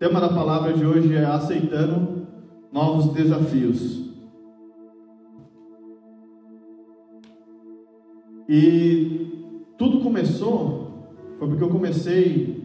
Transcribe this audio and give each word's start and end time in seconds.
tema 0.00 0.18
da 0.18 0.30
palavra 0.30 0.72
de 0.72 0.82
hoje 0.82 1.14
é 1.14 1.26
aceitando 1.26 2.26
novos 2.72 3.12
desafios. 3.12 4.00
E 8.48 9.66
tudo 9.76 10.00
começou 10.00 11.06
foi 11.38 11.48
porque 11.48 11.62
eu 11.62 11.68
comecei 11.68 12.64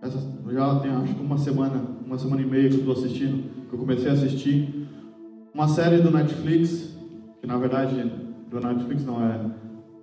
essa, 0.00 0.18
já 0.50 0.80
tem 0.80 0.90
acho 0.90 1.14
que 1.14 1.22
uma 1.22 1.36
semana, 1.36 1.84
uma 2.06 2.16
semana 2.16 2.40
e 2.40 2.46
meia 2.46 2.70
que 2.70 2.76
eu 2.76 2.78
estou 2.78 2.94
assistindo, 2.94 3.68
que 3.68 3.74
eu 3.74 3.78
comecei 3.78 4.08
a 4.08 4.14
assistir 4.14 4.88
uma 5.52 5.68
série 5.68 5.98
do 5.98 6.10
Netflix, 6.10 6.96
que 7.42 7.46
na 7.46 7.58
verdade 7.58 8.02
do 8.48 8.60
Netflix 8.60 9.04
não 9.04 9.22
é 9.22 9.44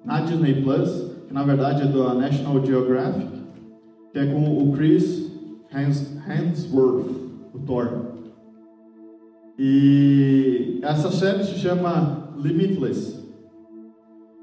na 0.05 0.21
Disney 0.21 0.61
Plus, 0.61 1.13
que 1.27 1.33
na 1.33 1.41
verdade 1.41 1.81
é 1.81 1.88
do 1.88 2.13
National 2.13 2.63
Geographic, 2.63 3.27
que 4.13 4.19
é 4.19 4.27
com 4.27 4.55
o 4.55 4.71
Chris 4.73 5.27
Hemsworth, 5.73 7.09
o 7.54 7.59
Thor. 7.65 8.05
E 9.59 10.80
essa 10.84 11.12
série 11.12 11.43
se 11.43 11.55
chama 11.55 12.34
Limitless, 12.38 13.17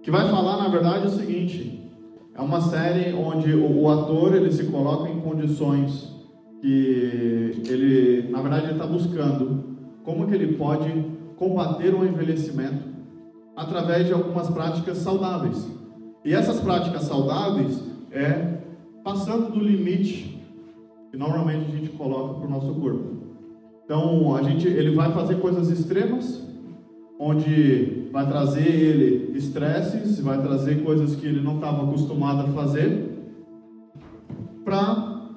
que 0.03 0.11
vai 0.11 0.29
falar 0.29 0.57
na 0.57 0.69
verdade 0.69 1.07
o 1.07 1.11
seguinte: 1.11 1.91
é 2.35 2.41
uma 2.41 2.61
série 2.61 3.15
onde 3.15 3.53
o, 3.53 3.83
o 3.83 3.91
ator 3.91 4.35
ele 4.35 4.53
se 4.53 4.65
coloca 4.65 5.09
em 5.09 5.21
condições 5.21 6.13
que 6.61 7.63
ele, 7.69 8.29
na 8.31 8.41
verdade, 8.41 8.73
está 8.73 8.87
buscando 8.87 9.77
como 10.03 10.27
que 10.27 10.35
ele 10.35 10.57
pode 10.57 10.91
combater 11.37 11.95
o 11.95 12.05
envelhecimento 12.05 12.85
através 13.57 14.07
de 14.07 14.13
algumas 14.13 14.49
práticas 14.51 14.99
saudáveis. 14.99 15.69
E 16.25 16.35
essas 16.35 16.61
práticas 16.61 17.03
saudáveis 17.03 17.83
é 18.11 18.59
passando 19.05 19.53
do 19.53 19.61
limite 19.61 20.34
que 21.15 21.19
normalmente 21.21 21.71
a 21.71 21.77
gente 21.77 21.91
coloca 21.91 22.41
para 22.41 22.49
o 22.49 22.51
nosso 22.51 22.75
corpo. 22.75 23.05
Então, 23.85 24.35
a 24.35 24.43
gente, 24.43 24.67
ele 24.67 24.97
vai 24.97 25.13
fazer 25.13 25.37
coisas 25.37 25.71
extremas, 25.71 26.45
onde 27.21 28.09
vai 28.11 28.27
trazer 28.27 28.67
ele 28.67 29.39
estresses, 29.39 30.19
vai 30.19 30.43
trazer 30.43 30.83
coisas 30.83 31.15
que 31.15 31.25
ele 31.25 31.41
não 31.41 31.55
estava 31.55 31.85
acostumado 31.85 32.41
a 32.41 32.53
fazer, 32.53 33.15
para 34.65 35.31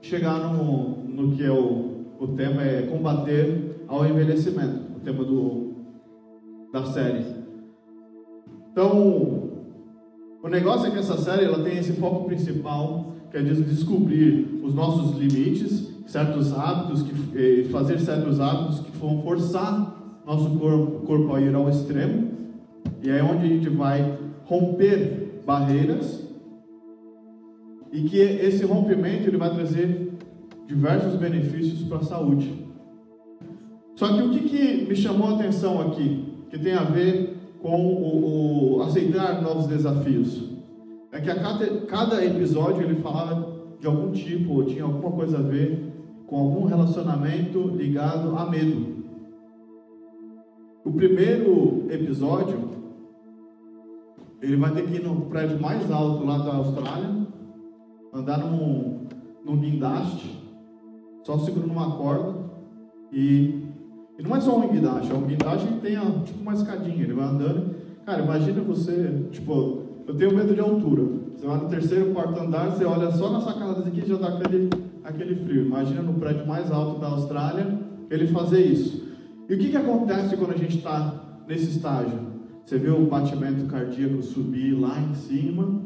chegar 0.00 0.50
no, 0.50 1.04
no 1.04 1.36
que 1.36 1.44
é 1.44 1.52
o, 1.52 2.06
o 2.18 2.28
tema 2.28 2.62
é 2.62 2.82
combater 2.82 3.84
ao 3.86 4.06
envelhecimento, 4.06 4.96
o 4.96 5.00
tema 5.00 5.22
do, 5.24 5.74
da 6.72 6.86
série. 6.86 7.26
Então, 8.72 9.50
o 10.42 10.48
negócio 10.48 10.86
é 10.86 10.90
que 10.90 10.98
essa 10.98 11.18
série 11.18 11.44
ela 11.44 11.62
tem 11.62 11.76
esse 11.76 11.92
foco 11.92 12.24
principal, 12.24 13.09
que 13.30 13.36
é 13.36 13.42
descobrir 13.42 14.60
os 14.62 14.74
nossos 14.74 15.18
limites, 15.18 15.88
certos 16.06 16.52
hábitos, 16.52 17.02
que, 17.02 17.64
fazer 17.70 18.00
certos 18.00 18.40
hábitos 18.40 18.80
que 18.80 18.96
vão 18.96 19.22
forçar 19.22 20.20
nosso 20.26 20.50
corpo, 20.58 21.06
corpo 21.06 21.34
a 21.34 21.40
ir 21.40 21.54
ao 21.54 21.68
extremo, 21.68 22.30
e 23.02 23.10
é 23.10 23.22
onde 23.22 23.46
a 23.46 23.48
gente 23.48 23.68
vai 23.68 24.18
romper 24.44 25.42
barreiras, 25.46 26.28
e 27.92 28.02
que 28.02 28.18
esse 28.18 28.64
rompimento 28.64 29.28
ele 29.28 29.36
vai 29.36 29.54
trazer 29.54 30.12
diversos 30.66 31.14
benefícios 31.16 31.82
para 31.84 31.98
a 31.98 32.04
saúde. 32.04 32.66
Só 33.96 34.14
que 34.14 34.22
o 34.22 34.30
que, 34.30 34.48
que 34.48 34.88
me 34.88 34.96
chamou 34.96 35.28
a 35.28 35.34
atenção 35.34 35.80
aqui? 35.80 36.30
que 36.50 36.58
tem 36.58 36.74
a 36.74 36.82
ver 36.82 37.36
com 37.62 37.86
o, 37.86 38.78
o 38.78 38.82
aceitar 38.82 39.40
novos 39.40 39.66
desafios. 39.66 40.42
É 41.12 41.20
que 41.20 41.30
a 41.30 41.40
cada, 41.40 41.66
cada 41.86 42.24
episódio 42.24 42.82
ele 42.82 42.96
falava 42.96 43.60
de 43.78 43.86
algum 43.86 44.12
tipo, 44.12 44.54
ou 44.54 44.64
tinha 44.64 44.84
alguma 44.84 45.10
coisa 45.10 45.38
a 45.38 45.42
ver 45.42 45.92
com 46.26 46.36
algum 46.36 46.66
relacionamento 46.66 47.60
ligado 47.68 48.36
a 48.36 48.48
medo. 48.48 49.00
O 50.84 50.92
primeiro 50.92 51.86
episódio, 51.90 52.70
ele 54.40 54.56
vai 54.56 54.72
ter 54.72 54.86
que 54.86 54.96
ir 54.96 55.02
no 55.02 55.22
prédio 55.22 55.60
mais 55.60 55.90
alto 55.90 56.24
lá 56.24 56.38
da 56.38 56.54
Austrália, 56.54 57.26
andar 58.12 58.38
num, 58.38 59.06
num 59.44 59.56
guindaste, 59.56 60.38
só 61.24 61.38
segurando 61.38 61.72
uma 61.72 61.96
corda 61.96 62.38
e 63.12 63.70
e 64.20 64.22
não 64.22 64.36
é 64.36 64.40
só 64.40 64.54
um 64.58 64.68
guindaste, 64.68 65.10
é 65.10 65.14
um 65.14 65.22
guindaste 65.22 65.66
que 65.66 65.80
tem 65.80 65.96
tipo 66.24 66.42
uma 66.42 66.52
escadinha, 66.52 67.02
ele 67.02 67.14
vai 67.14 67.24
andando. 67.24 67.74
Cara, 68.04 68.22
imagina 68.22 68.60
você, 68.60 69.26
tipo, 69.30 69.79
eu 70.10 70.16
tenho 70.16 70.34
medo 70.34 70.52
de 70.52 70.60
altura. 70.60 71.04
Você 71.36 71.46
vai 71.46 71.56
no 71.58 71.68
terceiro, 71.68 72.12
quarto 72.12 72.40
andar, 72.40 72.70
você 72.70 72.84
olha 72.84 73.12
só 73.12 73.30
na 73.30 73.40
sacada 73.40 73.88
e 73.88 74.00
já 74.00 74.16
dá 74.16 74.28
aquele, 74.28 74.68
aquele 75.04 75.36
frio. 75.36 75.64
Imagina 75.66 76.02
no 76.02 76.14
prédio 76.14 76.44
mais 76.48 76.68
alto 76.72 77.00
da 77.00 77.06
Austrália 77.06 77.78
ele 78.10 78.26
fazer 78.26 78.60
isso. 78.60 79.08
E 79.48 79.54
o 79.54 79.58
que, 79.58 79.68
que 79.68 79.76
acontece 79.76 80.36
quando 80.36 80.52
a 80.52 80.56
gente 80.56 80.78
está 80.78 81.42
nesse 81.46 81.70
estágio? 81.76 82.18
Você 82.66 82.76
vê 82.76 82.90
o 82.90 83.06
batimento 83.06 83.66
cardíaco 83.66 84.20
subir 84.20 84.72
lá 84.72 85.00
em 85.00 85.14
cima, 85.14 85.80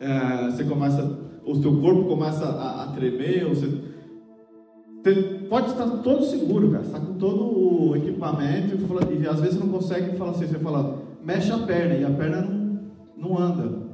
é, 0.00 0.50
você 0.50 0.64
começa, 0.64 1.18
o 1.44 1.54
seu 1.56 1.78
corpo 1.78 2.04
começa 2.04 2.46
a, 2.46 2.84
a 2.84 2.86
tremer, 2.88 3.44
você 3.44 3.90
você 5.02 5.14
pode 5.48 5.70
estar 5.70 5.86
todo 5.86 6.24
seguro, 6.24 6.70
cara. 6.70 6.84
Você 6.84 6.90
está 6.90 7.00
com 7.00 7.14
todo 7.14 7.42
o 7.42 7.96
equipamento 7.96 8.76
e, 9.18 9.26
às 9.26 9.40
vezes 9.40 9.58
não 9.58 9.68
consegue 9.68 10.16
falar 10.16 10.32
assim. 10.32 10.46
Você 10.46 10.58
fala, 10.58 11.02
mexe 11.24 11.50
a 11.50 11.58
perna 11.58 11.94
e 11.94 12.04
a 12.04 12.10
perna 12.10 12.42
não, 12.42 12.59
não 13.20 13.38
anda. 13.38 13.90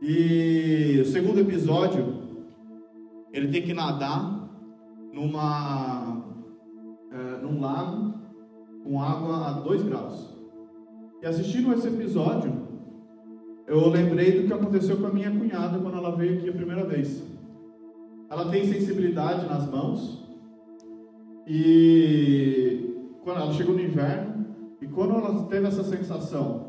E 0.00 1.00
o 1.00 1.04
segundo 1.04 1.40
episódio, 1.40 2.22
ele 3.32 3.48
tem 3.48 3.62
que 3.62 3.74
nadar 3.74 4.48
numa, 5.12 6.24
é, 7.10 7.42
num 7.42 7.60
lago 7.60 8.14
com 8.84 9.02
água 9.02 9.48
a 9.48 9.52
2 9.52 9.82
graus. 9.82 10.36
E 11.20 11.26
assistindo 11.26 11.72
esse 11.72 11.88
episódio, 11.88 12.66
eu 13.66 13.88
lembrei 13.88 14.40
do 14.40 14.46
que 14.46 14.52
aconteceu 14.52 14.96
com 14.98 15.06
a 15.06 15.12
minha 15.12 15.30
cunhada 15.30 15.78
quando 15.78 15.96
ela 15.96 16.14
veio 16.14 16.38
aqui 16.38 16.48
a 16.48 16.52
primeira 16.52 16.84
vez. 16.84 17.22
Ela 18.30 18.48
tem 18.50 18.64
sensibilidade 18.64 19.46
nas 19.46 19.68
mãos. 19.68 20.24
E 21.48 22.94
quando 23.24 23.40
ela 23.40 23.52
chegou 23.52 23.74
no 23.74 23.80
inverno, 23.80 24.46
e 24.80 24.86
quando 24.86 25.14
ela 25.14 25.44
teve 25.46 25.66
essa 25.66 25.82
sensação 25.82 26.65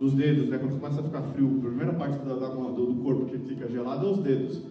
dos 0.00 0.14
dedos, 0.14 0.48
né, 0.48 0.58
quando 0.58 0.78
começa 0.78 1.00
a 1.00 1.04
ficar 1.04 1.22
frio, 1.22 1.56
a 1.58 1.66
primeira 1.66 1.92
parte 1.94 2.18
da, 2.18 2.34
da, 2.34 2.48
do, 2.48 2.94
corpo 3.02 3.26
que 3.26 3.38
fica 3.38 3.68
gelado 3.68 4.06
é 4.06 4.10
os 4.10 4.18
dedos. 4.18 4.62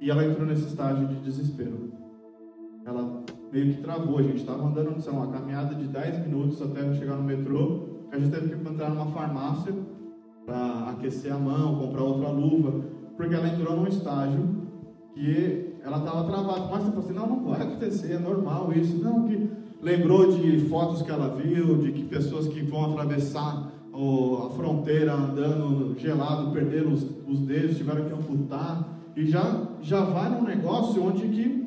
E 0.00 0.10
ela 0.10 0.24
entrou 0.24 0.46
nesse 0.46 0.66
estágio 0.66 1.06
de 1.06 1.16
desespero. 1.16 1.92
Ela 2.84 3.22
meio 3.52 3.74
que 3.74 3.80
travou. 3.80 4.18
A 4.18 4.22
gente 4.22 4.38
estava 4.38 4.64
andando, 4.64 5.00
sei 5.00 5.12
lá, 5.12 5.20
uma 5.20 5.32
caminhada 5.32 5.74
de 5.74 5.86
10 5.86 6.26
minutos 6.26 6.60
até 6.60 6.92
chegar 6.94 7.16
no 7.16 7.22
metrô. 7.22 7.88
A 8.10 8.18
gente 8.18 8.30
teve 8.30 8.48
que 8.48 8.68
entrar 8.68 8.90
numa 8.90 9.06
farmácia 9.06 9.72
para 10.44 10.90
aquecer 10.90 11.32
a 11.32 11.38
mão, 11.38 11.78
comprar 11.78 12.02
outra 12.02 12.28
luva, 12.28 12.84
porque 13.16 13.34
ela 13.34 13.48
entrou 13.48 13.76
num 13.76 13.86
estágio 13.86 14.62
que 15.14 15.74
ela 15.82 15.98
estava 15.98 16.24
travada. 16.24 16.68
Mas 16.70 16.82
você 16.82 16.90
falou 16.90 17.04
assim, 17.04 17.14
não, 17.14 17.26
não 17.28 17.44
vai 17.44 17.62
acontecer, 17.62 18.12
é 18.12 18.18
normal 18.18 18.72
isso. 18.72 18.96
Não, 18.98 19.26
que 19.26 19.48
lembrou 19.80 20.30
de 20.32 20.58
fotos 20.68 21.02
que 21.02 21.10
ela 21.10 21.34
viu, 21.36 21.78
de 21.78 21.92
que 21.92 22.04
pessoas 22.04 22.48
que 22.48 22.60
vão 22.62 22.92
atravessar 22.92 23.72
a 23.94 24.50
fronteira 24.50 25.14
andando 25.14 25.96
gelado, 25.98 26.50
perderam 26.50 26.92
os, 26.92 27.06
os 27.28 27.40
dedos, 27.40 27.76
tiveram 27.76 28.04
que 28.06 28.12
amputar. 28.12 28.88
E 29.16 29.24
já, 29.26 29.68
já 29.80 30.04
vai 30.04 30.28
num 30.30 30.42
negócio 30.42 31.02
onde 31.02 31.28
que... 31.28 31.64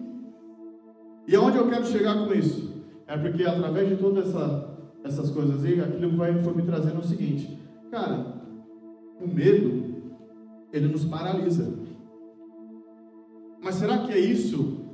E 1.25 1.35
aonde 1.35 1.57
eu 1.57 1.69
quero 1.69 1.85
chegar 1.85 2.25
com 2.25 2.33
isso? 2.33 2.83
É 3.07 3.17
porque 3.17 3.43
através 3.43 3.87
de 3.87 3.95
todas 3.95 4.27
essa, 4.27 4.77
essas 5.03 5.31
coisas 5.31 5.63
aí, 5.63 5.79
aquilo 5.79 6.17
vai, 6.17 6.33
foi 6.43 6.53
me 6.53 6.63
trazendo 6.63 6.99
o 6.99 7.03
seguinte. 7.03 7.57
Cara, 7.89 8.35
o 9.21 9.27
medo, 9.27 9.85
ele 10.73 10.87
nos 10.89 11.05
paralisa. 11.05 11.73
Mas 13.63 13.75
será 13.75 13.99
que 13.99 14.11
é 14.11 14.19
isso 14.19 14.85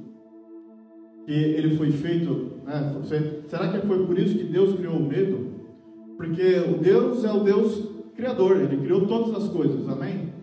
que 1.26 1.32
ele 1.32 1.76
foi 1.76 1.92
feito? 1.92 2.52
Né? 2.64 3.02
Será 3.48 3.70
que 3.70 3.86
foi 3.88 4.06
por 4.06 4.18
isso 4.20 4.38
que 4.38 4.44
Deus 4.44 4.76
criou 4.76 4.98
o 4.98 5.08
medo? 5.08 5.43
Porque 6.18 6.60
o 6.60 6.78
Deus 6.78 7.24
é 7.24 7.32
o 7.32 7.44
Deus 7.44 7.90
criador, 8.16 8.58
ele 8.58 8.78
criou 8.78 9.08
todas 9.08 9.44
as 9.44 9.50
coisas, 9.50 9.88
amém? 9.90 10.34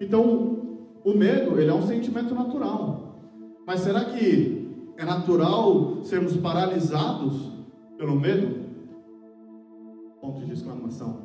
Então, 0.00 0.78
o 1.04 1.14
medo, 1.14 1.58
ele 1.58 1.70
é 1.70 1.74
um 1.74 1.86
sentimento 1.86 2.34
natural. 2.34 3.16
Mas 3.66 3.80
será 3.80 4.04
que 4.04 4.68
é 4.96 5.04
natural 5.04 6.02
sermos 6.02 6.36
paralisados 6.36 7.50
pelo 7.96 8.14
medo? 8.14 8.66
Ponto 10.20 10.44
de 10.44 10.52
exclamação. 10.52 11.24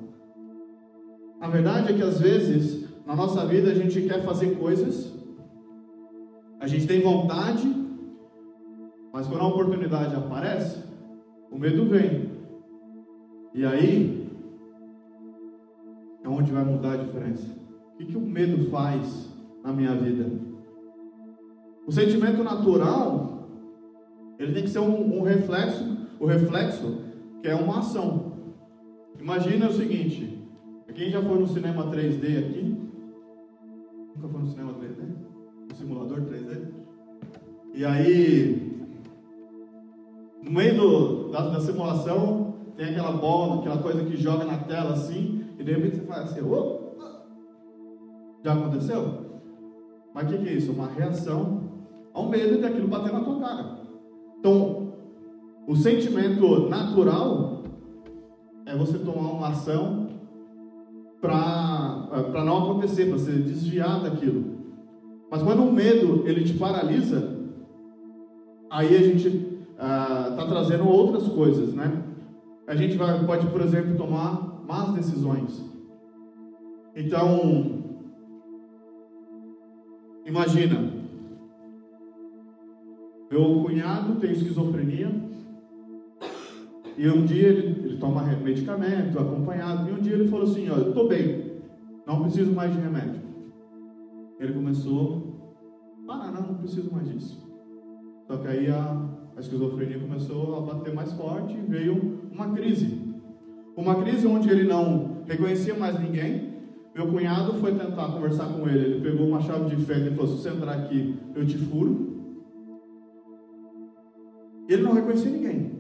A 1.40 1.48
verdade 1.50 1.92
é 1.92 1.96
que 1.96 2.04
às 2.04 2.20
vezes, 2.20 2.88
na 3.06 3.16
nossa 3.16 3.46
vida, 3.46 3.72
a 3.72 3.74
gente 3.74 4.02
quer 4.04 4.24
fazer 4.24 4.58
coisas 4.58 5.12
a 6.62 6.68
gente 6.68 6.86
tem 6.86 7.02
vontade, 7.02 7.76
mas 9.12 9.26
quando 9.26 9.42
a 9.42 9.48
oportunidade 9.48 10.16
aparece, 10.16 10.84
o 11.52 11.58
medo 11.58 11.88
vem. 11.88 12.31
E 13.54 13.66
aí 13.66 14.30
é 16.24 16.30
onde 16.30 16.52
vai 16.52 16.64
mudar 16.64 16.94
a 16.94 16.98
diferença. 16.98 17.48
O 17.94 17.98
que, 17.98 18.06
que 18.06 18.18
o 18.18 18.22
medo 18.22 18.70
faz 18.70 19.30
na 19.64 19.74
minha 19.74 19.96
vida? 19.96 20.32
O 21.86 21.92
sentimento 21.92 22.44
natural, 22.44 23.48
ele 24.40 24.54
tem 24.54 24.64
que 24.64 24.70
ser 24.70 24.80
um, 24.80 25.20
um 25.20 25.24
reflexo, 25.24 25.86
o 26.20 26.26
reflexo 26.26 27.02
que 27.42 27.48
é 27.48 27.56
uma 27.56 27.80
ação. 27.80 28.32
Imagina 29.20 29.68
o 29.68 29.74
seguinte, 29.74 30.42
quem 30.94 31.10
já 31.10 31.22
foi 31.22 31.40
no 31.40 31.48
cinema 31.48 31.88
3D 31.88 32.38
aqui? 32.38 32.78
Nunca 34.16 34.28
foi 34.28 34.42
no 34.42 34.48
cinema 34.48 34.74
3D? 34.74 35.16
No 35.70 35.76
simulador 35.76 36.22
3D? 36.22 36.68
E 37.74 37.86
aí, 37.86 38.88
no 40.44 40.52
meio 40.52 40.76
do, 40.76 41.30
da, 41.30 41.50
da, 41.50 41.60
simulação, 41.60 42.51
tem 42.82 42.90
aquela 42.90 43.12
bola, 43.12 43.60
aquela 43.60 43.78
coisa 43.78 44.04
que 44.04 44.18
joga 44.18 44.44
na 44.44 44.58
tela 44.58 44.94
assim, 44.94 45.46
e 45.60 45.64
de 45.64 45.72
repente 45.72 45.98
você 45.98 46.02
faz 46.02 46.32
assim, 46.32 46.42
oh, 46.42 46.96
já 48.44 48.54
aconteceu? 48.54 49.40
Mas 50.16 50.24
o 50.24 50.28
que, 50.30 50.38
que 50.40 50.50
é 50.50 50.54
isso? 50.54 50.72
Uma 50.72 50.88
reação 50.88 51.62
ao 52.12 52.28
medo 52.28 52.58
de 52.58 52.66
aquilo 52.66 52.88
bater 52.88 53.14
na 53.14 53.24
tua 53.24 53.40
cara. 53.40 53.82
Então, 54.40 54.94
o 55.68 55.76
sentimento 55.76 56.70
natural 56.70 57.66
é 58.66 58.76
você 58.76 58.98
tomar 58.98 59.30
uma 59.30 59.50
ação 59.50 60.10
para 61.22 62.44
não 62.44 62.64
acontecer, 62.64 63.10
para 63.10 63.20
você 63.20 63.34
desviar 63.34 64.02
daquilo. 64.02 64.56
Mas 65.30 65.44
quando 65.44 65.62
o 65.62 65.72
medo 65.72 66.28
ele 66.28 66.44
te 66.44 66.56
paralisa, 66.56 67.38
aí 68.72 68.96
a 68.96 69.04
gente 69.04 69.28
está 69.28 69.78
ah, 69.78 70.48
trazendo 70.50 70.90
outras 70.90 71.28
coisas, 71.28 71.76
né? 71.76 72.08
A 72.72 72.76
gente 72.76 72.96
vai, 72.96 73.26
pode, 73.26 73.48
por 73.48 73.60
exemplo, 73.60 73.98
tomar 73.98 74.64
más 74.66 74.94
decisões. 74.94 75.62
Então, 76.96 77.84
imagina, 80.26 80.78
meu 83.30 83.62
cunhado 83.62 84.22
tem 84.22 84.32
esquizofrenia 84.32 85.12
e 86.98 87.10
um 87.10 87.26
dia 87.26 87.50
ele, 87.50 87.88
ele 87.88 87.98
toma 87.98 88.24
medicamento 88.38 89.20
acompanhado 89.20 89.90
e 89.90 89.92
um 89.92 90.00
dia 90.00 90.14
ele 90.14 90.30
falou 90.30 90.46
assim, 90.46 90.70
olha, 90.70 90.84
eu 90.84 90.90
estou 90.92 91.10
bem, 91.10 91.62
não 92.08 92.22
preciso 92.22 92.54
mais 92.54 92.72
de 92.72 92.80
remédio. 92.80 93.22
Ele 94.40 94.54
começou, 94.54 95.58
ah, 96.08 96.32
não, 96.32 96.54
não 96.54 96.56
preciso 96.56 96.90
mais 96.90 97.10
disso. 97.10 97.38
Só 98.28 98.38
que 98.38 98.48
aí 98.48 98.72
a, 98.72 99.10
a 99.36 99.40
esquizofrenia 99.42 100.00
começou 100.00 100.56
a 100.56 100.62
bater 100.74 100.94
mais 100.94 101.12
forte 101.12 101.54
e 101.54 101.70
veio 101.70 102.21
uma 102.32 102.54
crise. 102.54 103.00
Uma 103.76 103.96
crise 103.96 104.26
onde 104.28 104.50
ele 104.50 104.64
não 104.64 105.24
reconhecia 105.28 105.76
mais 105.76 106.00
ninguém. 106.00 106.52
Meu 106.96 107.08
cunhado 107.08 107.54
foi 107.54 107.74
tentar 107.74 108.12
conversar 108.12 108.48
com 108.48 108.68
ele. 108.68 108.86
Ele 108.86 109.02
pegou 109.02 109.28
uma 109.28 109.42
chave 109.42 109.76
de 109.76 109.86
fenda 109.86 110.10
e 110.10 110.16
falou: 110.16 110.28
Se 110.28 110.42
você 110.42 110.50
entrar 110.50 110.74
aqui, 110.74 111.18
eu 111.36 111.46
te 111.46 111.58
furo. 111.58 112.12
Ele 114.68 114.84
não 114.84 114.94
reconhecia 114.94 115.30
ninguém. 115.32 115.72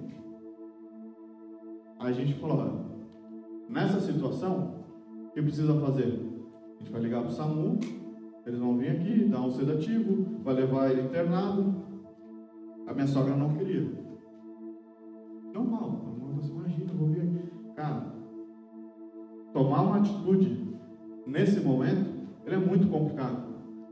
Aí 2.02 2.10
a 2.10 2.12
gente 2.12 2.34
falou: 2.34 2.58
olha, 2.58 2.74
nessa 3.70 4.00
situação, 4.00 4.84
o 5.28 5.32
que 5.32 5.42
precisa 5.42 5.74
fazer? 5.80 6.20
A 6.76 6.80
gente 6.80 6.92
vai 6.92 7.02
ligar 7.02 7.22
para 7.22 7.30
o 7.30 7.32
SAMU, 7.32 7.80
eles 8.46 8.60
vão 8.60 8.76
vir 8.76 8.90
aqui, 8.90 9.26
dar 9.26 9.42
um 9.42 9.52
sedativo, 9.52 10.40
vai 10.44 10.56
levar 10.56 10.92
ele 10.92 11.04
internado. 11.04 11.76
A 12.88 12.94
minha 12.94 13.08
sogra 13.08 13.36
não 13.36 13.54
queria. 13.54 13.88
Normal, 15.54 16.11
tomar 19.62 19.82
uma 19.82 19.98
atitude 19.98 20.58
nesse 21.28 21.60
momento, 21.60 22.10
ele 22.46 22.56
é 22.56 22.60
muito 22.60 22.88
complicado. 22.88 23.44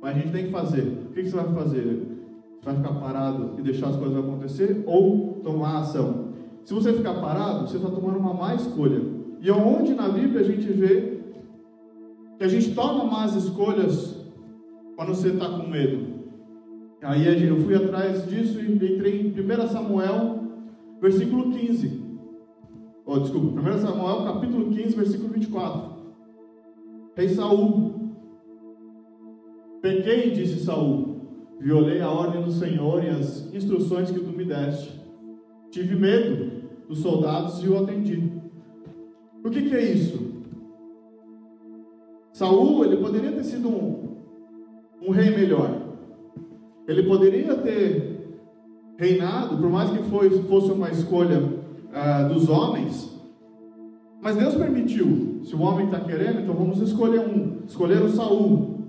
Mas 0.02 0.16
a 0.16 0.20
gente 0.20 0.32
tem 0.32 0.46
que 0.46 0.52
fazer. 0.52 0.82
O 1.10 1.14
que 1.14 1.24
você 1.24 1.36
vai 1.36 1.54
fazer? 1.54 2.18
Você 2.60 2.66
vai 2.66 2.76
ficar 2.76 2.94
parado 2.96 3.56
e 3.60 3.62
deixar 3.62 3.90
as 3.90 3.96
coisas 3.96 4.18
acontecer 4.18 4.84
ou 4.88 5.40
tomar 5.44 5.80
ação? 5.80 6.30
Se 6.66 6.74
você 6.74 6.92
ficar 6.94 7.16
parado, 7.16 7.68
você 7.68 7.78
está 7.78 7.90
tomando 7.90 8.18
uma 8.18 8.34
má 8.34 8.56
escolha. 8.56 9.02
E 9.42 9.52
onde 9.52 9.94
na 9.94 10.10
Bíblia 10.10 10.42
a 10.42 10.44
gente 10.44 10.68
vê 10.72 11.20
que 12.38 12.44
a 12.44 12.48
gente 12.48 12.74
toma 12.74 13.06
más 13.06 13.36
escolhas 13.36 14.18
quando 14.96 15.10
você 15.10 15.30
está 15.30 15.48
com 15.50 15.68
medo. 15.68 16.20
Aí 17.02 17.48
eu 17.48 17.58
fui 17.58 17.76
atrás 17.76 18.28
disso 18.28 18.60
e 18.60 18.74
entrei 18.74 19.22
em 19.22 19.40
1 19.40 19.68
Samuel, 19.68 20.40
versículo 21.00 21.52
15. 21.52 22.09
Oh, 23.12 23.18
desculpa, 23.18 23.60
1 23.60 23.78
Samuel, 23.80 24.24
capítulo 24.24 24.70
15, 24.70 24.96
versículo 24.96 25.34
24. 25.34 25.94
Rei 27.16 27.28
Saul. 27.28 28.14
Pequei, 29.82 30.30
disse 30.30 30.64
Saul. 30.64 31.18
Violei 31.60 32.02
a 32.02 32.12
ordem 32.12 32.44
do 32.44 32.52
Senhor 32.52 33.04
e 33.04 33.10
as 33.10 33.52
instruções 33.52 34.12
que 34.12 34.20
tu 34.20 34.30
me 34.30 34.46
deste. 34.46 34.94
Tive 35.72 35.96
medo 35.96 36.52
dos 36.88 37.00
soldados 37.00 37.64
e 37.64 37.68
o 37.68 37.80
atendi. 37.80 38.32
O 39.44 39.50
que, 39.50 39.64
que 39.64 39.76
é 39.76 39.92
isso? 39.92 40.44
Saul, 42.32 42.86
ele 42.86 42.98
poderia 42.98 43.32
ter 43.32 43.44
sido 43.44 43.70
um, 43.70 44.18
um 45.02 45.10
rei 45.10 45.36
melhor. 45.36 45.82
Ele 46.88 47.02
poderia 47.02 47.56
ter 47.56 48.38
reinado, 49.00 49.58
por 49.58 49.72
mais 49.72 49.90
que 49.90 50.04
fosse 50.04 50.72
uma 50.72 50.92
escolha 50.92 51.59
uh, 51.90 52.34
dos 52.34 52.50
homens, 52.50 53.20
mas 54.22 54.36
Deus 54.36 54.56
permitiu. 54.56 55.40
Se 55.44 55.56
o 55.56 55.62
homem 55.62 55.86
está 55.86 56.00
querendo, 56.02 56.42
então 56.42 56.54
vamos 56.54 56.80
escolher 56.82 57.22
um. 57.22 57.64
Escolher 57.66 58.02
o 58.02 58.10
Saul. 58.10 58.80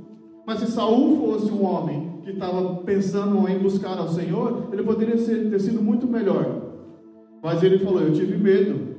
Mas 0.47 0.59
se 0.61 0.67
Saul 0.67 1.17
fosse 1.19 1.51
um 1.53 1.65
homem 1.65 2.21
que 2.25 2.31
estava 2.31 2.77
pensando 2.83 3.49
em 3.49 3.59
buscar 3.59 3.97
ao 3.99 4.09
Senhor, 4.09 4.69
ele 4.73 4.83
poderia 4.83 5.17
ter 5.17 5.61
sido 5.61 5.81
muito 5.81 6.07
melhor. 6.07 6.63
Mas 7.43 7.63
ele 7.63 7.79
falou: 7.79 8.03
Eu 8.03 8.13
tive 8.13 8.37
medo. 8.37 8.91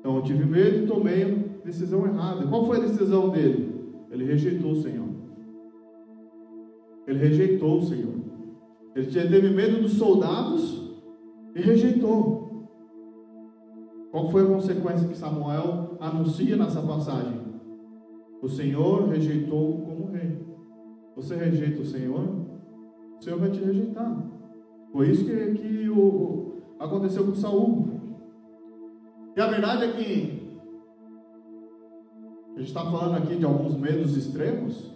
Então 0.00 0.16
eu 0.16 0.22
tive 0.22 0.44
medo 0.44 0.84
e 0.84 0.86
tomei 0.86 1.22
a 1.22 1.64
decisão 1.64 2.04
errada. 2.04 2.46
Qual 2.46 2.66
foi 2.66 2.78
a 2.78 2.80
decisão 2.80 3.28
dele? 3.28 3.74
Ele 4.10 4.24
rejeitou 4.24 4.72
o 4.72 4.82
Senhor. 4.82 5.08
Ele 7.06 7.18
rejeitou 7.18 7.78
o 7.78 7.82
Senhor. 7.82 8.14
Ele 8.94 9.06
teve 9.06 9.50
medo 9.50 9.82
dos 9.82 9.92
soldados 9.92 10.85
e 11.56 11.62
rejeitou. 11.62 12.68
Qual 14.10 14.30
foi 14.30 14.42
a 14.42 14.46
consequência 14.46 15.08
que 15.08 15.16
Samuel 15.16 15.96
anuncia 15.98 16.54
nessa 16.54 16.82
passagem? 16.82 17.40
O 18.42 18.48
Senhor 18.48 19.08
rejeitou 19.08 19.80
como 19.80 20.12
rei. 20.12 20.38
Você 21.16 21.34
rejeita 21.34 21.80
o 21.80 21.86
Senhor, 21.86 22.28
o 23.18 23.24
Senhor 23.24 23.40
vai 23.40 23.50
te 23.50 23.64
rejeitar. 23.64 24.22
Foi 24.92 25.08
isso 25.08 25.24
que, 25.24 25.54
que 25.54 25.88
o, 25.88 26.58
aconteceu 26.78 27.24
com 27.24 27.34
Saul. 27.34 27.88
E 29.34 29.40
a 29.40 29.46
verdade 29.46 29.84
é 29.84 29.92
que 29.92 30.58
a 32.54 32.58
gente 32.58 32.68
está 32.68 32.84
falando 32.84 33.16
aqui 33.16 33.36
de 33.36 33.44
alguns 33.46 33.74
medos 33.76 34.14
extremos, 34.14 34.94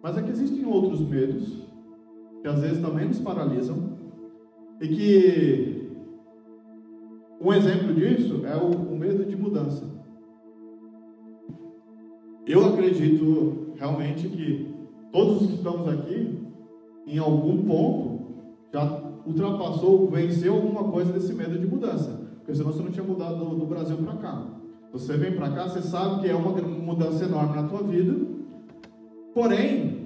mas 0.00 0.16
é 0.16 0.22
que 0.22 0.30
existem 0.30 0.64
outros 0.64 1.00
medos 1.00 1.68
que 2.40 2.48
às 2.48 2.60
vezes 2.60 2.80
também 2.80 3.06
nos 3.06 3.20
paralisam 3.20 3.98
e 4.80 4.88
que 4.88 5.71
um 7.42 7.52
exemplo 7.52 7.92
disso 7.92 8.42
é 8.46 8.56
o, 8.56 8.70
o 8.70 8.96
medo 8.96 9.24
de 9.24 9.36
mudança. 9.36 9.84
Eu 12.46 12.64
acredito 12.66 13.74
realmente 13.76 14.28
que 14.28 14.72
todos 15.10 15.46
que 15.46 15.54
estamos 15.54 15.88
aqui, 15.88 16.38
em 17.06 17.18
algum 17.18 17.62
ponto, 17.64 18.22
já 18.72 19.02
ultrapassou, 19.26 20.08
venceu 20.08 20.54
alguma 20.54 20.84
coisa 20.84 21.12
desse 21.12 21.34
medo 21.34 21.58
de 21.58 21.66
mudança. 21.66 22.20
Porque 22.38 22.54
senão 22.54 22.72
você 22.72 22.82
não 22.82 22.90
tinha 22.90 23.04
mudado 23.04 23.44
do, 23.44 23.56
do 23.56 23.66
Brasil 23.66 23.96
para 23.96 24.16
cá. 24.16 24.46
Você 24.92 25.16
vem 25.16 25.32
para 25.32 25.50
cá, 25.50 25.68
você 25.68 25.82
sabe 25.82 26.20
que 26.20 26.28
é 26.28 26.34
uma 26.34 26.52
mudança 26.52 27.24
enorme 27.24 27.56
na 27.56 27.68
tua 27.68 27.82
vida. 27.82 28.14
Porém, 29.34 30.01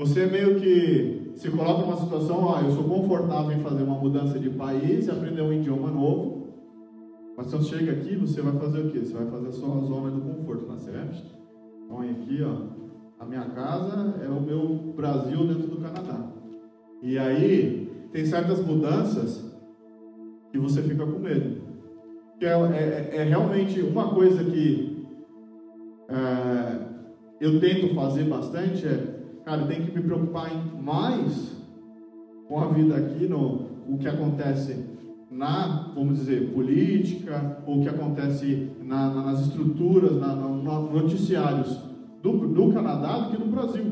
você 0.00 0.24
meio 0.24 0.58
que 0.58 1.32
se 1.36 1.50
coloca 1.50 1.82
numa 1.82 1.96
situação, 1.98 2.42
ó, 2.42 2.58
eu 2.62 2.70
sou 2.70 2.84
confortável 2.84 3.52
em 3.52 3.60
fazer 3.60 3.82
uma 3.82 3.98
mudança 3.98 4.38
de 4.38 4.48
país 4.48 5.06
e 5.06 5.10
aprender 5.10 5.42
um 5.42 5.52
idioma 5.52 5.90
novo. 5.90 6.54
Mas 7.36 7.48
se 7.48 7.56
você 7.58 7.76
chega 7.76 7.92
aqui, 7.92 8.16
você 8.16 8.40
vai 8.40 8.58
fazer 8.58 8.80
o 8.80 8.90
quê? 8.90 9.00
Você 9.00 9.12
vai 9.12 9.26
fazer 9.26 9.52
só 9.52 9.66
a 9.66 9.80
zona 9.80 10.10
do 10.10 10.22
conforto, 10.22 10.64
tá 10.64 10.78
certo? 10.78 11.22
Então 11.84 12.00
aqui, 12.00 12.42
ó, 12.42 13.22
a 13.22 13.26
minha 13.26 13.44
casa 13.50 14.14
é 14.24 14.28
o 14.28 14.40
meu 14.40 14.94
Brasil 14.96 15.46
dentro 15.46 15.68
do 15.68 15.76
Canadá. 15.76 16.32
E 17.02 17.18
aí 17.18 17.92
tem 18.10 18.24
certas 18.24 18.64
mudanças 18.64 19.54
que 20.50 20.58
você 20.58 20.80
fica 20.80 21.04
com 21.04 21.18
medo. 21.18 21.60
Que 22.38 22.46
é, 22.46 22.52
é, 22.52 23.16
é 23.16 23.22
realmente 23.24 23.82
uma 23.82 24.14
coisa 24.14 24.42
que 24.44 25.06
é, 26.08 26.88
eu 27.38 27.60
tento 27.60 27.94
fazer 27.94 28.24
bastante 28.24 28.86
é, 28.86 29.09
cara, 29.44 29.66
tem 29.66 29.84
que 29.84 29.92
me 29.92 30.02
preocupar 30.02 30.50
mais 30.80 31.56
com 32.48 32.60
a 32.60 32.68
vida 32.68 32.96
aqui, 32.96 33.28
no 33.28 33.68
o 33.88 33.98
que 33.98 34.08
acontece 34.08 34.84
na, 35.30 35.92
vamos 35.94 36.18
dizer, 36.18 36.52
política, 36.52 37.62
ou 37.66 37.78
o 37.78 37.82
que 37.82 37.88
acontece 37.88 38.70
na, 38.82 39.08
na, 39.10 39.22
nas 39.22 39.40
estruturas, 39.42 40.16
na, 40.16 40.34
nos 40.34 40.92
noticiários 40.92 41.78
do, 42.22 42.48
do 42.48 42.72
Canadá 42.72 43.18
do 43.18 43.30
que 43.30 43.38
no 43.38 43.46
Brasil. 43.50 43.84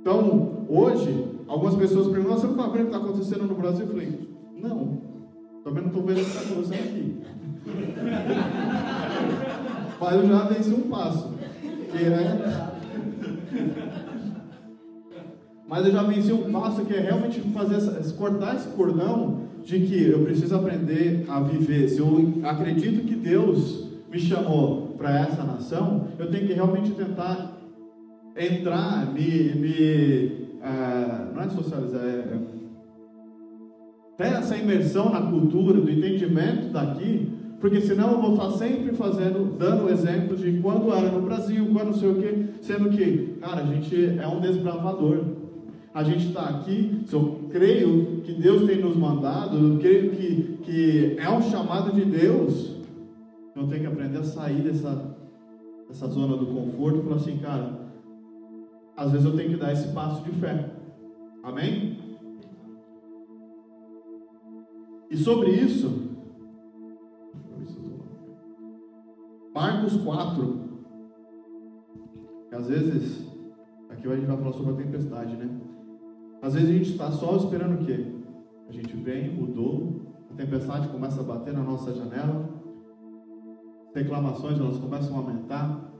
Então, 0.00 0.66
hoje, 0.68 1.28
algumas 1.48 1.74
pessoas 1.76 2.08
perguntam: 2.08 2.36
você 2.36 2.46
não 2.46 2.54
está 2.54 2.68
vendo 2.68 2.74
o 2.74 2.90
que 2.90 2.96
está 2.96 2.98
acontecendo 2.98 3.44
no 3.44 3.54
Brasil? 3.54 3.86
Eu 3.86 3.92
falei: 3.92 4.28
não, 4.60 5.00
também 5.64 5.82
não 5.82 5.90
estou 5.90 6.02
vendo 6.02 6.20
o 6.20 6.24
que 6.24 6.30
está 6.30 6.40
acontecendo 6.40 6.88
aqui. 6.88 7.22
Mas 10.00 10.14
eu 10.14 10.26
já 10.26 10.44
venci 10.44 10.74
um 10.74 10.90
passo. 10.90 11.32
Que 11.92 12.04
é... 12.04 12.71
Mas 15.72 15.86
eu 15.86 15.92
já 15.92 16.02
venci 16.02 16.30
um 16.30 16.52
passo 16.52 16.84
que 16.84 16.92
é 16.92 17.00
realmente 17.00 17.40
fazer 17.40 17.76
essa, 17.76 18.12
cortar 18.12 18.56
esse 18.56 18.68
cordão 18.76 19.44
de 19.64 19.80
que 19.80 20.06
eu 20.06 20.22
preciso 20.22 20.54
aprender 20.54 21.24
a 21.26 21.40
viver. 21.40 21.88
Se 21.88 21.98
eu 21.98 22.42
acredito 22.42 23.06
que 23.06 23.14
Deus 23.14 23.88
me 24.10 24.18
chamou 24.18 24.88
para 24.98 25.20
essa 25.20 25.42
nação, 25.42 26.08
eu 26.18 26.30
tenho 26.30 26.46
que 26.46 26.52
realmente 26.52 26.90
tentar 26.90 27.56
entrar, 28.36 29.14
me, 29.14 29.54
me 29.54 30.48
uh, 30.60 31.34
não 31.34 31.42
é 31.42 31.48
socializar, 31.48 32.02
é, 32.04 32.18
é, 32.18 32.38
ter 34.18 34.36
essa 34.36 34.54
imersão 34.54 35.08
na 35.08 35.22
cultura, 35.22 35.80
do 35.80 35.90
entendimento 35.90 36.70
daqui, 36.70 37.32
porque 37.62 37.80
senão 37.80 38.12
eu 38.12 38.20
vou 38.20 38.34
estar 38.34 38.50
sempre 38.58 38.94
fazendo, 38.94 39.56
dando 39.56 39.88
exemplos 39.88 40.38
de 40.38 40.52
quando 40.60 40.92
era 40.92 41.10
no 41.10 41.22
Brasil, 41.22 41.66
quando 41.72 41.96
sei 41.96 42.10
o 42.10 42.16
quê, 42.16 42.46
sendo 42.60 42.90
que, 42.90 43.38
cara, 43.40 43.62
a 43.62 43.64
gente 43.64 44.18
é 44.18 44.28
um 44.28 44.38
desbravador. 44.38 45.31
A 45.94 46.02
gente 46.02 46.28
está 46.28 46.48
aqui, 46.48 47.04
eu 47.12 47.48
creio 47.50 48.22
que 48.22 48.32
Deus 48.32 48.64
tem 48.64 48.80
nos 48.80 48.96
mandado, 48.96 49.58
eu 49.58 49.78
creio 49.78 50.10
que, 50.12 50.58
que 50.62 51.16
é 51.18 51.28
um 51.28 51.42
chamado 51.42 51.92
de 51.92 52.02
Deus, 52.02 52.76
eu 53.54 53.68
tenho 53.68 53.82
que 53.82 53.86
aprender 53.86 54.18
a 54.18 54.24
sair 54.24 54.62
dessa, 54.62 55.14
dessa 55.86 56.08
zona 56.08 56.34
do 56.34 56.46
conforto 56.46 57.00
e 57.00 57.02
falar 57.02 57.16
assim, 57.16 57.36
cara, 57.38 57.90
às 58.96 59.12
vezes 59.12 59.26
eu 59.26 59.36
tenho 59.36 59.50
que 59.50 59.56
dar 59.58 59.72
esse 59.72 59.88
passo 59.92 60.22
de 60.22 60.30
fé. 60.32 60.70
Amém? 61.42 61.98
E 65.10 65.16
sobre 65.18 65.50
isso, 65.50 66.10
Marcos 69.54 69.94
4, 69.96 70.70
que 72.48 72.54
às 72.54 72.66
vezes, 72.66 73.26
aqui 73.90 74.08
a 74.08 74.16
gente 74.16 74.26
vai 74.26 74.38
falar 74.38 74.52
sobre 74.52 74.72
a 74.72 74.76
tempestade, 74.76 75.36
né? 75.36 75.50
Às 76.42 76.54
vezes 76.54 76.68
a 76.68 76.72
gente 76.72 76.90
está 76.90 77.08
só 77.12 77.36
esperando 77.36 77.80
o 77.80 77.86
quê? 77.86 78.04
A 78.68 78.72
gente 78.72 78.96
vem, 78.96 79.32
mudou, 79.32 80.12
a 80.28 80.34
tempestade 80.34 80.88
começa 80.88 81.20
a 81.20 81.24
bater 81.24 81.54
na 81.54 81.62
nossa 81.62 81.94
janela, 81.94 82.50
reclamações 83.94 84.58
elas 84.58 84.76
começam 84.76 85.14
a 85.14 85.18
aumentar, 85.20 85.92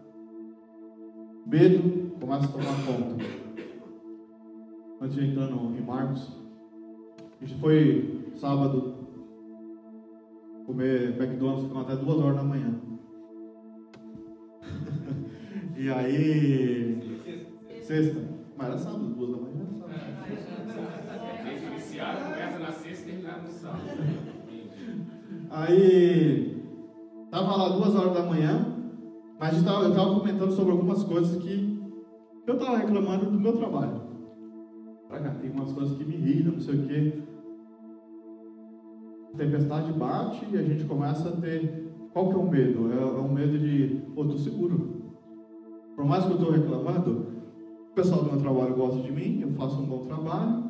medo 1.46 2.10
começa 2.18 2.46
a 2.46 2.48
tomar 2.48 2.74
conta. 2.84 3.24
Antes 5.00 5.16
de 5.16 5.30
entrar 5.30 5.46
no, 5.46 5.76
em 5.76 5.80
Marcos, 5.80 6.36
a 7.40 7.44
gente 7.44 7.60
foi 7.60 8.32
sábado 8.34 8.94
comer 10.66 11.20
McDonald's 11.20 11.66
ficou 11.66 11.82
até 11.82 11.94
duas 11.94 12.18
horas 12.18 12.36
da 12.36 12.42
manhã. 12.42 12.80
e 15.76 15.88
aí. 15.88 17.80
Sexta. 17.80 18.42
Mas 18.56 18.68
era 18.68 18.78
sábado, 18.78 19.06
duas 19.06 19.30
da 19.30 19.36
manhã 19.36 19.52
era 20.32 20.36
sábado. 20.36 21.48
Eles 21.48 21.62
iniciaram, 21.62 22.24
começa 22.24 22.58
na 22.58 22.72
sexta 22.72 23.02
e 23.02 23.12
terminaram 23.12 23.42
no 23.42 23.48
sábado. 23.48 23.82
Aí. 25.52 26.50
Tava 27.30 27.56
lá 27.56 27.68
duas 27.70 27.94
horas 27.94 28.12
da 28.12 28.22
manhã, 28.24 28.66
mas 29.38 29.54
eu 29.54 29.88
estava 29.88 30.18
comentando 30.18 30.52
sobre 30.52 30.72
algumas 30.72 31.02
coisas 31.02 31.42
que 31.42 31.80
eu 32.46 32.54
estava 32.54 32.76
reclamando 32.76 33.30
do 33.30 33.40
meu 33.40 33.56
trabalho. 33.56 34.02
Cá, 35.08 35.18
tem 35.40 35.50
umas 35.50 35.72
coisas 35.72 35.96
que 35.96 36.04
me 36.04 36.14
irritam, 36.14 36.52
não 36.52 36.60
sei 36.60 36.74
o 36.74 36.86
quê. 36.86 37.22
Tempestade 39.36 39.92
bate 39.92 40.46
e 40.52 40.58
a 40.58 40.62
gente 40.62 40.84
começa 40.84 41.28
a 41.28 41.32
ter. 41.32 41.90
Qual 42.12 42.28
que 42.28 42.34
é 42.34 42.38
o 42.38 42.50
medo? 42.50 42.92
É, 42.92 43.00
é 43.00 43.20
o 43.20 43.32
medo 43.32 43.58
de, 43.58 44.02
pô, 44.14 44.26
tô 44.26 44.36
seguro. 44.36 45.14
Por 45.96 46.04
mais 46.04 46.24
que 46.24 46.32
eu 46.32 46.36
estou 46.36 46.50
reclamando, 46.50 47.28
o 47.90 47.94
pessoal 47.94 48.22
do 48.22 48.32
meu 48.32 48.40
trabalho 48.40 48.74
gosta 48.74 49.00
de 49.00 49.12
mim, 49.12 49.40
eu 49.40 49.52
faço 49.52 49.80
um 49.80 49.86
bom 49.86 50.00
trabalho. 50.00 50.64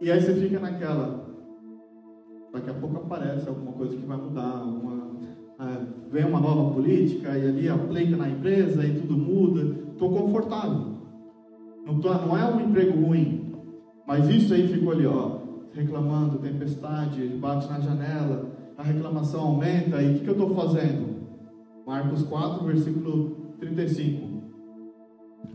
E 0.00 0.10
aí 0.10 0.20
você 0.20 0.34
fica 0.34 0.60
naquela. 0.60 1.27
Daqui 2.52 2.70
a 2.70 2.74
pouco 2.74 2.96
aparece 2.96 3.48
alguma 3.48 3.72
coisa 3.72 3.96
que 3.96 4.06
vai 4.06 4.16
mudar, 4.16 4.58
alguma 4.58 5.08
ah, 5.58 5.84
vem 6.10 6.24
uma 6.24 6.40
nova 6.40 6.72
política 6.72 7.36
e 7.36 7.48
ali 7.48 7.68
aplica 7.68 8.16
na 8.16 8.28
empresa 8.28 8.86
e 8.86 9.00
tudo 9.00 9.16
muda. 9.18 9.76
Estou 9.92 10.10
confortável. 10.10 10.98
Não, 11.84 11.98
tô, 12.00 12.12
não 12.14 12.38
é 12.38 12.44
um 12.44 12.60
emprego 12.60 13.06
ruim, 13.06 13.52
mas 14.06 14.28
isso 14.28 14.54
aí 14.54 14.68
ficou 14.68 14.92
ali, 14.92 15.06
ó, 15.06 15.38
reclamando, 15.72 16.38
tempestade, 16.38 17.26
bate 17.40 17.68
na 17.68 17.80
janela, 17.80 18.50
a 18.76 18.82
reclamação 18.82 19.40
aumenta, 19.40 20.00
e 20.00 20.10
o 20.10 20.14
que, 20.14 20.20
que 20.20 20.28
eu 20.28 20.32
estou 20.32 20.54
fazendo? 20.54 21.18
Marcos 21.84 22.22
4, 22.22 22.64
versículo 22.64 23.54
35. 23.58 24.28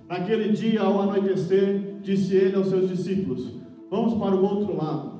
Naquele 0.10 0.52
dia, 0.52 0.82
ao 0.82 1.02
anoitecer, 1.02 2.00
disse 2.02 2.36
ele 2.36 2.58
aos 2.58 2.68
seus 2.68 2.90
discípulos: 2.90 3.58
Vamos 3.90 4.16
para 4.16 4.36
o 4.36 4.44
outro 4.44 4.76
lado. 4.76 5.13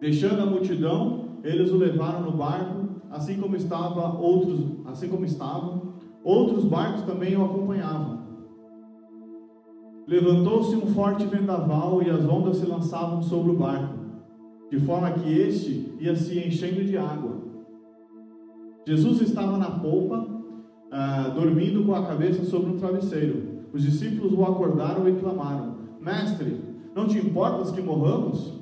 Deixando 0.00 0.42
a 0.42 0.46
multidão, 0.46 1.40
eles 1.44 1.70
o 1.70 1.76
levaram 1.76 2.22
no 2.22 2.32
barco 2.32 2.80
assim 3.10 3.40
como 3.40 3.56
estava 3.56 4.16
outros, 4.18 4.60
assim 4.86 5.08
como 5.08 5.24
estavam, 5.24 5.94
outros 6.22 6.64
barcos 6.64 7.02
também 7.02 7.36
o 7.36 7.44
acompanhavam. 7.44 8.20
Levantou-se 10.06 10.74
um 10.76 10.86
forte 10.86 11.24
vendaval 11.26 12.02
e 12.02 12.10
as 12.10 12.24
ondas 12.24 12.56
se 12.56 12.66
lançavam 12.66 13.20
sobre 13.22 13.52
o 13.52 13.56
barco, 13.56 13.98
de 14.70 14.78
forma 14.80 15.10
que 15.12 15.28
este 15.28 15.94
ia 15.98 16.14
se 16.14 16.38
enchendo 16.38 16.84
de 16.84 16.96
água. 16.96 17.40
Jesus 18.86 19.20
estava 19.20 19.58
na 19.58 19.70
polpa, 19.70 20.26
ah, 20.90 21.28
dormindo 21.34 21.84
com 21.84 21.94
a 21.94 22.06
cabeça 22.06 22.44
sobre 22.44 22.70
um 22.70 22.78
travesseiro. 22.78 23.60
Os 23.72 23.82
discípulos 23.82 24.32
o 24.32 24.44
acordaram 24.44 25.08
e 25.08 25.14
clamaram: 25.14 25.76
Mestre, 26.00 26.60
não 26.94 27.06
te 27.06 27.18
importas 27.18 27.70
que 27.70 27.80
morramos? 27.80 28.58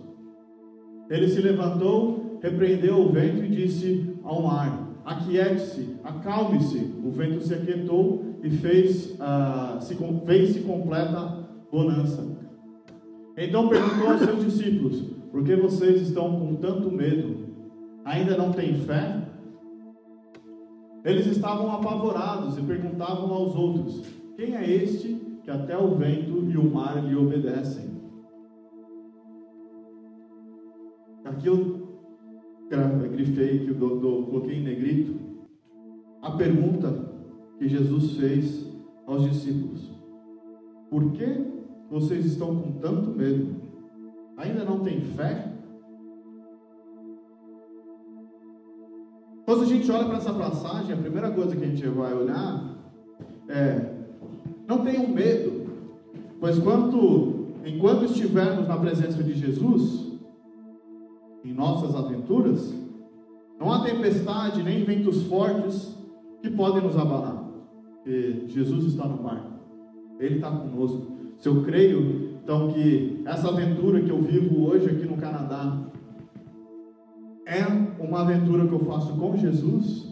Ele 1.10 1.28
se 1.28 1.40
levantou, 1.40 2.38
repreendeu 2.42 3.00
o 3.00 3.08
vento 3.10 3.42
e 3.44 3.48
disse 3.48 4.14
ao 4.22 4.42
mar: 4.42 5.00
Aquiete-se, 5.04 5.96
acalme-se. 6.04 6.94
O 7.02 7.10
vento 7.10 7.40
se 7.40 7.54
aquietou 7.54 8.36
e 8.42 8.50
fez, 8.50 9.12
uh, 9.12 9.80
se, 9.80 9.96
fez-se 10.26 10.60
completa 10.60 11.48
bonança. 11.72 12.24
Então 13.36 13.68
perguntou 13.68 14.10
aos 14.10 14.20
seus 14.20 14.44
discípulos: 14.44 15.00
Por 15.30 15.44
que 15.44 15.56
vocês 15.56 16.02
estão 16.02 16.38
com 16.38 16.56
tanto 16.56 16.90
medo? 16.90 17.48
Ainda 18.04 18.36
não 18.36 18.52
têm 18.52 18.74
fé? 18.74 19.22
Eles 21.04 21.26
estavam 21.26 21.72
apavorados 21.72 22.58
e 22.58 22.62
perguntavam 22.62 23.32
aos 23.32 23.54
outros: 23.54 24.02
Quem 24.36 24.56
é 24.56 24.70
este 24.70 25.14
que 25.42 25.50
até 25.50 25.76
o 25.78 25.94
vento 25.94 26.50
e 26.50 26.56
o 26.58 26.70
mar 26.70 27.02
lhe 27.02 27.16
obedecem? 27.16 27.97
Aquilo 31.28 31.78
grifei 33.18 33.64
que 33.64 33.70
eu 33.70 34.24
coloquei 34.30 34.58
em 34.58 34.62
negrito, 34.62 35.18
a 36.22 36.30
pergunta 36.32 37.08
que 37.58 37.68
Jesus 37.68 38.16
fez 38.16 38.66
aos 39.06 39.24
discípulos: 39.24 39.90
Por 40.88 41.12
que 41.12 41.26
vocês 41.90 42.24
estão 42.24 42.54
com 42.54 42.72
tanto 42.78 43.10
medo? 43.10 43.56
Ainda 44.36 44.64
não 44.64 44.80
têm 44.80 45.00
fé? 45.00 45.52
Quando 49.44 49.62
a 49.62 49.66
gente 49.66 49.90
olha 49.90 50.04
para 50.04 50.18
essa 50.18 50.32
passagem, 50.32 50.92
a 50.92 50.98
primeira 50.98 51.30
coisa 51.30 51.56
que 51.56 51.64
a 51.64 51.68
gente 51.68 51.86
vai 51.88 52.14
olhar 52.14 52.76
é: 53.48 53.94
não 54.68 54.84
tenham 54.84 55.08
medo, 55.08 55.66
pois 56.38 56.58
quanto, 56.58 57.48
enquanto 57.64 58.04
estivermos 58.04 58.68
na 58.68 58.76
presença 58.76 59.22
de 59.24 59.34
Jesus, 59.34 60.07
em 61.48 61.54
nossas 61.54 61.94
aventuras, 61.94 62.74
não 63.58 63.72
há 63.72 63.82
tempestade 63.82 64.62
nem 64.62 64.84
ventos 64.84 65.22
fortes 65.24 65.96
que 66.42 66.50
podem 66.50 66.82
nos 66.82 66.96
abalar, 66.96 67.44
porque 67.94 68.44
Jesus 68.48 68.84
está 68.84 69.06
no 69.06 69.22
barco, 69.22 69.52
Ele 70.20 70.36
está 70.36 70.50
conosco. 70.50 71.06
Se 71.38 71.48
eu 71.48 71.62
creio, 71.62 72.38
então, 72.42 72.68
que 72.72 73.22
essa 73.24 73.48
aventura 73.48 74.00
que 74.00 74.10
eu 74.10 74.20
vivo 74.22 74.66
hoje 74.66 74.86
aqui 74.86 75.04
no 75.04 75.16
Canadá 75.16 75.78
é 77.46 77.64
uma 78.02 78.20
aventura 78.20 78.66
que 78.66 78.74
eu 78.74 78.80
faço 78.80 79.16
com 79.16 79.36
Jesus, 79.36 80.06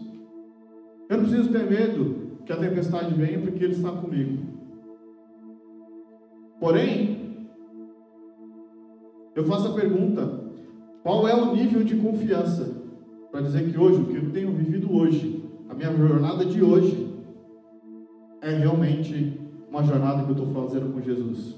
eu 1.09 1.17
não 1.17 1.25
preciso 1.25 1.51
ter 1.51 1.69
medo 1.69 2.27
que 2.45 2.51
a 2.51 2.57
tempestade 2.57 3.13
venha, 3.13 3.39
porque 3.39 3.63
Ele 3.63 3.73
está 3.73 3.91
comigo. 3.91 4.43
Porém, 6.59 7.47
eu 9.35 9.45
faço 9.45 9.67
a 9.69 9.73
pergunta: 9.73 10.46
qual 11.07 11.25
é 11.25 11.33
o 11.33 11.55
nível 11.55 11.85
de 11.85 11.95
confiança 11.95 12.69
para 13.31 13.39
dizer 13.39 13.71
que 13.71 13.79
hoje, 13.79 14.01
o 14.01 14.07
que 14.07 14.17
eu 14.17 14.29
tenho 14.29 14.51
vivido 14.51 14.93
hoje, 14.93 15.41
a 15.69 15.73
minha 15.73 15.95
jornada 15.95 16.43
de 16.43 16.61
hoje, 16.61 17.15
é 18.41 18.49
realmente 18.49 19.39
uma 19.69 19.85
jornada 19.85 20.23
que 20.23 20.31
eu 20.31 20.35
estou 20.35 20.53
fazendo 20.53 20.91
com 20.91 20.99
Jesus. 20.99 21.55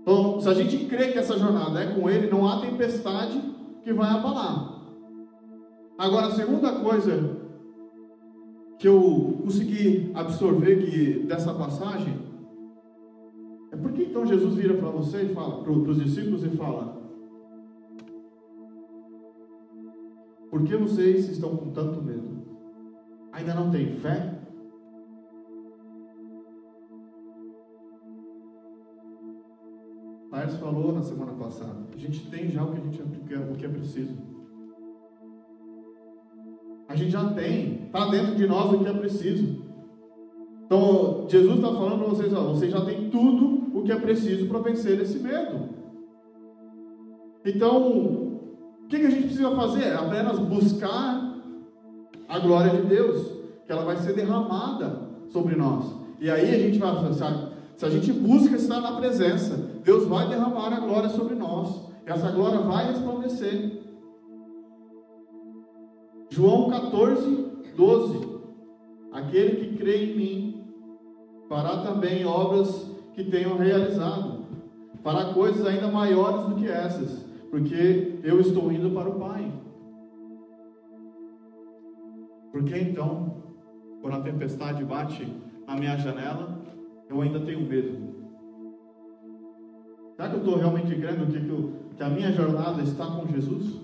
Então, 0.00 0.40
se 0.40 0.48
a 0.48 0.54
gente 0.54 0.84
crê 0.86 1.12
que 1.12 1.18
essa 1.20 1.38
jornada 1.38 1.80
é 1.80 1.94
com 1.94 2.10
Ele, 2.10 2.28
não 2.28 2.44
há 2.44 2.60
tempestade 2.60 3.40
que 3.84 3.92
vai 3.92 4.10
abalar. 4.10 4.82
Agora, 5.96 6.26
a 6.26 6.32
segunda 6.32 6.72
coisa 6.80 7.38
que 8.80 8.88
eu 8.88 9.38
consegui 9.44 10.10
absorver 10.12 10.90
que, 10.90 11.20
dessa 11.20 11.54
passagem 11.54 12.16
é 13.70 13.76
porque 13.76 14.02
então 14.02 14.26
Jesus 14.26 14.56
vira 14.56 14.74
para 14.74 14.90
você 14.90 15.22
e 15.22 15.28
fala, 15.32 15.62
para 15.62 15.70
os 15.70 16.02
discípulos 16.02 16.42
e 16.44 16.48
fala: 16.48 17.01
Por 20.52 20.64
que 20.64 20.76
vocês 20.76 21.30
estão 21.30 21.56
com 21.56 21.70
tanto 21.70 22.02
medo? 22.02 22.42
Ainda 23.32 23.54
não 23.54 23.70
têm 23.70 23.96
fé? 23.96 24.38
Laércio 30.30 30.58
falou 30.58 30.92
na 30.92 31.02
semana 31.02 31.32
passada. 31.32 31.86
A 31.94 31.96
gente 31.96 32.30
tem 32.30 32.50
já 32.50 32.62
o 32.62 32.70
que 32.70 32.80
a 32.80 32.84
gente 32.84 33.02
o 33.02 33.56
que 33.56 33.64
é 33.64 33.68
preciso. 33.70 34.14
A 36.86 36.96
gente 36.96 37.12
já 37.12 37.32
tem, 37.32 37.86
está 37.86 38.10
dentro 38.10 38.34
de 38.34 38.46
nós 38.46 38.74
o 38.74 38.78
que 38.78 38.90
é 38.90 38.92
preciso. 38.92 39.64
Então, 40.66 41.26
Jesus 41.30 41.56
está 41.56 41.68
falando 41.68 42.00
para 42.00 42.08
vocês, 42.08 42.34
ó, 42.34 42.52
vocês 42.52 42.70
já 42.70 42.84
têm 42.84 43.08
tudo 43.08 43.78
o 43.78 43.82
que 43.84 43.92
é 43.92 43.98
preciso 43.98 44.46
para 44.48 44.58
vencer 44.58 45.00
esse 45.00 45.18
medo. 45.18 45.70
Então, 47.42 48.21
que, 48.92 49.00
que 49.00 49.06
a 49.06 49.10
gente 49.10 49.26
precisa 49.28 49.50
fazer? 49.56 49.94
Apenas 49.94 50.38
buscar 50.38 51.34
a 52.28 52.38
glória 52.38 52.70
de 52.72 52.86
Deus, 52.86 53.26
que 53.64 53.72
ela 53.72 53.84
vai 53.84 53.96
ser 53.96 54.12
derramada 54.12 55.08
sobre 55.30 55.56
nós. 55.56 55.96
E 56.20 56.30
aí 56.30 56.54
a 56.54 56.58
gente 56.58 56.78
vai 56.78 56.94
se 57.76 57.86
a 57.86 57.90
gente 57.90 58.12
busca 58.12 58.54
estar 58.54 58.80
na 58.80 58.92
presença, 58.92 59.56
Deus 59.82 60.06
vai 60.06 60.28
derramar 60.28 60.72
a 60.74 60.80
glória 60.80 61.08
sobre 61.08 61.34
nós. 61.34 61.80
Essa 62.04 62.30
glória 62.30 62.60
vai 62.60 62.88
resplandecer. 62.88 63.80
João 66.28 66.68
14, 66.70 67.48
12. 67.74 68.32
Aquele 69.12 69.56
que 69.56 69.76
crê 69.76 70.04
em 70.04 70.16
mim 70.16 70.64
fará 71.48 71.78
também 71.78 72.24
obras 72.24 72.90
que 73.14 73.24
tenham 73.24 73.56
realizado, 73.56 74.44
fará 75.02 75.32
coisas 75.32 75.66
ainda 75.66 75.88
maiores 75.88 76.46
do 76.46 76.54
que 76.54 76.68
essas, 76.68 77.24
porque 77.52 78.18
eu 78.24 78.40
estou 78.40 78.72
indo 78.72 78.90
para 78.92 79.10
o 79.10 79.20
Pai. 79.20 79.52
Porque 82.50 82.78
então, 82.78 83.42
quando 84.00 84.14
a 84.14 84.22
tempestade 84.22 84.82
bate 84.82 85.30
na 85.66 85.76
minha 85.76 85.98
janela, 85.98 86.58
eu 87.10 87.20
ainda 87.20 87.40
tenho 87.40 87.60
medo. 87.68 88.10
Será 90.16 90.30
que 90.30 90.36
eu 90.36 90.38
estou 90.38 90.56
realmente 90.56 90.96
crendo 90.96 91.26
que, 91.26 91.94
que, 91.94 92.02
a 92.02 92.08
minha 92.08 92.32
jornada 92.32 92.80
está 92.80 93.04
com 93.04 93.26
Jesus? 93.26 93.82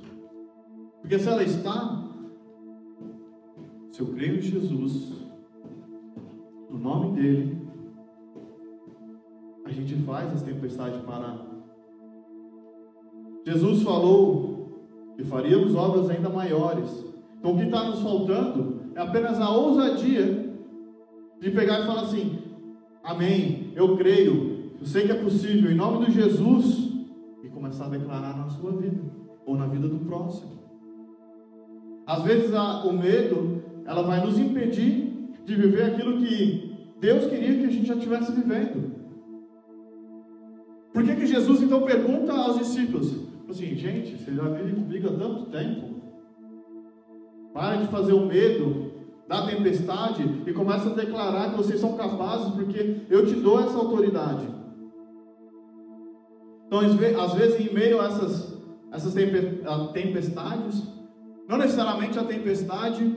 Porque 1.02 1.18
se 1.18 1.28
ela 1.28 1.42
está, 1.42 2.08
se 3.92 4.00
eu 4.00 4.06
creio 4.14 4.38
em 4.38 4.40
Jesus, 4.40 5.12
no 6.70 6.78
nome 6.78 7.20
dEle, 7.20 7.68
a 9.66 9.70
gente 9.70 9.94
faz 10.06 10.32
as 10.32 10.42
tempestades 10.42 11.02
parar. 11.02 11.47
Jesus 13.48 13.82
falou 13.82 15.14
que 15.16 15.24
faríamos 15.24 15.74
obras 15.74 16.10
ainda 16.10 16.28
maiores. 16.28 17.02
Então 17.38 17.52
o 17.52 17.56
que 17.56 17.64
está 17.64 17.82
nos 17.84 18.00
faltando 18.00 18.82
é 18.94 19.00
apenas 19.00 19.40
a 19.40 19.48
ousadia 19.48 20.54
de 21.40 21.50
pegar 21.50 21.80
e 21.80 21.86
falar 21.86 22.02
assim: 22.02 22.38
Amém, 23.02 23.72
eu 23.74 23.96
creio, 23.96 24.72
eu 24.78 24.86
sei 24.86 25.06
que 25.06 25.12
é 25.12 25.22
possível, 25.22 25.70
em 25.70 25.74
nome 25.74 26.04
de 26.04 26.12
Jesus, 26.12 26.92
e 27.42 27.48
começar 27.48 27.86
a 27.86 27.88
declarar 27.88 28.36
na 28.36 28.50
sua 28.50 28.72
vida 28.72 29.00
ou 29.46 29.56
na 29.56 29.66
vida 29.66 29.88
do 29.88 29.98
próximo. 30.00 30.58
Às 32.06 32.22
vezes 32.24 32.52
a, 32.54 32.84
o 32.84 32.92
medo 32.92 33.62
ela 33.86 34.02
vai 34.02 34.22
nos 34.24 34.38
impedir 34.38 35.32
de 35.46 35.54
viver 35.54 35.84
aquilo 35.84 36.18
que 36.18 36.76
Deus 37.00 37.24
queria 37.24 37.56
que 37.56 37.64
a 37.64 37.70
gente 37.70 37.86
já 37.86 37.94
estivesse 37.94 38.30
vivendo. 38.30 38.92
Por 40.92 41.02
que, 41.02 41.16
que 41.16 41.26
Jesus 41.26 41.62
então 41.62 41.80
pergunta 41.82 42.34
aos 42.34 42.58
discípulos? 42.58 43.28
Assim, 43.48 43.74
gente, 43.74 44.18
vocês 44.18 44.36
já 44.36 44.48
vivem 44.50 44.74
comigo 44.74 45.08
há 45.08 45.18
tanto 45.18 45.46
tempo. 45.50 46.02
Para 47.54 47.76
de 47.76 47.88
fazer 47.88 48.12
o 48.12 48.26
medo 48.26 48.92
da 49.26 49.46
tempestade 49.46 50.42
e 50.46 50.52
começa 50.52 50.90
a 50.90 50.94
declarar 50.94 51.50
que 51.50 51.56
vocês 51.56 51.80
são 51.80 51.96
capazes, 51.96 52.54
porque 52.54 53.06
eu 53.08 53.26
te 53.26 53.34
dou 53.34 53.58
essa 53.58 53.76
autoridade. 53.78 54.46
Então, 56.66 56.80
às 56.80 57.34
vezes, 57.34 57.58
em 57.58 57.72
meio 57.72 58.00
a 58.00 58.04
essas, 58.04 58.54
essas 58.92 59.14
tempestades, 59.14 60.82
não 61.48 61.56
necessariamente 61.56 62.18
a 62.18 62.24
tempestade 62.24 63.16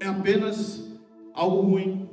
é 0.00 0.06
apenas 0.06 0.98
algo 1.32 1.62
ruim. 1.62 2.08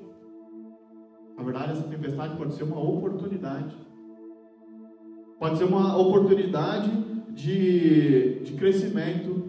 Na 1.36 1.44
verdade, 1.44 1.72
essa 1.72 1.88
tempestade 1.88 2.38
pode 2.38 2.54
ser 2.54 2.64
uma 2.64 2.80
oportunidade. 2.80 3.76
Pode 5.40 5.58
ser 5.58 5.66
uma 5.66 5.98
oportunidade 5.98 6.90
de, 7.34 8.40
de 8.40 8.54
crescimento, 8.54 9.44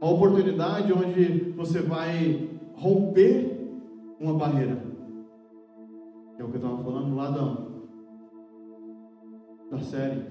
uma 0.00 0.12
oportunidade 0.12 0.92
onde 0.92 1.50
você 1.56 1.80
vai 1.80 2.48
romper 2.74 3.68
uma 4.18 4.34
barreira. 4.34 4.82
É 6.38 6.44
o 6.44 6.48
que 6.48 6.56
eu 6.56 6.60
estava 6.62 6.82
falando 6.82 7.14
lá 7.16 7.30
da, 7.30 7.56
da 9.70 9.82
série. 9.82 10.22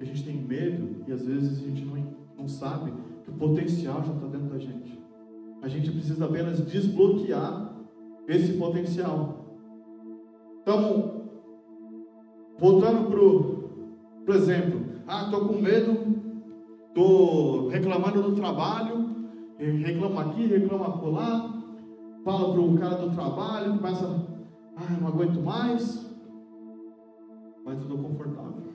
A 0.00 0.04
gente 0.04 0.24
tem 0.24 0.36
medo 0.36 1.04
e 1.06 1.12
às 1.12 1.24
vezes 1.24 1.58
a 1.58 1.66
gente 1.66 1.84
não, 1.84 2.16
não 2.36 2.48
sabe 2.48 2.92
que 3.24 3.30
o 3.30 3.34
potencial 3.34 4.02
já 4.04 4.12
está 4.12 4.26
dentro 4.26 4.48
da 4.48 4.58
gente. 4.58 4.98
A 5.62 5.68
gente 5.68 5.90
precisa 5.90 6.24
apenas 6.24 6.60
desbloquear 6.64 7.74
esse 8.28 8.52
potencial. 8.54 9.46
Então, 10.62 11.17
voltando 12.58 13.10
para 13.10 14.34
o 14.34 14.36
exemplo. 14.36 14.80
Ah, 15.06 15.24
estou 15.24 15.46
com 15.46 15.60
medo, 15.60 15.96
estou 16.88 17.68
reclamando 17.68 18.22
do 18.22 18.34
trabalho, 18.34 19.06
reclamo 19.58 20.18
aqui, 20.20 20.46
reclamo 20.46 21.10
lá, 21.10 21.62
fala 22.24 22.52
para 22.52 22.60
o 22.60 22.78
cara 22.78 22.94
do 22.96 23.14
trabalho, 23.14 23.76
começa, 23.76 24.26
ah, 24.76 24.96
não 25.00 25.08
aguento 25.08 25.40
mais, 25.40 26.06
mas 27.64 27.78
estou 27.78 27.98
confortável. 27.98 28.68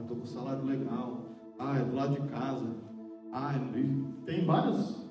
Estou 0.00 0.16
com 0.18 0.26
salário 0.26 0.64
legal. 0.64 1.24
Ah, 1.58 1.78
é 1.78 1.84
do 1.84 1.96
lado 1.96 2.14
de 2.14 2.28
casa. 2.28 2.66
Ah, 3.32 3.54
tem 4.24 4.44
várias 4.44 5.06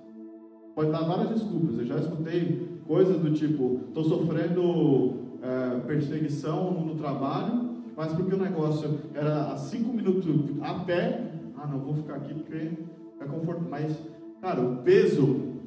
pode 0.75 0.91
dar 0.91 1.03
várias 1.03 1.29
desculpas. 1.29 1.79
Eu 1.79 1.85
já 1.85 1.97
escutei 1.97 2.79
coisas 2.85 3.17
do 3.17 3.31
tipo: 3.33 3.79
estou 3.87 4.03
sofrendo 4.03 5.13
é, 5.41 5.79
perseguição 5.87 6.71
no 6.71 6.95
trabalho, 6.95 7.64
mas 7.95 8.13
porque 8.13 8.35
o 8.35 8.39
negócio 8.39 8.99
era 9.13 9.51
a 9.51 9.57
cinco 9.57 9.93
minutos 9.93 10.25
a 10.61 10.73
pé, 10.85 11.31
ah, 11.57 11.67
não 11.67 11.79
vou 11.79 11.93
ficar 11.95 12.15
aqui 12.15 12.33
porque 12.33 12.71
é 13.19 13.25
conforto. 13.25 13.63
Mas, 13.69 13.97
cara, 14.41 14.61
o 14.61 14.77
peso, 14.77 15.61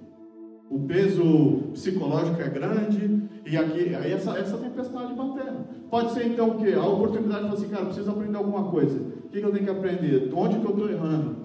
o 0.71 0.81
peso 0.81 1.71
psicológico 1.73 2.41
é 2.41 2.49
grande 2.49 3.29
e 3.47 3.57
aqui, 3.57 3.95
aí 3.95 4.13
essa, 4.13 4.39
essa 4.39 4.59
tempestade 4.59 5.15
batendo. 5.15 5.65
Pode 5.91 6.13
ser 6.13 6.27
então 6.27 6.51
o 6.51 6.59
quê? 6.59 6.75
A 6.75 6.87
oportunidade 6.87 7.45
de 7.45 7.49
falar 7.49 7.55
assim, 7.55 7.69
cara, 7.69 7.85
preciso 7.87 8.11
aprender 8.11 8.37
alguma 8.37 8.71
coisa. 8.71 8.99
O 8.99 9.29
que, 9.29 9.41
que 9.41 9.47
eu 9.47 9.53
tenho 9.53 9.65
que 9.65 9.71
aprender? 9.71 10.31
Onde 10.35 10.59
que 10.59 10.67
eu 10.67 10.71
estou 10.71 10.91
errando? 10.91 11.37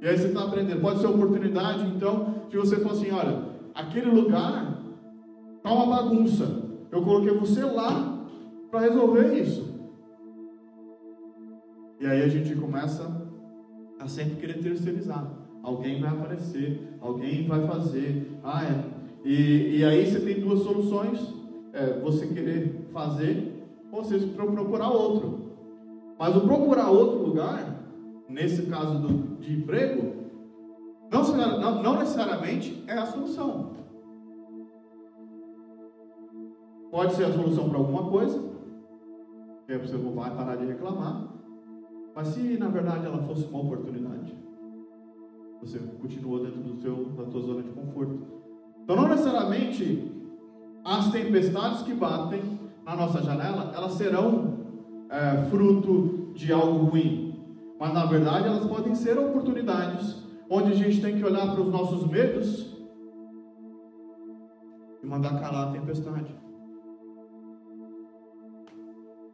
E 0.00 0.08
aí 0.08 0.18
você 0.18 0.28
está 0.28 0.44
aprendendo. 0.44 0.80
Pode 0.80 1.00
ser 1.00 1.06
oportunidade, 1.06 1.86
então, 1.94 2.46
de 2.50 2.56
você 2.56 2.76
falar 2.76 2.92
assim: 2.94 3.10
olha, 3.12 3.38
aquele 3.72 4.10
lugar 4.10 4.82
está 5.56 5.72
uma 5.72 5.86
bagunça. 5.86 6.62
Eu 6.90 7.02
coloquei 7.02 7.32
você 7.38 7.62
lá 7.62 8.26
para 8.70 8.80
resolver 8.80 9.38
isso. 9.38 9.71
E 12.02 12.06
aí 12.06 12.20
a 12.20 12.26
gente 12.26 12.56
começa 12.56 13.08
a 14.00 14.08
sempre 14.08 14.34
querer 14.34 14.60
terceirizar. 14.60 15.24
Alguém 15.62 16.00
vai 16.00 16.10
aparecer, 16.10 16.96
alguém 17.00 17.46
vai 17.46 17.64
fazer. 17.64 18.40
Ah, 18.42 18.64
é. 18.64 18.84
E, 19.24 19.78
e 19.78 19.84
aí 19.84 20.04
você 20.04 20.18
tem 20.18 20.40
duas 20.40 20.62
soluções: 20.64 21.32
é, 21.72 22.00
você 22.00 22.26
querer 22.26 22.88
fazer 22.92 23.68
ou 23.92 24.02
você 24.02 24.18
procurar 24.18 24.90
outro. 24.90 25.52
Mas 26.18 26.36
o 26.36 26.40
procurar 26.40 26.90
outro 26.90 27.24
lugar 27.24 27.72
nesse 28.28 28.66
caso 28.66 28.98
do, 28.98 29.36
de 29.38 29.52
emprego, 29.52 30.12
não, 31.08 31.22
não, 31.60 31.82
não 31.84 31.98
necessariamente 32.00 32.82
é 32.88 32.94
a 32.94 33.06
solução. 33.06 33.70
Pode 36.90 37.14
ser 37.14 37.26
a 37.26 37.32
solução 37.32 37.68
para 37.68 37.78
alguma 37.78 38.10
coisa, 38.10 38.42
que 39.66 39.72
aí 39.72 39.78
você 39.78 39.96
vai 39.96 40.34
parar 40.34 40.56
de 40.56 40.66
reclamar, 40.66 41.31
mas 42.14 42.28
se 42.28 42.58
na 42.58 42.68
verdade 42.68 43.06
ela 43.06 43.22
fosse 43.22 43.46
uma 43.46 43.60
oportunidade, 43.60 44.34
você 45.60 45.78
continua 45.78 46.40
dentro 46.40 46.60
do 46.60 46.80
seu, 46.80 47.04
da 47.16 47.24
tua 47.24 47.40
zona 47.40 47.62
de 47.62 47.70
conforto. 47.70 48.18
Então 48.82 48.96
não 48.96 49.08
necessariamente 49.08 50.10
as 50.84 51.10
tempestades 51.12 51.82
que 51.82 51.94
batem 51.94 52.60
na 52.84 52.96
nossa 52.96 53.22
janela, 53.22 53.72
elas 53.74 53.92
serão 53.92 54.58
é, 55.08 55.44
fruto 55.50 56.32
de 56.34 56.52
algo 56.52 56.86
ruim. 56.86 57.34
Mas 57.78 57.94
na 57.94 58.04
verdade 58.06 58.48
elas 58.48 58.66
podem 58.66 58.94
ser 58.94 59.18
oportunidades 59.18 60.22
onde 60.50 60.72
a 60.72 60.74
gente 60.74 61.00
tem 61.00 61.16
que 61.16 61.24
olhar 61.24 61.52
para 61.52 61.62
os 61.62 61.70
nossos 61.70 62.06
medos 62.06 62.76
e 65.02 65.06
mandar 65.06 65.40
calar 65.40 65.68
a 65.68 65.72
tempestade. 65.72 66.34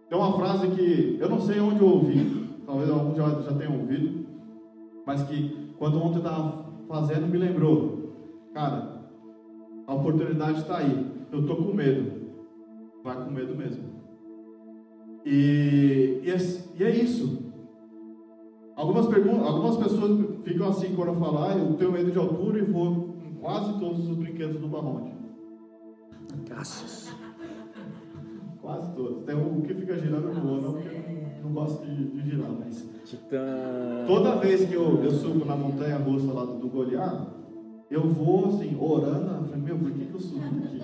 Tem 0.09 0.19
uma 0.19 0.33
frase 0.33 0.69
que 0.69 1.19
eu 1.21 1.29
não 1.29 1.41
sei 1.41 1.61
onde 1.61 1.81
eu 1.81 1.89
ouvi, 1.89 2.48
talvez 2.69 2.91
alguns 2.91 3.17
já, 3.17 3.29
já 3.41 3.55
tenham 3.55 3.81
ouvido, 3.81 4.27
mas 5.07 5.23
que 5.23 5.73
quando 5.79 5.99
ontem 6.03 6.19
estava 6.19 6.67
fazendo 6.87 7.27
me 7.27 7.39
lembrou. 7.39 8.13
Cara, 8.53 9.09
a 9.87 9.95
oportunidade 9.95 10.59
está 10.59 10.77
aí. 10.77 11.07
Eu 11.33 11.41
estou 11.41 11.57
com 11.57 11.73
medo. 11.73 12.29
Vai 13.03 13.25
com 13.25 13.31
medo 13.31 13.57
mesmo. 13.57 13.85
E, 15.25 16.21
e, 16.23 16.31
é, 16.31 16.37
e 16.79 16.85
é 16.85 16.91
isso. 16.91 17.39
Algumas, 18.77 19.07
algumas 19.07 19.77
pessoas 19.79 20.43
ficam 20.45 20.69
assim 20.69 20.95
quando 20.95 21.09
eu 21.09 21.17
falar, 21.17 21.53
ah, 21.53 21.59
eu 21.59 21.75
tenho 21.75 21.91
medo 21.91 22.13
de 22.13 22.19
altura 22.19 22.59
e 22.59 22.63
vou 22.63 23.17
em 23.25 23.33
quase 23.41 23.79
todos 23.81 24.09
os 24.09 24.17
brinquedos 24.17 24.61
do 24.61 24.69
Barronte. 24.69 25.17
Graças. 26.47 27.15
Quase 28.61 28.95
todos. 28.95 29.25
Tem 29.25 29.35
o 29.35 29.63
que 29.63 29.75
fica 29.75 29.99
girando 29.99 30.35
no 30.35 30.41
vou, 30.41 30.79
gosto 31.59 31.85
de, 31.85 32.05
de 32.05 32.31
girar, 32.31 32.51
mas. 32.51 32.89
Titã. 33.05 34.05
Toda 34.07 34.37
vez 34.37 34.69
que 34.69 34.75
eu, 34.75 35.03
eu 35.03 35.11
subo 35.11 35.45
na 35.45 35.57
montanha 35.57 35.97
russa 35.97 36.33
lá 36.33 36.45
do, 36.45 36.59
do 36.59 36.69
eu 37.91 38.07
vou 38.07 38.49
assim, 38.49 38.77
orando, 38.79 39.35
eu 39.35 39.45
falei, 39.45 39.63
meu, 39.63 39.79
por 39.79 39.91
que, 39.93 40.05
que 40.05 40.15
eu 40.15 40.21
subo 40.21 40.45
aqui? 40.45 40.83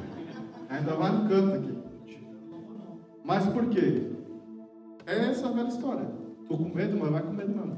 Ainda 0.70 0.94
vai 0.94 1.12
no 1.12 1.28
canto 1.28 1.54
aqui. 1.54 1.78
Mas 3.22 3.46
por 3.48 3.68
quê? 3.68 4.10
É 5.06 5.16
essa 5.16 5.52
velha 5.52 5.68
história. 5.68 6.08
Tô 6.48 6.56
com 6.56 6.74
medo, 6.74 6.96
mas 6.98 7.10
vai 7.10 7.22
com 7.22 7.32
medo 7.32 7.50
mesmo. 7.50 7.76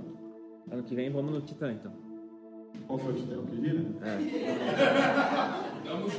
Ano 0.70 0.82
que 0.84 0.94
vem 0.94 1.10
vamos 1.10 1.32
no 1.32 1.40
Titã 1.40 1.72
então. 1.72 1.92
Qual 2.86 2.98
foi 2.98 3.12
o 3.12 3.16
Titã? 3.16 3.38
O 3.38 3.46
que 3.46 3.56
gira? 3.56 3.84
É. 4.02 4.18
Vamos 5.84 6.12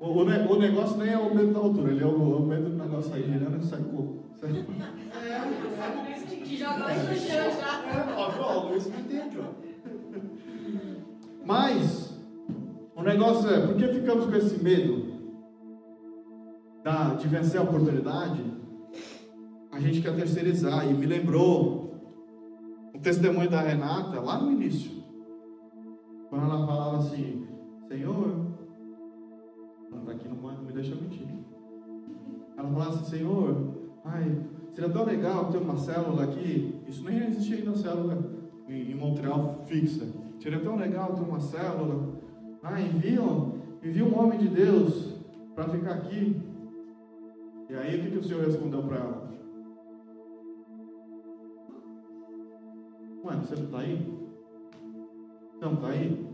o, 0.00 0.06
o, 0.06 0.20
o, 0.20 0.58
negócio 0.58 0.96
nem 0.96 1.12
é 1.12 1.18
o 1.18 1.34
medo 1.34 1.52
da 1.52 1.58
altura, 1.60 1.92
ele 1.92 2.02
é 2.02 2.06
o, 2.06 2.36
o 2.38 2.46
medo 2.46 2.70
do 2.70 2.76
negócio 2.76 3.12
aí 3.12 3.22
girando 3.22 3.62
e 3.62 3.66
sai 3.66 3.82
corpo. 3.82 4.24
Sai... 4.40 4.50
É, 4.50 6.20
que 6.42 6.56
já 6.56 6.72
vai 6.78 6.96
no 6.96 7.14
chão 7.14 7.50
já. 7.60 8.16
Ó, 8.16 8.70
ó, 8.72 8.74
isso 8.74 8.90
me 8.90 9.00
entende, 9.00 9.38
ó. 9.38 9.70
Mas, 11.44 12.18
o 12.96 13.02
negócio 13.02 13.50
é, 13.50 13.66
por 13.66 13.76
que 13.76 13.88
ficamos 13.88 14.24
com 14.24 14.36
esse 14.36 14.62
medo 14.62 15.10
da, 16.82 17.14
de 17.14 17.28
vencer 17.28 17.60
a 17.60 17.64
oportunidade? 17.64 18.42
A 19.70 19.78
gente 19.78 20.00
quer 20.00 20.16
terceirizar, 20.16 20.90
e 20.90 20.94
me 20.94 21.06
lembrou 21.06 21.94
o 22.94 22.98
testemunho 22.98 23.50
da 23.50 23.60
Renata 23.60 24.18
lá 24.20 24.40
no 24.40 24.50
início, 24.50 24.90
quando 26.30 26.44
ela 26.46 26.66
falava 26.66 26.98
assim: 26.98 27.46
Senhor, 27.86 28.49
ela 29.92 30.00
está 30.00 30.12
aqui, 30.12 30.28
não, 30.28 30.62
me 30.62 30.72
deixa 30.72 30.94
mentir. 30.94 31.28
Ela 32.56 32.68
falava 32.68 32.90
assim: 32.90 33.16
Senhor, 33.16 33.74
ai, 34.04 34.46
seria 34.70 34.90
tão 34.90 35.04
legal 35.04 35.50
ter 35.50 35.58
uma 35.58 35.76
célula 35.76 36.24
aqui. 36.24 36.80
Isso 36.86 37.04
nem 37.04 37.26
existia 37.26 37.56
ainda 37.56 37.74
célula 37.74 38.18
em, 38.68 38.92
em 38.92 38.94
Montreal 38.94 39.64
fixa. 39.66 40.06
Seria 40.38 40.60
tão 40.60 40.76
legal 40.76 41.14
ter 41.14 41.22
uma 41.22 41.40
célula. 41.40 42.20
Ah, 42.62 42.80
enviam, 42.80 43.54
envia 43.82 44.04
um 44.04 44.18
homem 44.18 44.38
de 44.38 44.48
Deus 44.48 45.14
para 45.54 45.68
ficar 45.68 45.94
aqui. 45.94 46.40
E 47.68 47.74
aí 47.74 47.98
o 47.98 48.02
que, 48.02 48.10
que 48.10 48.18
o 48.18 48.24
Senhor 48.24 48.44
respondeu 48.44 48.82
para 48.82 48.96
ela? 48.96 49.30
Ué, 53.24 53.36
você 53.36 53.54
não 53.54 53.64
está 53.64 53.78
aí? 53.78 54.20
Você 55.52 55.64
não 55.64 55.74
está 55.74 55.88
aí? 55.88 56.29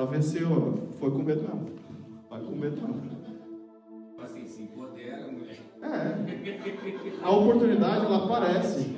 Ela 0.00 0.08
venceu, 0.08 0.88
foi 0.98 1.10
com 1.10 1.18
medo 1.18 1.42
mesmo. 1.42 1.66
Vai 2.30 2.40
com 2.40 2.52
medo 2.52 2.80
mesmo. 2.80 3.10
Tipo 4.08 4.22
assim, 4.22 4.46
se 4.46 4.62
empodera, 4.62 5.30
mulher. 5.30 5.58
É. 5.82 7.22
A 7.22 7.30
oportunidade, 7.30 8.06
ela 8.06 8.24
aparece. 8.24 8.96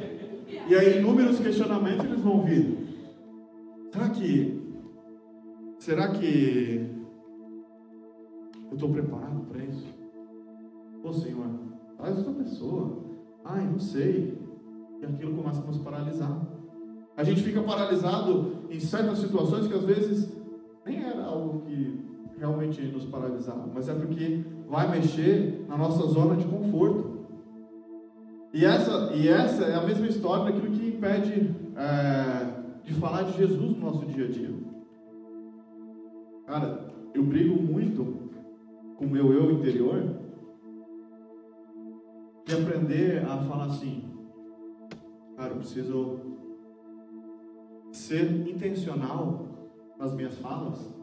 E 0.68 0.72
aí 0.76 1.00
inúmeros 1.00 1.40
questionamentos 1.40 2.04
eles 2.04 2.20
vão 2.20 2.44
vir. 2.44 2.86
Será 3.90 4.10
que. 4.10 4.62
Será 5.80 6.08
que. 6.12 6.88
Eu 8.70 8.74
estou 8.74 8.92
preparado 8.92 9.40
para 9.50 9.64
isso? 9.64 9.92
Ô 11.02 11.12
Senhor, 11.12 11.50
faz 11.98 12.16
outra 12.16 12.32
pessoa. 12.44 13.02
Ai, 13.44 13.66
não 13.66 13.80
sei. 13.80 14.38
E 15.00 15.04
aquilo 15.04 15.34
começa 15.34 15.62
a 15.62 15.66
nos 15.66 15.78
paralisar. 15.78 16.46
A 17.16 17.24
gente 17.24 17.42
fica 17.42 17.60
paralisado 17.60 18.52
em 18.70 18.78
certas 18.78 19.18
situações 19.18 19.66
que 19.66 19.74
às 19.74 19.82
vezes 19.82 20.41
que 21.72 21.98
realmente 22.38 22.82
nos 22.82 23.06
paralisava, 23.06 23.68
mas 23.72 23.88
é 23.88 23.94
porque 23.94 24.44
vai 24.68 24.90
mexer 24.90 25.64
na 25.68 25.76
nossa 25.76 26.06
zona 26.08 26.36
de 26.36 26.44
conforto. 26.44 27.22
E 28.52 28.64
essa, 28.64 29.12
e 29.14 29.28
essa 29.28 29.64
é 29.64 29.74
a 29.74 29.82
mesma 29.82 30.06
história 30.06 30.44
daquilo 30.44 30.72
que 30.72 30.88
impede 30.88 31.54
é, 31.76 32.82
de 32.84 32.92
falar 32.94 33.22
de 33.22 33.38
Jesus 33.38 33.76
no 33.76 33.80
nosso 33.80 34.04
dia 34.06 34.26
a 34.26 34.28
dia. 34.28 34.54
Cara, 36.46 36.92
eu 37.14 37.22
brigo 37.22 37.62
muito 37.62 38.30
com 38.96 39.06
o 39.06 39.10
meu 39.10 39.32
eu 39.32 39.52
interior 39.52 40.20
de 42.44 42.54
aprender 42.54 43.24
a 43.24 43.38
falar 43.38 43.66
assim, 43.66 44.04
cara, 45.36 45.52
eu 45.52 45.56
preciso 45.56 46.20
ser 47.90 48.46
intencional 48.48 49.46
nas 49.98 50.12
minhas 50.14 50.36
falas, 50.38 51.01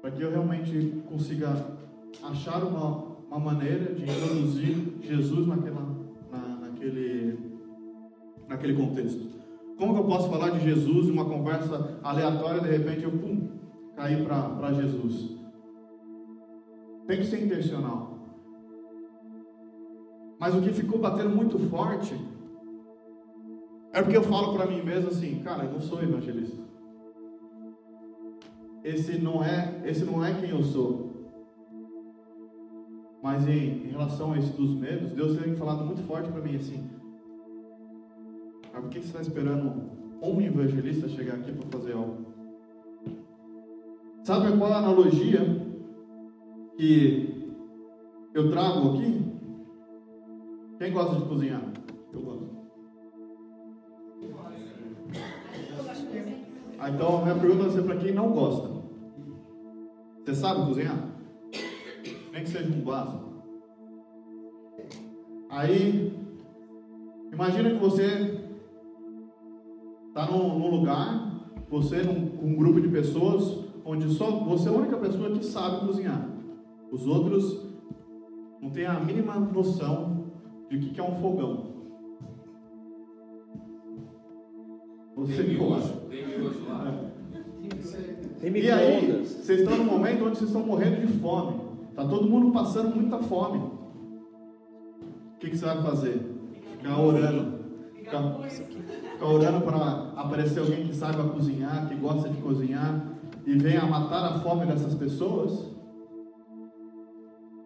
para 0.00 0.10
que 0.10 0.22
eu 0.22 0.30
realmente 0.30 1.02
consiga 1.08 1.48
achar 2.22 2.62
uma, 2.62 3.16
uma 3.28 3.38
maneira 3.38 3.94
de 3.94 4.02
introduzir 4.02 4.98
Jesus 5.02 5.46
naquela, 5.46 5.96
na, 6.30 6.66
naquele, 6.66 7.38
naquele 8.48 8.74
contexto. 8.74 9.28
Como 9.76 9.94
que 9.94 10.00
eu 10.00 10.06
posso 10.06 10.28
falar 10.28 10.50
de 10.50 10.60
Jesus 10.60 11.08
em 11.08 11.12
uma 11.12 11.24
conversa 11.24 11.98
aleatória, 12.02 12.60
de 12.60 12.68
repente 12.68 13.04
eu 13.04 13.12
pum, 13.12 13.48
cair 13.96 14.24
para 14.24 14.72
Jesus? 14.72 15.36
Tem 17.06 17.18
que 17.18 17.26
ser 17.26 17.44
intencional. 17.44 18.18
Mas 20.38 20.54
o 20.54 20.60
que 20.60 20.72
ficou 20.72 20.98
batendo 21.00 21.30
muito 21.30 21.58
forte 21.68 22.14
é 23.92 24.02
porque 24.02 24.16
eu 24.16 24.22
falo 24.22 24.52
para 24.54 24.66
mim 24.66 24.82
mesmo 24.82 25.08
assim, 25.08 25.40
cara, 25.40 25.64
eu 25.64 25.72
não 25.72 25.80
sou 25.80 26.02
evangelista 26.02 26.67
esse 28.88 29.18
não 29.18 29.44
é, 29.44 29.82
esse 29.84 30.04
não 30.04 30.24
é 30.24 30.32
quem 30.40 30.50
eu 30.50 30.62
sou. 30.62 31.08
Mas 33.22 33.46
em, 33.46 33.84
em 33.84 33.90
relação 33.90 34.32
a 34.32 34.38
esse 34.38 34.52
dos 34.52 34.74
medos, 34.74 35.12
Deus 35.12 35.36
tem 35.36 35.54
falado 35.56 35.84
muito 35.84 36.02
forte 36.04 36.30
para 36.30 36.40
mim 36.40 36.56
assim. 36.56 36.88
Ah, 38.72 38.80
por 38.80 38.88
que 38.88 39.00
você 39.00 39.06
está 39.06 39.20
esperando 39.20 39.90
um 40.22 40.40
evangelista 40.40 41.08
chegar 41.08 41.34
aqui 41.34 41.52
para 41.52 41.78
fazer 41.78 41.92
algo? 41.92 42.26
Sabe 44.24 44.56
qual 44.56 44.72
a 44.72 44.78
analogia 44.78 45.40
que 46.76 47.54
eu 48.32 48.50
trago 48.50 48.94
aqui? 48.94 49.22
Quem 50.78 50.92
gosta 50.92 51.16
de 51.16 51.24
cozinhar? 51.26 51.62
Eu 52.12 52.20
gosto. 52.22 52.48
Ah, 56.78 56.90
então 56.90 57.18
a 57.18 57.22
minha 57.22 57.34
pergunta 57.34 57.64
vai 57.64 57.70
ser 57.72 57.82
para 57.82 57.96
quem 57.96 58.12
não 58.12 58.30
gosta. 58.30 58.77
Você 60.28 60.34
sabe 60.34 60.66
cozinhar? 60.66 61.08
Nem 62.30 62.42
que 62.42 62.50
seja 62.50 62.70
um 62.70 62.84
vaso. 62.84 63.18
Aí, 65.48 66.12
imagina 67.32 67.70
que 67.70 67.78
você 67.78 68.38
está 70.08 70.30
num, 70.30 70.58
num, 70.58 70.70
lugar, 70.70 71.46
você 71.70 72.02
num, 72.02 72.28
com 72.36 72.46
um 72.46 72.56
grupo 72.56 72.78
de 72.78 72.88
pessoas, 72.88 73.64
onde 73.86 74.10
só 74.10 74.30
você 74.44 74.68
é 74.68 74.72
a 74.72 74.76
única 74.76 74.98
pessoa 74.98 75.30
que 75.30 75.42
sabe 75.46 75.86
cozinhar. 75.86 76.28
Os 76.92 77.06
outros 77.06 77.66
não 78.60 78.68
têm 78.68 78.84
a 78.84 79.00
mínima 79.00 79.34
noção 79.34 80.26
de 80.68 80.76
o 80.76 80.80
que 80.92 81.00
é 81.00 81.04
um 81.04 81.22
fogão. 81.22 81.72
Você 85.16 85.42
tem 85.42 85.54
miojo, 85.54 85.94
tem 86.10 86.26
miojo 86.26 86.68
lá. 86.68 86.84
É. 86.86 88.17
Tem 88.40 88.56
e 88.56 88.70
aí, 88.70 89.24
vocês 89.24 89.60
estão 89.60 89.78
num 89.78 89.84
momento 89.84 90.24
onde 90.24 90.38
vocês 90.38 90.50
estão 90.50 90.64
morrendo 90.64 91.04
de 91.04 91.12
fome. 91.18 91.60
Está 91.90 92.06
todo 92.06 92.30
mundo 92.30 92.52
passando 92.52 92.94
muita 92.94 93.18
fome. 93.18 93.58
O 93.58 95.38
que, 95.40 95.50
que 95.50 95.58
você 95.58 95.64
vai 95.64 95.82
fazer? 95.82 96.20
Ficar 96.70 97.00
orando. 97.00 97.58
Ficar, 97.96 98.38
ficar 98.42 99.26
orando 99.26 99.60
para 99.62 99.76
aparecer 100.16 100.60
alguém 100.60 100.86
que 100.86 100.94
saiba 100.94 101.28
cozinhar, 101.30 101.88
que 101.88 101.96
gosta 101.96 102.28
de 102.28 102.40
cozinhar. 102.40 103.06
e 103.44 103.58
venha 103.58 103.84
matar 103.86 104.24
a 104.24 104.38
fome 104.38 104.66
dessas 104.66 104.94
pessoas? 104.94 105.74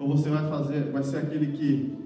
Ou 0.00 0.08
você 0.08 0.30
vai 0.30 0.48
fazer, 0.48 0.90
vai 0.90 1.02
ser 1.02 1.18
aquele 1.18 1.52
que 1.52 1.98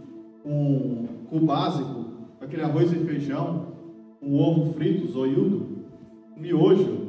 com, 0.43 1.07
com 1.31 1.37
o 1.37 1.47
básico, 1.47 2.05
aquele 2.41 2.63
arroz 2.63 2.93
e 2.93 2.97
feijão, 2.97 3.67
um 4.21 4.37
ovo 4.39 4.73
frito, 4.73 5.07
zoiudo, 5.07 5.85
um 6.37 6.41
miojo, 6.41 7.06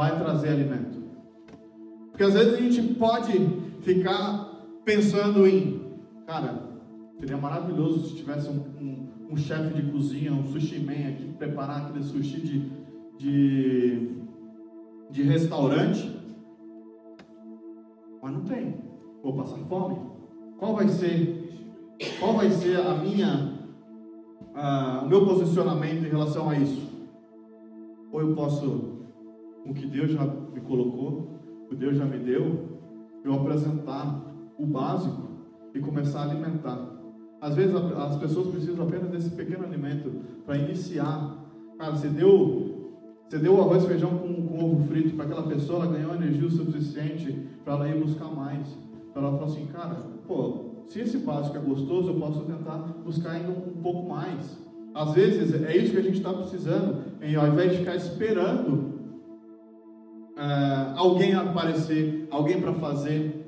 vai 0.00 0.18
trazer 0.18 0.48
alimento? 0.48 0.98
Porque 2.10 2.24
às 2.24 2.32
vezes 2.32 2.54
a 2.54 2.56
gente 2.56 2.94
pode 2.94 3.32
ficar 3.82 4.50
pensando 4.82 5.46
em, 5.46 5.98
cara, 6.26 6.70
seria 7.18 7.36
maravilhoso 7.36 8.08
se 8.08 8.16
tivesse 8.16 8.48
um, 8.48 8.60
um, 8.80 9.32
um 9.32 9.36
chefe 9.36 9.74
de 9.74 9.92
cozinha, 9.92 10.32
um 10.32 10.46
sushi 10.46 10.80
man 10.80 11.10
aqui, 11.10 11.34
preparar 11.36 11.82
aquele 11.82 12.02
sushi 12.02 12.40
de, 12.40 12.72
de, 13.18 14.08
de 15.10 15.22
restaurante. 15.22 16.18
Mas 18.22 18.32
não 18.32 18.44
tem. 18.44 18.74
Vou 19.22 19.34
passar 19.34 19.58
fome. 19.68 19.98
Qual 20.58 20.74
vai 20.76 20.88
ser, 20.88 21.76
qual 22.18 22.34
vai 22.34 22.50
ser 22.50 22.80
a 22.80 22.94
minha, 22.94 23.58
o 25.02 25.08
meu 25.08 25.26
posicionamento 25.26 26.06
em 26.06 26.10
relação 26.10 26.48
a 26.48 26.56
isso? 26.56 26.88
Ou 28.12 28.20
eu 28.22 28.34
posso, 28.34 28.99
o 29.64 29.74
que 29.74 29.86
Deus 29.86 30.10
já 30.12 30.24
me 30.24 30.60
colocou, 30.60 31.38
o 31.64 31.68
que 31.68 31.76
Deus 31.76 31.96
já 31.96 32.04
me 32.04 32.18
deu, 32.18 32.68
eu 33.24 33.34
apresentar 33.34 34.22
o 34.58 34.66
básico 34.66 35.28
e 35.74 35.80
começar 35.80 36.20
a 36.20 36.30
alimentar. 36.30 37.00
Às 37.40 37.54
vezes 37.54 37.74
as 37.74 38.16
pessoas 38.16 38.48
precisam 38.48 38.86
apenas 38.86 39.10
desse 39.10 39.30
pequeno 39.30 39.64
alimento 39.64 40.12
para 40.44 40.58
iniciar. 40.58 41.38
Cara, 41.78 41.92
você 41.92 42.08
deu, 42.08 42.98
você 43.28 43.38
deu 43.38 43.60
arroz 43.60 43.84
e 43.84 43.86
feijão 43.86 44.18
com, 44.18 44.46
com 44.46 44.64
ovo 44.64 44.86
frito 44.86 45.16
para 45.16 45.24
aquela 45.24 45.42
pessoa, 45.44 45.84
ela 45.84 45.92
ganhou 45.92 46.14
energia 46.14 46.46
o 46.46 46.50
suficiente 46.50 47.32
para 47.64 47.74
ela 47.74 47.88
ir 47.88 48.00
buscar 48.00 48.28
mais. 48.28 48.68
Para 49.12 49.22
ela 49.22 49.38
falar 49.38 49.46
assim, 49.46 49.66
cara, 49.66 49.96
pô, 50.26 50.70
se 50.86 51.00
esse 51.00 51.18
básico 51.18 51.56
é 51.56 51.60
gostoso, 51.60 52.10
eu 52.10 52.14
posso 52.14 52.40
tentar 52.40 52.78
buscar 53.04 53.32
ainda 53.32 53.50
um 53.50 53.80
pouco 53.82 54.08
mais. 54.08 54.58
Às 54.94 55.14
vezes 55.14 55.54
é 55.62 55.76
isso 55.76 55.92
que 55.92 55.98
a 55.98 56.02
gente 56.02 56.18
está 56.18 56.32
precisando, 56.32 57.04
em, 57.22 57.36
ao 57.36 57.46
invés 57.48 57.72
de 57.72 57.78
ficar 57.78 57.94
esperando 57.94 58.89
é, 60.40 60.94
alguém 60.96 61.34
aparecer, 61.34 62.26
alguém 62.30 62.58
para 62.58 62.72
fazer. 62.72 63.46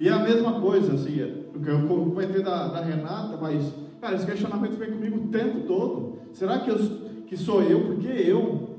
E 0.00 0.08
é 0.08 0.12
a 0.12 0.20
mesma 0.20 0.58
coisa, 0.58 0.94
assim, 0.94 1.20
o 1.54 1.60
que 1.60 1.68
eu 1.68 1.86
comentei 1.86 2.42
da, 2.42 2.68
da 2.68 2.80
Renata, 2.80 3.36
mas, 3.36 3.74
cara, 4.00 4.14
esse 4.14 4.24
questionamento 4.24 4.78
vem 4.78 4.90
comigo 4.90 5.18
o 5.18 5.28
tempo 5.28 5.66
todo. 5.66 6.20
Será 6.32 6.60
que, 6.60 6.70
eu, 6.70 6.76
que 7.26 7.36
sou 7.36 7.62
eu? 7.62 7.84
Porque 7.84 8.08
eu 8.08 8.78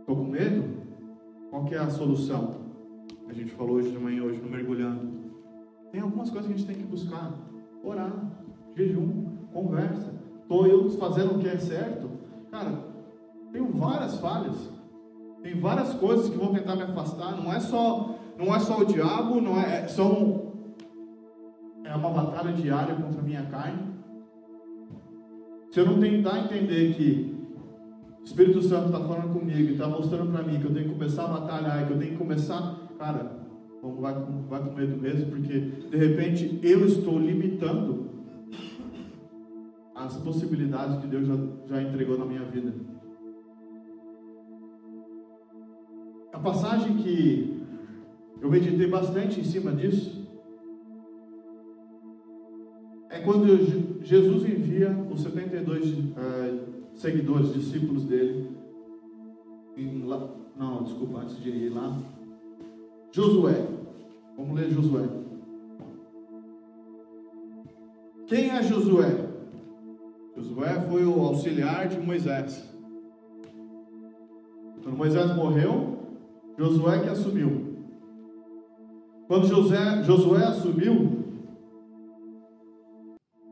estou 0.00 0.16
com 0.16 0.24
medo? 0.24 0.64
Qual 1.48 1.64
que 1.64 1.74
é 1.74 1.78
a 1.78 1.88
solução? 1.88 2.60
A 3.26 3.32
gente 3.32 3.52
falou 3.52 3.76
hoje 3.76 3.90
de 3.90 3.98
manhã, 3.98 4.22
hoje 4.22 4.40
no 4.40 4.50
Mergulhando. 4.50 5.08
Tem 5.90 6.00
algumas 6.02 6.28
coisas 6.28 6.46
que 6.46 6.54
a 6.54 6.56
gente 6.58 6.66
tem 6.66 6.76
que 6.76 6.90
buscar. 6.90 7.32
Orar, 7.82 8.12
jejum, 8.76 9.24
conversa. 9.52 10.12
Estou 10.42 10.66
eu 10.66 10.90
fazendo 10.90 11.36
o 11.36 11.38
que 11.38 11.48
é 11.48 11.56
certo? 11.56 12.10
Cara, 12.50 12.86
tenho 13.50 13.72
várias 13.72 14.18
falhas. 14.18 14.79
Tem 15.42 15.58
várias 15.58 15.94
coisas 15.94 16.28
que 16.28 16.36
vão 16.36 16.52
tentar 16.52 16.76
me 16.76 16.82
afastar. 16.82 17.36
Não 17.36 17.52
é 17.52 17.60
só, 17.60 18.18
não 18.38 18.54
é 18.54 18.58
só 18.58 18.78
o 18.78 18.84
diabo, 18.84 19.40
não 19.40 19.58
é, 19.58 19.88
são 19.88 20.50
é 21.84 21.96
uma 21.96 22.10
batalha 22.10 22.52
diária 22.52 22.94
contra 22.94 23.20
a 23.20 23.24
minha 23.24 23.42
carne. 23.46 23.90
Se 25.70 25.80
eu 25.80 25.86
não 25.86 25.98
tentar 25.98 26.38
entender 26.40 26.94
que 26.94 27.36
o 28.20 28.24
Espírito 28.24 28.62
Santo 28.62 28.86
está 28.86 29.00
falando 29.00 29.32
comigo 29.32 29.72
está 29.72 29.88
mostrando 29.88 30.30
para 30.32 30.42
mim 30.42 30.60
que 30.60 30.66
eu 30.66 30.74
tenho 30.74 30.88
que 30.88 30.94
começar 30.94 31.24
a 31.24 31.40
batalhar, 31.40 31.86
que 31.86 31.92
eu 31.92 31.98
tenho 31.98 32.12
que 32.12 32.18
começar, 32.18 32.78
cara, 32.98 33.40
vamos 33.82 34.00
vai, 34.00 34.14
vai 34.48 34.62
com 34.62 34.74
medo 34.74 35.00
mesmo, 35.00 35.30
porque 35.30 35.58
de 35.58 35.96
repente 35.96 36.60
eu 36.62 36.84
estou 36.84 37.18
limitando 37.18 38.10
as 39.94 40.16
possibilidades 40.18 40.98
que 40.98 41.06
Deus 41.06 41.26
já, 41.26 41.34
já 41.66 41.82
entregou 41.82 42.18
na 42.18 42.24
minha 42.24 42.44
vida. 42.44 42.72
A 46.40 46.42
passagem 46.42 46.96
que 46.96 47.62
eu 48.40 48.50
meditei 48.50 48.86
bastante 48.86 49.38
em 49.38 49.44
cima 49.44 49.72
disso 49.72 50.26
é 53.10 53.18
quando 53.18 54.02
Jesus 54.02 54.48
envia 54.48 54.88
os 55.12 55.20
72 55.20 55.92
uh, 55.92 56.00
seguidores, 56.94 57.52
discípulos 57.52 58.04
dele. 58.04 58.56
Lá, 60.06 60.30
não, 60.56 60.82
desculpa, 60.82 61.18
antes 61.18 61.42
de 61.42 61.50
ir 61.50 61.68
lá. 61.68 61.94
Josué. 63.12 63.68
Vamos 64.34 64.58
ler 64.58 64.70
Josué. 64.70 65.10
Quem 68.26 68.48
é 68.48 68.62
Josué? 68.62 69.28
Josué 70.34 70.86
foi 70.88 71.04
o 71.04 71.20
auxiliar 71.20 71.86
de 71.86 72.00
Moisés. 72.00 72.66
Quando 74.82 74.96
Moisés 74.96 75.36
morreu, 75.36 75.99
Josué 76.60 76.98
que 76.98 77.08
assumiu. 77.08 77.70
Quando 79.26 79.46
José, 79.46 80.02
Josué 80.04 80.44
assumiu, 80.44 81.24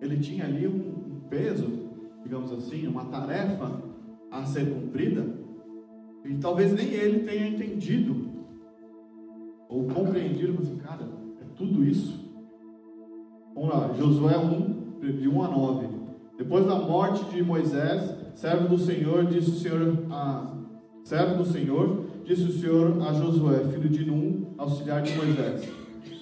ele 0.02 0.18
tinha 0.18 0.44
ali 0.44 0.68
um, 0.68 1.20
peso, 1.30 1.88
digamos 2.22 2.52
assim, 2.52 2.86
uma 2.86 3.06
tarefa 3.06 3.82
a 4.30 4.44
ser 4.44 4.70
cumprida, 4.70 5.24
e 6.22 6.34
talvez 6.34 6.74
nem 6.74 6.88
ele 6.88 7.20
tenha 7.20 7.48
entendido 7.48 8.28
ou 9.70 9.86
compreendido, 9.86 10.60
assim, 10.60 10.76
cara, 10.76 11.08
é 11.40 11.44
tudo 11.56 11.84
isso. 11.84 12.30
Vamos 13.54 13.70
lá, 13.70 13.94
Josué 13.94 14.36
1, 14.36 15.00
de 15.00 15.28
1 15.28 15.42
a 15.44 15.48
9. 15.48 15.88
Depois 16.36 16.66
da 16.66 16.76
morte 16.78 17.24
de 17.30 17.42
Moisés, 17.42 18.14
servo 18.34 18.68
do 18.68 18.78
Senhor, 18.78 19.24
disse 19.24 19.50
o 19.50 19.54
Senhor 19.54 20.06
a 20.10 20.58
servo 21.04 21.42
do 21.42 21.44
Senhor, 21.46 22.07
disse 22.28 22.42
o 22.42 22.52
Senhor 22.52 23.02
a 23.08 23.14
Josué, 23.14 23.60
filho 23.72 23.88
de 23.88 24.04
Num, 24.04 24.52
auxiliar 24.58 25.00
de 25.00 25.16
Moisés: 25.16 25.66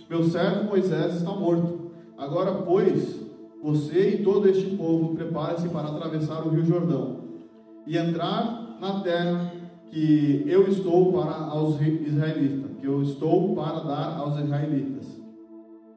Meu 0.08 0.22
servo 0.22 0.68
Moisés 0.68 1.16
está 1.16 1.32
morto. 1.32 1.90
Agora, 2.16 2.62
pois, 2.62 3.20
você 3.60 4.10
e 4.10 4.22
todo 4.22 4.48
este 4.48 4.76
povo 4.76 5.16
preparem-se 5.16 5.68
para 5.68 5.88
atravessar 5.88 6.46
o 6.46 6.50
rio 6.50 6.64
Jordão 6.64 7.24
e 7.84 7.98
entrar 7.98 8.78
na 8.80 9.00
terra 9.00 9.52
que 9.90 10.44
eu 10.46 10.68
estou 10.68 11.12
para 11.12 11.52
os 11.56 11.80
israelitas, 11.80 12.70
que 12.80 12.86
eu 12.86 13.02
estou 13.02 13.56
para 13.56 13.80
dar 13.80 14.16
aos 14.16 14.38
israelitas. 14.38 15.06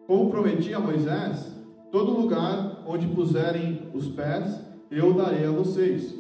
Como 0.07 0.31
prometi 0.31 0.73
a 0.73 0.79
Moisés, 0.79 1.55
todo 1.91 2.19
lugar 2.19 2.83
onde 2.87 3.05
puserem 3.09 3.83
os 3.93 4.07
pés, 4.07 4.59
eu 4.89 5.13
darei 5.13 5.45
a 5.45 5.51
vocês. 5.51 6.17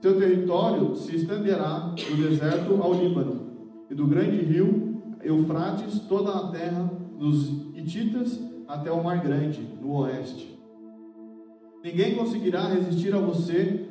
Seu 0.00 0.18
território 0.18 0.94
se 0.94 1.16
estenderá 1.16 1.94
do 1.94 2.28
deserto 2.28 2.80
ao 2.80 2.94
Líbano, 2.94 3.46
e 3.90 3.94
do 3.94 4.06
grande 4.06 4.36
rio 4.38 5.02
Eufrates, 5.22 6.00
toda 6.00 6.32
a 6.32 6.48
terra 6.48 6.90
dos 7.18 7.48
Hititas 7.74 8.40
até 8.68 8.90
o 8.90 9.02
Mar 9.02 9.22
Grande, 9.22 9.60
no 9.80 9.92
oeste. 10.00 10.56
Ninguém 11.82 12.14
conseguirá 12.14 12.66
resistir 12.68 13.14
a 13.14 13.18
você 13.18 13.86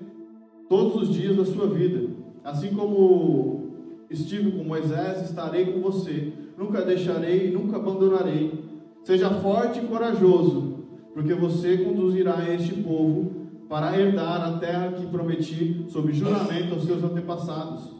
todos 0.69 0.95
os 1.01 1.15
dias 1.15 1.35
da 1.35 1.45
sua 1.45 1.67
vida. 1.67 2.09
Assim 2.43 2.69
como 2.75 3.71
estive 4.09 4.51
com 4.51 4.63
Moisés, 4.63 5.23
estarei 5.23 5.65
com 5.65 5.79
você. 5.81 6.33
Nunca 6.57 6.81
deixarei, 6.81 7.51
nunca 7.51 7.77
abandonarei. 7.77 8.63
Seja 9.03 9.29
forte 9.29 9.79
e 9.79 9.87
corajoso, 9.87 10.85
porque 11.13 11.33
você 11.33 11.77
conduzirá 11.77 12.53
este 12.53 12.73
povo 12.81 13.44
para 13.67 13.97
herdar 13.99 14.41
a 14.41 14.57
terra 14.57 14.91
que 14.91 15.07
prometi 15.07 15.85
sob 15.89 16.11
juramento 16.13 16.75
aos 16.75 16.83
seus 16.85 17.03
antepassados. 17.03 17.93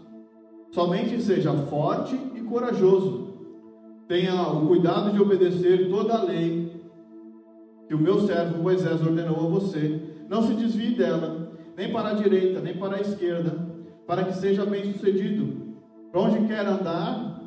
Somente 0.72 1.22
seja 1.22 1.54
forte 1.54 2.16
e 2.36 2.42
corajoso. 2.42 3.34
Tenha 4.08 4.50
o 4.50 4.68
cuidado 4.68 5.12
de 5.12 5.22
obedecer 5.22 5.90
toda 5.90 6.16
a 6.16 6.24
lei 6.24 6.76
que 7.88 7.96
o 7.96 8.00
meu 8.00 8.20
servo 8.20 8.62
Moisés 8.62 9.02
ordenou 9.02 9.38
a 9.38 9.50
você. 9.50 10.02
Não 10.30 10.42
se 10.42 10.54
desvie 10.54 10.96
dela, 10.96 11.52
nem 11.78 11.92
para 11.92 12.10
a 12.10 12.14
direita, 12.14 12.60
nem 12.60 12.76
para 12.76 12.98
a 12.98 13.02
esquerda, 13.02 13.52
para 14.08 14.24
que 14.24 14.34
seja 14.34 14.66
bem 14.66 14.92
sucedido. 14.92 15.76
Para 16.12 16.22
onde 16.22 16.48
quer 16.48 16.66
andar, 16.66 17.42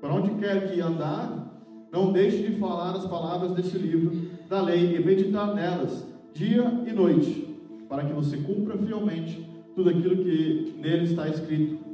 para 0.00 0.14
onde 0.14 0.30
quer 0.34 0.70
que 0.70 0.80
andar, 0.80 1.46
não 1.92 2.12
deixe 2.12 2.38
de 2.38 2.58
falar 2.58 2.92
as 2.92 3.06
palavras 3.06 3.52
desse 3.52 3.78
livro 3.78 4.30
da 4.48 4.60
lei 4.60 4.96
e 4.96 5.04
meditar 5.04 5.54
nelas, 5.54 6.06
dia 6.32 6.82
e 6.86 6.92
noite, 6.92 7.55
para 7.88 8.04
que 8.04 8.12
você 8.12 8.36
cumpra 8.38 8.76
fielmente 8.76 9.48
tudo 9.74 9.90
aquilo 9.90 10.16
que 10.16 10.74
nele 10.78 11.04
está 11.04 11.28
escrito. 11.28 11.84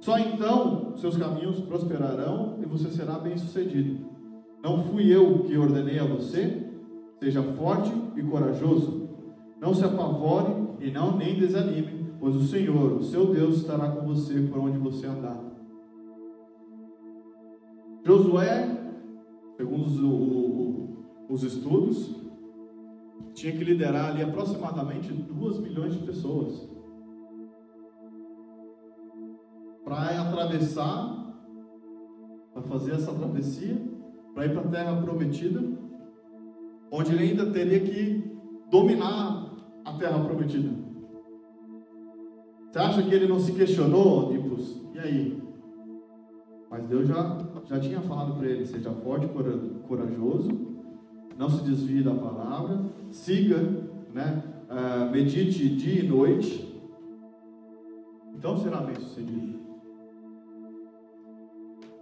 Só 0.00 0.18
então 0.18 0.96
seus 0.96 1.16
caminhos 1.16 1.60
prosperarão 1.60 2.58
e 2.62 2.66
você 2.66 2.90
será 2.90 3.18
bem 3.18 3.36
sucedido. 3.38 4.04
Não 4.62 4.84
fui 4.84 5.14
eu 5.14 5.40
que 5.40 5.56
ordenei 5.56 5.98
a 5.98 6.04
você? 6.04 6.62
Seja 7.18 7.42
forte 7.42 7.92
e 8.16 8.22
corajoso. 8.22 9.08
Não 9.60 9.74
se 9.74 9.84
apavore 9.84 10.52
e 10.80 10.90
não 10.90 11.16
nem 11.16 11.38
desanime, 11.38 12.12
pois 12.20 12.36
o 12.36 12.44
Senhor, 12.44 12.92
o 12.92 13.02
seu 13.02 13.32
Deus, 13.32 13.56
estará 13.56 13.88
com 13.88 14.06
você 14.06 14.40
por 14.42 14.58
onde 14.58 14.78
você 14.78 15.06
andar. 15.06 15.42
Josué, 18.04 18.68
segundo 19.56 19.86
os, 19.86 21.42
os 21.42 21.42
estudos, 21.42 22.23
tinha 23.32 23.52
que 23.52 23.64
liderar 23.64 24.10
ali 24.10 24.22
aproximadamente 24.22 25.12
2 25.12 25.58
milhões 25.58 25.94
de 25.94 26.04
pessoas 26.04 26.68
para 29.84 30.22
atravessar, 30.22 31.34
para 32.52 32.62
fazer 32.62 32.92
essa 32.92 33.12
travessia, 33.12 33.76
para 34.34 34.46
ir 34.46 34.52
para 34.52 34.62
a 34.62 34.68
terra 34.68 35.02
prometida, 35.02 35.62
onde 36.90 37.12
ele 37.12 37.24
ainda 37.30 37.50
teria 37.50 37.80
que 37.80 38.32
dominar 38.70 39.52
a 39.84 39.92
terra 39.94 40.18
prometida. 40.24 40.70
Você 42.70 42.78
acha 42.78 43.02
que 43.02 43.14
ele 43.14 43.28
não 43.28 43.38
se 43.38 43.52
questionou, 43.52 44.32
tipo, 44.32 44.56
e 44.94 44.98
aí? 44.98 45.42
Mas 46.70 46.88
Deus 46.88 47.06
já, 47.06 47.38
já 47.66 47.78
tinha 47.78 48.00
falado 48.00 48.36
para 48.36 48.48
ele: 48.48 48.66
seja 48.66 48.90
forte 48.90 49.28
cora- 49.28 49.58
corajoso, 49.86 50.73
não 51.36 51.48
se 51.48 51.64
desvie 51.64 52.02
da 52.02 52.14
palavra, 52.14 52.84
siga, 53.10 53.58
né? 54.12 54.42
ah, 54.68 55.08
medite 55.10 55.68
dia 55.76 56.04
e 56.04 56.08
noite, 56.08 56.74
então 58.34 58.56
será 58.58 58.78
bem 58.78 58.94
sucedido. 58.96 59.58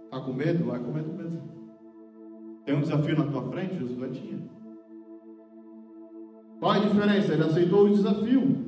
Está 0.05 0.19
com 0.19 0.33
medo? 0.33 0.65
Vai 0.65 0.79
com 0.79 0.91
medo 0.91 1.13
mesmo. 1.13 1.41
Tem 2.65 2.75
um 2.75 2.81
desafio 2.81 3.17
na 3.17 3.31
tua 3.31 3.49
frente? 3.49 3.79
Josué 3.79 4.09
tinha. 4.09 4.39
Qual 6.59 6.73
é 6.73 6.77
a 6.77 6.85
diferença? 6.85 7.33
Ele 7.33 7.43
aceitou 7.43 7.85
o 7.85 7.89
desafio. 7.89 8.63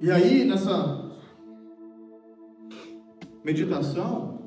E 0.00 0.10
aí, 0.10 0.44
nessa 0.44 1.12
meditação, 3.44 4.41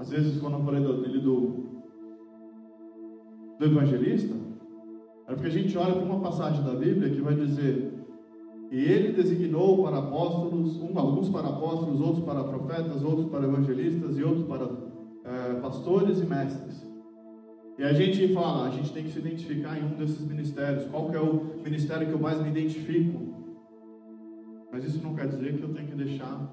às 0.00 0.08
vezes 0.08 0.40
quando 0.40 0.54
eu 0.54 0.64
falei 0.64 0.80
dele 0.80 1.20
do, 1.20 1.82
do 3.58 3.64
evangelista, 3.66 4.34
é 5.28 5.34
porque 5.34 5.48
a 5.48 5.50
gente 5.50 5.76
olha 5.76 5.92
para 5.92 6.04
uma 6.04 6.20
passagem 6.20 6.64
da 6.64 6.74
Bíblia 6.74 7.10
que 7.10 7.20
vai 7.20 7.34
dizer 7.34 7.92
e 8.70 8.78
ele 8.78 9.12
designou 9.12 9.82
para 9.82 9.98
apóstolos, 9.98 10.78
um, 10.78 10.98
alguns 10.98 11.28
para 11.28 11.48
apóstolos, 11.48 12.00
outros 12.00 12.24
para 12.24 12.42
profetas, 12.44 13.04
outros 13.04 13.26
para 13.26 13.44
evangelistas 13.44 14.16
e 14.16 14.22
outros 14.22 14.46
para 14.46 14.64
eh, 15.24 15.60
pastores 15.60 16.20
e 16.20 16.24
mestres. 16.24 16.88
E 17.76 17.82
a 17.82 17.92
gente 17.92 18.32
fala, 18.32 18.68
a 18.68 18.70
gente 18.70 18.92
tem 18.92 19.04
que 19.04 19.10
se 19.10 19.18
identificar 19.18 19.78
em 19.78 19.84
um 19.84 19.96
desses 19.96 20.24
ministérios. 20.26 20.86
Qual 20.86 21.10
que 21.10 21.16
é 21.16 21.20
o 21.20 21.60
ministério 21.62 22.06
que 22.06 22.12
eu 22.12 22.18
mais 22.18 22.40
me 22.40 22.48
identifico? 22.48 23.18
Mas 24.72 24.84
isso 24.84 25.02
não 25.02 25.14
quer 25.14 25.28
dizer 25.28 25.58
que 25.58 25.62
eu 25.62 25.74
tenho 25.74 25.88
que 25.88 25.96
deixar 25.96 26.48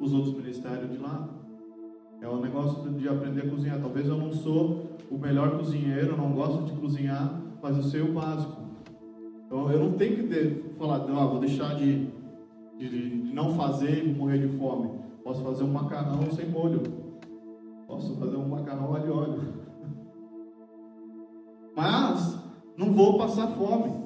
os 0.00 0.12
outros 0.12 0.34
ministérios 0.34 0.90
de 0.90 0.98
lado. 0.98 1.41
É 2.22 2.28
o 2.28 2.36
negócio 2.36 2.88
de 2.88 3.08
aprender 3.08 3.40
a 3.40 3.50
cozinhar. 3.50 3.80
Talvez 3.80 4.06
eu 4.06 4.16
não 4.16 4.32
sou 4.32 4.96
o 5.10 5.18
melhor 5.18 5.58
cozinheiro, 5.58 6.16
não 6.16 6.32
gosto 6.32 6.62
de 6.62 6.72
cozinhar, 6.80 7.42
mas 7.60 7.76
eu 7.76 7.82
sei 7.82 8.00
o 8.00 8.12
básico. 8.12 8.62
Então 9.44 9.70
eu 9.72 9.80
não 9.80 9.92
tenho 9.94 10.16
que 10.16 10.22
ter, 10.28 10.74
falar, 10.78 10.98
não, 11.00 11.30
vou 11.30 11.40
deixar 11.40 11.74
de, 11.74 12.06
de, 12.78 12.88
de 12.88 13.34
não 13.34 13.56
fazer 13.56 14.04
e 14.04 14.14
morrer 14.14 14.38
de 14.38 14.56
fome. 14.56 15.00
Posso 15.24 15.42
fazer 15.42 15.64
um 15.64 15.72
macarrão 15.72 16.30
sem 16.30 16.48
molho. 16.48 16.80
Posso 17.88 18.14
fazer 18.14 18.36
um 18.36 18.48
macarrão 18.48 18.94
alho 18.94 19.08
e 19.08 19.10
óleo. 19.10 19.42
Mas 21.76 22.38
não 22.76 22.92
vou 22.92 23.18
passar 23.18 23.48
fome. 23.48 24.00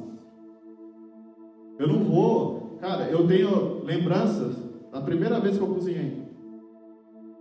Eu 1.78 1.86
não 1.86 2.02
vou. 2.02 2.78
Cara, 2.80 3.10
eu 3.10 3.26
tenho 3.26 3.84
lembranças 3.84 4.56
da 4.90 5.02
primeira 5.02 5.38
vez 5.38 5.58
que 5.58 5.62
eu 5.62 5.74
cozinhei. 5.74 6.25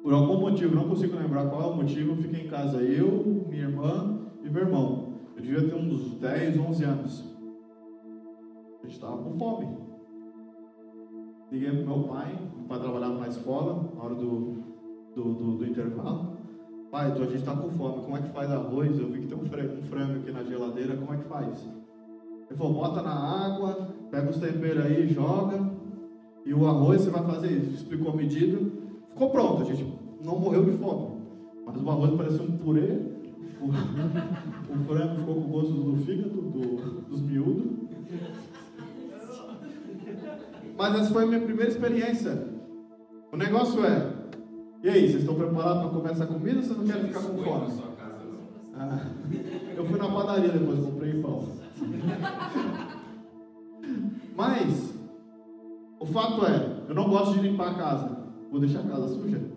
Por 0.06 0.14
algum 0.14 0.40
motivo, 0.40 0.76
não 0.76 0.88
consigo 0.88 1.18
lembrar 1.18 1.50
qual 1.50 1.64
é 1.64 1.66
o 1.66 1.78
motivo, 1.78 2.16
fiquei 2.18 2.46
em 2.46 2.48
casa, 2.48 2.78
eu, 2.78 3.44
minha 3.50 3.64
irmã 3.64 4.20
e 4.44 4.50
meu 4.52 4.62
irmão. 4.62 5.16
Eu 5.36 5.42
devia 5.42 5.68
ter 5.68 5.74
uns 5.74 6.12
10, 6.20 6.60
11 6.60 6.84
anos. 6.84 7.36
A 8.84 8.86
gente 8.86 8.94
estava 8.94 9.18
com 9.18 9.36
fome. 9.36 9.68
Liguei 11.52 11.72
para 11.72 11.86
meu 11.86 12.04
pai, 12.04 12.38
meu 12.56 12.68
pai 12.68 12.80
trabalhava 12.82 13.18
na 13.18 13.28
escola, 13.30 13.90
na 13.96 14.04
hora 14.04 14.14
do, 14.14 14.64
do, 15.16 15.34
do, 15.34 15.58
do 15.58 15.66
intervalo. 15.66 16.38
Pai, 16.92 17.12
a 17.12 17.16
gente 17.16 17.38
está 17.38 17.56
com 17.56 17.72
fome, 17.72 18.04
como 18.04 18.18
é 18.18 18.22
que 18.22 18.30
faz 18.30 18.52
arroz? 18.52 19.00
Eu 19.00 19.08
vi 19.08 19.22
que 19.22 19.28
tem 19.28 19.38
um 19.40 19.46
frango, 19.46 19.80
um 19.80 19.84
frango 19.86 20.20
aqui 20.20 20.32
na 20.32 20.44
geladeira, 20.44 20.98
como 20.98 21.16
é 21.16 21.18
que 21.18 21.28
faz? 21.28 21.68
Ele 22.48 22.60
falou, 22.60 22.74
bota 22.76 23.02
na 23.02 23.12
água, 23.12 23.90
pega 24.12 24.30
os 24.30 24.38
temperos 24.38 24.86
aí, 24.86 25.08
joga, 25.08 25.68
e 26.46 26.54
o 26.54 26.68
arroz 26.68 27.02
você 27.02 27.10
vai 27.10 27.24
fazer 27.24 27.52
isso. 27.54 27.74
Explicou 27.74 28.12
a 28.12 28.16
medida, 28.16 28.60
ficou 29.10 29.32
pronto, 29.32 29.64
a 29.64 29.66
gente 29.66 29.95
não 30.26 30.40
morreu 30.40 30.66
de 30.66 30.72
fome. 30.78 31.22
Mas 31.66 31.82
o 31.82 31.90
arroz 31.90 32.12
parecia 32.16 32.42
um 32.42 32.58
purê, 32.58 33.00
o, 33.62 33.66
o 33.68 34.86
frango 34.86 35.20
ficou 35.20 35.36
com 35.36 35.42
o 35.42 35.48
gosto 35.48 35.74
do 35.74 35.98
fígado, 35.98 36.42
do, 36.42 37.02
dos 37.10 37.22
miúdos. 37.22 37.66
Mas 40.78 40.96
essa 41.00 41.14
foi 41.14 41.24
a 41.24 41.28
minha 41.28 41.42
primeira 41.42 41.72
experiência. 41.72 42.54
O 43.32 43.38
negócio 43.38 43.84
é, 43.86 44.14
e 44.86 44.90
aí, 44.90 45.10
vocês 45.10 45.22
estão 45.22 45.34
preparados 45.34 45.82
para 45.82 45.90
comer 45.90 46.12
essa 46.12 46.28
comida 46.28 46.58
ou 46.58 46.64
vocês 46.64 46.78
não 46.78 46.86
querem 46.86 47.08
ficar 47.08 47.22
com 47.22 47.38
fome? 47.44 47.82
Ah, 48.78 49.08
eu 49.76 49.86
fui 49.86 49.98
na 49.98 50.10
padaria 50.10 50.50
depois, 50.50 50.80
comprei 50.80 51.22
pão. 51.22 51.48
Mas, 54.36 54.94
o 56.00 56.06
fato 56.06 56.46
é, 56.46 56.84
eu 56.88 56.94
não 56.94 57.10
gosto 57.10 57.34
de 57.34 57.48
limpar 57.48 57.72
a 57.72 57.74
casa. 57.74 58.18
Vou 58.52 58.60
deixar 58.60 58.82
a 58.82 58.84
casa 58.84 59.08
suja. 59.08 59.55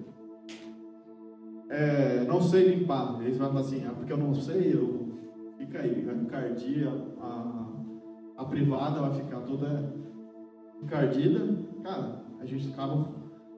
É, 1.70 2.24
não 2.26 2.40
sei 2.40 2.74
limpar. 2.74 3.20
Eles 3.20 3.36
vão 3.36 3.48
falar 3.48 3.60
assim, 3.60 3.84
ah, 3.86 3.92
porque 3.92 4.12
eu 4.12 4.16
não 4.16 4.34
sei, 4.34 4.74
eu... 4.74 5.18
fica 5.58 5.80
aí, 5.80 6.06
a, 6.84 7.24
a, 7.24 7.66
a 8.38 8.44
privada, 8.46 9.00
vai 9.00 9.12
ficar 9.14 9.40
toda 9.40 9.94
encardida. 10.82 11.58
Cara, 11.82 12.24
a 12.40 12.46
gente 12.46 12.68
acaba, 12.68 13.08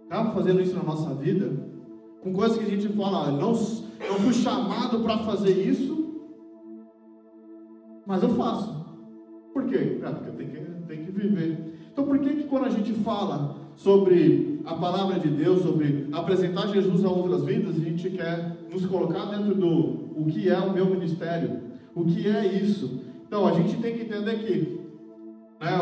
acaba 0.06 0.32
fazendo 0.32 0.60
isso 0.60 0.76
na 0.76 0.82
nossa 0.82 1.14
vida, 1.14 1.50
com 2.22 2.32
coisas 2.32 2.58
que 2.58 2.64
a 2.64 2.68
gente 2.68 2.88
fala, 2.90 3.28
"Ah, 3.28 3.30
não, 3.30 3.50
eu 3.50 4.14
fui 4.20 4.32
chamado 4.32 5.00
para 5.00 5.18
fazer 5.18 5.52
isso, 5.52 6.00
mas 8.06 8.22
eu 8.22 8.30
faço. 8.30 8.80
Por 9.52 9.66
quê? 9.66 10.00
É, 10.02 10.10
porque 10.10 10.28
eu 10.30 10.34
tenho 10.34 10.50
que, 10.50 10.86
tenho 10.86 11.04
que 11.06 11.12
viver. 11.12 11.88
Então, 11.92 12.04
por 12.04 12.18
que, 12.18 12.34
que 12.34 12.44
quando 12.44 12.64
a 12.66 12.70
gente 12.70 12.92
fala 12.94 13.56
sobre 13.76 14.49
a 14.64 14.74
palavra 14.74 15.18
de 15.18 15.28
Deus, 15.28 15.62
sobre 15.62 16.08
apresentar 16.12 16.68
Jesus 16.68 17.04
a 17.04 17.08
outras 17.08 17.44
vidas, 17.44 17.76
a 17.76 17.80
gente 17.80 18.10
quer 18.10 18.56
nos 18.70 18.86
colocar 18.86 19.26
dentro 19.26 19.54
do 19.54 20.10
o 20.16 20.26
que 20.26 20.48
é 20.48 20.58
o 20.58 20.72
meu 20.72 20.86
ministério? 20.86 21.60
O 21.94 22.04
que 22.04 22.28
é 22.28 22.46
isso? 22.46 23.00
Então, 23.26 23.46
a 23.46 23.52
gente 23.52 23.76
tem 23.80 23.94
que 23.96 24.02
entender 24.02 24.38
que 24.38 24.80
né, 25.60 25.78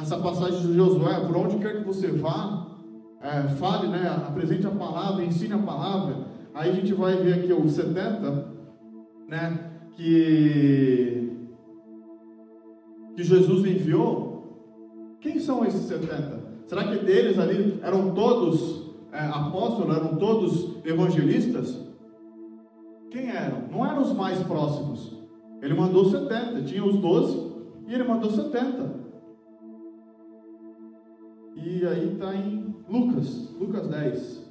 essa 0.00 0.18
passagem 0.18 0.60
de 0.60 0.74
Josué, 0.74 1.20
por 1.26 1.36
onde 1.36 1.58
quer 1.58 1.78
que 1.78 1.84
você 1.84 2.08
vá, 2.08 2.66
é, 3.20 3.48
fale, 3.48 3.88
né, 3.88 4.08
apresente 4.08 4.66
a 4.66 4.70
palavra, 4.70 5.24
ensine 5.24 5.54
a 5.54 5.58
palavra. 5.58 6.28
Aí 6.54 6.70
a 6.70 6.72
gente 6.72 6.92
vai 6.94 7.16
ver 7.16 7.34
aqui 7.34 7.52
o 7.52 7.68
70, 7.68 8.46
né, 9.28 9.70
que, 9.96 11.32
que 13.16 13.24
Jesus 13.24 13.66
enviou. 13.66 15.16
Quem 15.20 15.40
são 15.40 15.64
esses 15.64 15.82
70? 15.82 16.47
Será 16.68 16.84
que 16.84 17.02
deles 17.02 17.38
ali 17.38 17.80
eram 17.82 18.12
todos 18.12 18.82
é, 19.10 19.20
apóstolos, 19.20 19.96
eram 19.96 20.16
todos 20.16 20.76
evangelistas? 20.84 21.82
Quem 23.10 23.30
eram? 23.30 23.68
Não 23.68 23.86
eram 23.86 24.02
os 24.02 24.12
mais 24.12 24.38
próximos. 24.42 25.16
Ele 25.62 25.72
mandou 25.72 26.04
70, 26.04 26.64
tinha 26.64 26.84
os 26.84 26.98
12 26.98 27.52
e 27.86 27.94
ele 27.94 28.04
mandou 28.04 28.30
70. 28.30 29.00
E 31.56 31.86
aí 31.86 32.12
está 32.12 32.36
em 32.36 32.76
Lucas, 32.86 33.50
Lucas 33.58 33.88
10. 33.88 34.46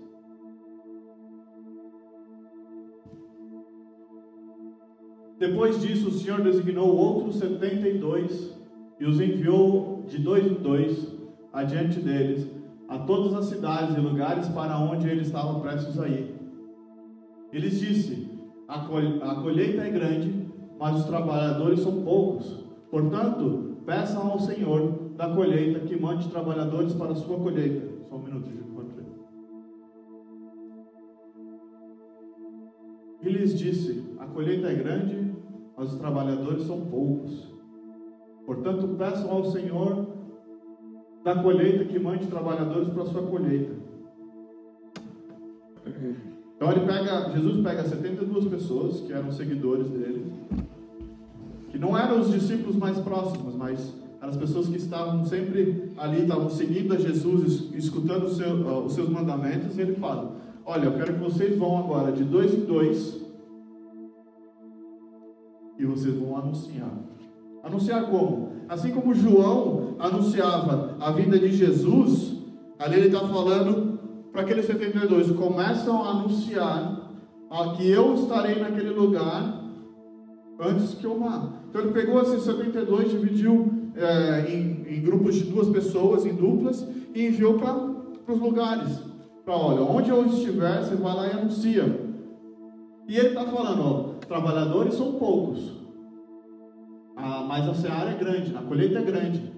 Depois 5.37 5.79
disso, 5.79 6.07
o 6.07 6.13
Senhor 6.13 6.41
designou 6.41 6.97
outros 6.97 7.35
setenta 7.35 7.87
e 7.87 7.99
dois 7.99 8.57
e 8.99 9.05
os 9.05 9.21
enviou 9.21 10.03
de 10.07 10.17
dois 10.17 10.47
em 10.47 10.55
dois 10.55 11.16
adiante 11.57 11.99
deles 11.99 12.49
a 12.87 12.99
todas 12.99 13.33
as 13.33 13.45
cidades 13.45 13.97
e 13.97 13.99
lugares 13.99 14.47
para 14.49 14.77
onde 14.79 15.09
ele 15.09 15.21
estava 15.21 15.59
prestes 15.59 15.99
a 15.99 16.07
ir. 16.07 16.35
Eles 17.51 17.79
disse: 17.79 18.29
a 18.67 18.79
col- 18.79 19.23
a 19.23 19.35
colheita 19.41 19.81
é 19.81 19.89
grande, 19.89 20.49
mas 20.79 20.99
os 20.99 21.05
trabalhadores 21.05 21.81
são 21.81 22.03
poucos. 22.03 22.65
Portanto, 22.91 23.77
peçam 23.85 24.31
ao 24.31 24.39
Senhor 24.39 25.11
da 25.17 25.29
colheita 25.33 25.79
que 25.79 25.99
mande 25.99 26.29
trabalhadores 26.29 26.93
para 26.93 27.11
a 27.11 27.15
sua 27.15 27.37
colheita. 27.37 27.87
Só 28.07 28.15
um 28.15 28.23
minuto, 28.23 28.49
Gil. 28.49 28.67
E 33.21 33.29
lhes 33.29 33.57
disse: 33.57 34.05
A 34.19 34.27
colheita 34.27 34.67
é 34.67 34.75
grande, 34.75 35.35
mas 35.75 35.91
os 35.91 35.99
trabalhadores 35.99 36.63
são 36.63 36.81
poucos. 36.85 37.51
Portanto, 38.45 38.87
peçam 38.89 39.29
ao 39.31 39.43
Senhor 39.43 40.06
da 41.27 41.35
colheita 41.43 41.83
que 41.83 41.99
mande 41.99 42.25
trabalhadores 42.27 42.87
para 42.87 43.03
a 43.03 43.05
sua 43.05 43.21
colheita. 43.23 43.73
Então 46.55 46.71
ele 46.71 46.85
pega, 46.85 47.31
Jesus 47.33 47.61
pega 47.61 47.83
72 47.83 48.45
pessoas 48.45 49.01
que 49.01 49.11
eram 49.11 49.29
seguidores 49.29 49.89
dele, 49.89 50.25
que 51.69 51.77
não 51.77 51.97
eram 51.97 52.21
os 52.21 52.31
discípulos 52.31 52.77
mais 52.77 52.97
próximos, 52.99 53.55
mas 53.55 53.93
eram 54.21 54.29
as 54.29 54.37
pessoas 54.37 54.69
que 54.69 54.77
estavam 54.77 55.25
sempre 55.25 55.91
ali, 55.97 56.21
estavam 56.21 56.49
seguindo 56.49 56.93
a 56.93 56.97
Jesus, 56.97 57.71
escutando 57.75 58.23
os 58.23 58.37
seus, 58.37 58.65
os 58.85 58.93
seus 58.93 59.09
mandamentos, 59.09 59.77
e 59.77 59.81
ele 59.81 59.95
fala: 59.95 60.33
Olha, 60.65 60.85
eu 60.85 60.93
quero 60.93 61.15
que 61.15 61.19
vocês 61.19 61.57
vão 61.57 61.77
agora 61.77 62.13
de 62.13 62.23
dois 62.23 62.53
em 62.53 62.63
dois 62.63 63.21
e 65.77 65.85
vocês 65.85 66.15
vão 66.15 66.37
anunciar. 66.37 66.97
Anunciar 67.61 68.09
como? 68.09 68.46
Assim 68.69 68.91
como 68.91 69.15
João 69.15 69.95
anunciava 69.99 70.97
a 70.99 71.11
vinda 71.11 71.39
de 71.39 71.51
Jesus, 71.51 72.35
ali 72.77 72.97
ele 72.97 73.07
está 73.07 73.21
falando 73.21 73.97
para 74.31 74.41
aqueles 74.41 74.65
72, 74.65 75.31
começam 75.31 76.03
a 76.03 76.09
anunciar 76.09 77.11
ó, 77.49 77.73
que 77.73 77.89
eu 77.89 78.13
estarei 78.15 78.59
naquele 78.59 78.89
lugar 78.89 79.63
antes 80.59 80.95
que 80.95 81.05
eu 81.05 81.17
vá. 81.19 81.49
Então 81.69 81.81
ele 81.81 81.91
pegou 81.91 82.21
esses 82.21 82.43
72, 82.43 83.11
dividiu 83.11 83.71
é, 83.95 84.53
em, 84.53 84.85
em, 84.87 85.01
grupos 85.01 85.35
de 85.35 85.45
duas 85.45 85.69
pessoas, 85.69 86.25
em 86.25 86.35
duplas, 86.35 86.85
e 87.13 87.27
enviou 87.27 87.55
para 87.55 88.33
os 88.33 88.39
lugares. 88.39 88.99
Para, 89.45 89.55
olha, 89.55 89.81
onde 89.81 90.09
eu 90.09 90.25
estiver, 90.25 90.83
você 90.83 90.95
vai 90.95 91.15
lá 91.15 91.27
e 91.27 91.31
anuncia. 91.31 92.07
E 93.07 93.17
ele 93.17 93.29
está 93.29 93.45
falando, 93.45 93.81
ó, 93.81 94.03
trabalhadores 94.27 94.95
são 94.95 95.13
poucos, 95.13 95.71
ah, 97.27 97.43
mas 97.45 97.67
a 97.67 97.73
seara 97.73 98.11
é 98.11 98.17
grande, 98.17 98.55
a 98.55 98.61
colheita 98.61 98.99
é 98.99 99.03
grande. 99.03 99.51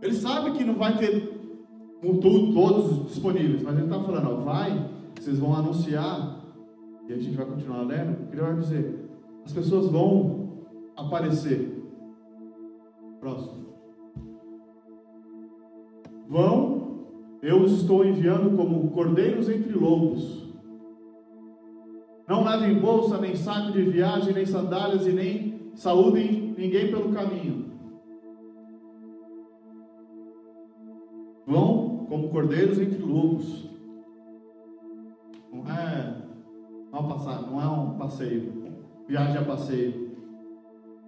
Ele 0.00 0.14
sabe 0.14 0.52
que 0.52 0.64
não 0.64 0.74
vai 0.74 0.96
ter 0.96 1.32
todos 2.54 3.06
disponíveis, 3.06 3.62
mas 3.62 3.74
ele 3.74 3.86
está 3.86 4.00
falando, 4.00 4.30
ó, 4.30 4.34
vai, 4.36 4.90
vocês 5.18 5.40
vão 5.40 5.54
anunciar, 5.54 6.40
e 7.08 7.12
a 7.12 7.16
gente 7.16 7.36
vai 7.36 7.46
continuar 7.46 7.82
lendo, 7.82 8.28
ele 8.32 8.40
vai 8.40 8.56
dizer, 8.56 9.08
as 9.44 9.52
pessoas 9.52 9.88
vão 9.88 10.66
aparecer. 10.96 11.82
Próximo. 13.18 13.66
Vão, 16.28 17.06
eu 17.42 17.60
os 17.60 17.72
estou 17.72 18.04
enviando 18.04 18.56
como 18.56 18.90
cordeiros 18.90 19.48
entre 19.48 19.72
lobos. 19.72 20.42
Não 22.28 22.44
levem 22.44 22.78
bolsa, 22.78 23.18
nem 23.18 23.34
saco 23.34 23.72
de 23.72 23.82
viagem, 23.82 24.32
nem 24.32 24.46
sandálias 24.46 25.06
e 25.06 25.12
nem 25.12 25.51
saúdem 25.74 26.54
ninguém 26.56 26.90
pelo 26.90 27.12
caminho. 27.12 27.70
Vão 31.46 32.06
como 32.08 32.28
cordeiros 32.28 32.78
entre 32.78 33.02
lobos. 33.02 33.70
Não 35.52 35.70
é, 35.70 36.22
não 36.92 37.08
passeio, 37.08 37.50
não 37.50 37.60
é 37.60 37.66
um 37.66 37.98
passeio. 37.98 38.62
Viagem 39.08 39.38
a 39.38 39.44
passeio. 39.44 40.12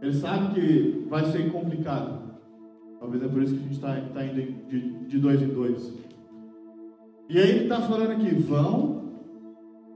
Ele 0.03 0.12
sabe 0.12 0.55
que 0.55 1.07
vai 1.09 1.25
ser 1.27 1.51
complicado. 1.51 2.35
Talvez 2.99 3.23
é 3.23 3.29
por 3.29 3.43
isso 3.43 3.55
que 3.55 3.61
a 3.61 3.62
gente 3.62 3.75
está 3.75 4.01
tá 4.12 4.25
indo 4.25 4.69
de, 4.69 5.07
de 5.07 5.19
dois 5.19 5.41
em 5.41 5.49
dois. 5.49 5.95
E 7.29 7.39
aí 7.39 7.51
ele 7.51 7.62
está 7.65 7.81
falando 7.83 8.11
aqui: 8.12 8.35
vão 8.35 9.12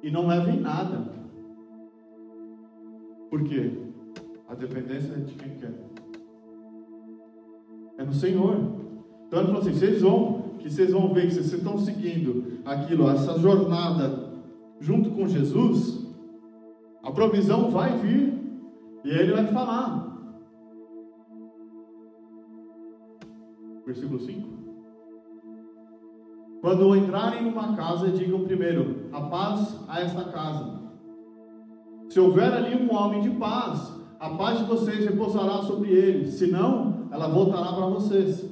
e 0.03 0.11
não 0.11 0.27
levem 0.27 0.61
nada. 0.61 1.13
Por 3.31 3.45
quê? 3.45 3.88
A 4.49 4.55
dependência 4.55 5.15
de 5.17 5.35
quem 5.35 5.57
quer. 5.57 5.75
É 7.99 8.05
no 8.05 8.13
Senhor. 8.13 8.57
Então 9.27 9.41
ele 9.41 9.49
falou 9.49 9.61
assim: 9.61 9.73
vocês 9.73 10.01
vão, 10.01 10.55
que 10.59 10.71
vocês 10.71 10.93
vão 10.93 11.13
ver 11.13 11.27
que 11.27 11.35
vocês 11.35 11.53
estão 11.53 11.77
seguindo 11.79 12.61
aquilo, 12.65 13.11
essa 13.11 13.39
jornada 13.39 14.29
junto 14.81 15.11
com 15.11 15.27
Jesus, 15.27 16.07
a 17.03 17.11
provisão 17.11 17.71
vai 17.71 17.97
vir 17.99 18.39
e 19.05 19.11
ele 19.11 19.33
vai 19.33 19.47
falar. 19.47 20.07
Versículo 23.85 24.19
5. 24.19 24.59
Quando 26.61 26.97
entrarem 26.97 27.45
numa 27.45 27.77
casa, 27.77 28.11
digam 28.11 28.45
primeiro: 28.45 29.09
a 29.13 29.21
paz 29.23 29.79
a 29.89 30.01
esta 30.01 30.25
casa. 30.25 30.79
Se 32.11 32.19
houver 32.19 32.53
ali 32.53 32.75
um 32.75 32.95
homem 32.95 33.21
de 33.21 33.31
paz, 33.31 33.98
a 34.19 34.31
paz 34.31 34.59
de 34.59 34.65
vocês 34.65 35.05
repousará 35.05 35.63
sobre 35.63 35.91
ele, 35.91 36.31
senão 36.31 37.09
ela 37.13 37.29
voltará 37.29 37.73
para 37.73 37.87
vocês. 37.87 38.45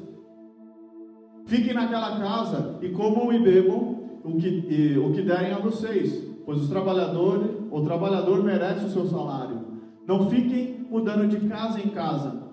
Fiquem 1.47 1.75
naquela 1.75 2.19
casa 2.19 2.79
e 2.81 2.89
comam 2.91 3.33
e 3.33 3.39
bebam 3.39 3.97
o 4.25 4.37
que, 4.37 4.49
e, 4.49 4.99
o 4.99 5.13
que 5.13 5.23
derem 5.23 5.53
a 5.53 5.59
vocês, 5.59 6.25
pois 6.45 6.63
os 6.63 6.69
trabalhadores, 6.69 7.51
o 7.71 7.81
trabalhador 7.83 8.43
merece 8.43 8.87
o 8.87 8.91
seu 8.91 9.07
salário. 9.07 9.61
Não 10.07 10.29
fiquem 10.29 10.87
mudando 10.89 11.29
de 11.29 11.49
casa 11.49 11.81
em 11.81 11.89
casa. 11.89 12.47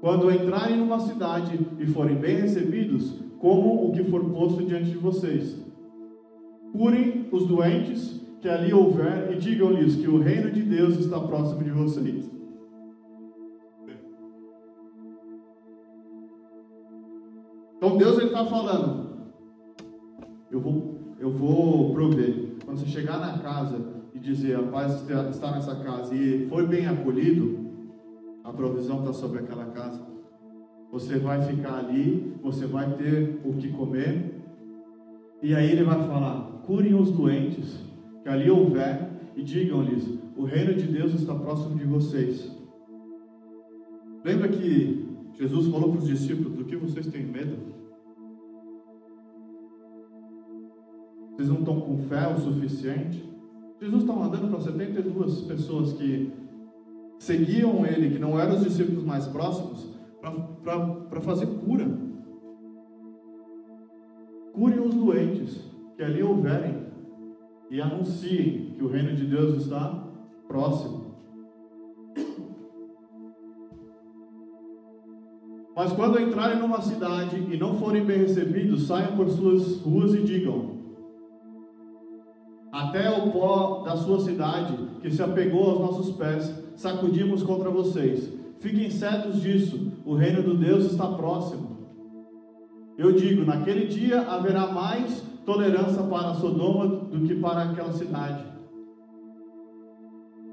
Quando 0.00 0.30
entrarem 0.30 0.76
numa 0.76 0.98
cidade 1.00 1.58
e 1.78 1.86
forem 1.86 2.16
bem 2.16 2.36
recebidos, 2.36 3.14
comam 3.38 3.86
o 3.86 3.92
que 3.92 4.04
for 4.04 4.22
posto 4.24 4.64
diante 4.64 4.90
de 4.90 4.98
vocês. 4.98 5.64
Curem 6.72 7.28
os 7.30 7.46
doentes 7.46 8.20
que 8.42 8.48
ali 8.48 8.74
houver 8.74 9.32
e 9.32 9.38
digam-lhes 9.38 9.94
que 9.94 10.08
o 10.08 10.18
reino 10.18 10.50
de 10.50 10.62
Deus 10.62 10.98
está 10.98 11.20
próximo 11.20 11.62
de 11.62 11.70
vocês. 11.70 12.28
Então 17.76 17.96
Deus 17.96 18.18
ele 18.18 18.26
está 18.26 18.44
falando, 18.44 19.10
eu 20.50 20.60
vou, 20.60 21.14
eu 21.20 21.30
vou 21.30 21.94
prover. 21.94 22.56
Quando 22.64 22.78
você 22.78 22.86
chegar 22.86 23.20
na 23.20 23.38
casa 23.38 23.80
e 24.12 24.18
dizer 24.18 24.56
a 24.56 24.62
paz 24.64 25.00
está 25.08 25.52
nessa 25.52 25.76
casa 25.76 26.12
e 26.12 26.48
foi 26.48 26.66
bem 26.66 26.86
acolhido, 26.86 27.60
a 28.42 28.52
provisão 28.52 29.00
está 29.00 29.12
sobre 29.12 29.38
aquela 29.38 29.66
casa. 29.66 30.04
Você 30.90 31.16
vai 31.16 31.42
ficar 31.42 31.78
ali, 31.78 32.36
você 32.42 32.66
vai 32.66 32.92
ter 32.94 33.40
o 33.44 33.52
que 33.52 33.68
comer. 33.68 34.42
E 35.40 35.54
aí 35.54 35.70
ele 35.70 35.84
vai 35.84 36.06
falar: 36.06 36.62
curem 36.66 36.94
os 36.94 37.10
doentes 37.12 37.91
que 38.22 38.28
ali 38.28 38.50
houver, 38.50 39.10
e 39.36 39.42
digam-lhes: 39.42 40.18
o 40.36 40.44
reino 40.44 40.74
de 40.74 40.86
Deus 40.86 41.14
está 41.14 41.34
próximo 41.34 41.76
de 41.76 41.84
vocês. 41.84 42.50
Lembra 44.24 44.48
que 44.48 45.08
Jesus 45.34 45.66
falou 45.68 45.90
para 45.90 46.00
os 46.00 46.06
discípulos: 46.06 46.54
do 46.54 46.64
que 46.64 46.76
vocês 46.76 47.06
têm 47.06 47.26
medo? 47.26 47.56
Vocês 51.32 51.48
não 51.48 51.58
estão 51.60 51.80
com 51.80 51.98
fé 51.98 52.28
o 52.28 52.38
suficiente? 52.38 53.28
Jesus 53.80 54.02
está 54.02 54.12
mandando 54.12 54.48
para 54.48 54.60
72 54.60 55.40
pessoas 55.42 55.92
que 55.94 56.30
seguiam 57.18 57.84
ele, 57.84 58.10
que 58.10 58.18
não 58.18 58.38
eram 58.38 58.54
os 58.54 58.62
discípulos 58.62 59.02
mais 59.02 59.26
próximos, 59.26 59.88
para 60.20 61.20
fazer 61.20 61.46
cura. 61.46 61.86
Curem 64.52 64.80
os 64.80 64.94
doentes 64.94 65.64
que 65.96 66.02
ali 66.02 66.22
houverem 66.22 66.81
e 67.72 67.80
anunciem 67.80 68.74
que 68.76 68.84
o 68.84 68.86
reino 68.86 69.16
de 69.16 69.24
Deus 69.24 69.62
está 69.62 70.06
próximo. 70.46 71.16
Mas 75.74 75.90
quando 75.94 76.20
entrarem 76.20 76.58
numa 76.58 76.82
cidade 76.82 77.38
e 77.50 77.56
não 77.56 77.76
forem 77.76 78.04
bem 78.04 78.18
recebidos, 78.18 78.86
saiam 78.86 79.16
por 79.16 79.30
suas 79.30 79.80
ruas 79.80 80.14
e 80.14 80.20
digam: 80.20 80.82
Até 82.70 83.10
o 83.10 83.32
pó 83.32 83.82
da 83.82 83.96
sua 83.96 84.20
cidade, 84.20 84.76
que 85.00 85.10
se 85.10 85.22
apegou 85.22 85.70
aos 85.70 85.80
nossos 85.80 86.14
pés, 86.14 86.54
sacudimos 86.76 87.42
contra 87.42 87.70
vocês. 87.70 88.30
Fiquem 88.60 88.90
certos 88.90 89.40
disso, 89.40 89.90
o 90.04 90.14
reino 90.14 90.42
do 90.42 90.58
Deus 90.58 90.84
está 90.84 91.06
próximo. 91.06 91.74
Eu 92.98 93.12
digo: 93.12 93.46
naquele 93.46 93.86
dia 93.86 94.20
haverá 94.20 94.66
mais 94.66 95.31
tolerância 95.44 96.02
para 96.04 96.34
Sodoma 96.34 96.86
do 96.86 97.26
que 97.26 97.34
para 97.36 97.62
aquela 97.62 97.92
cidade. 97.92 98.44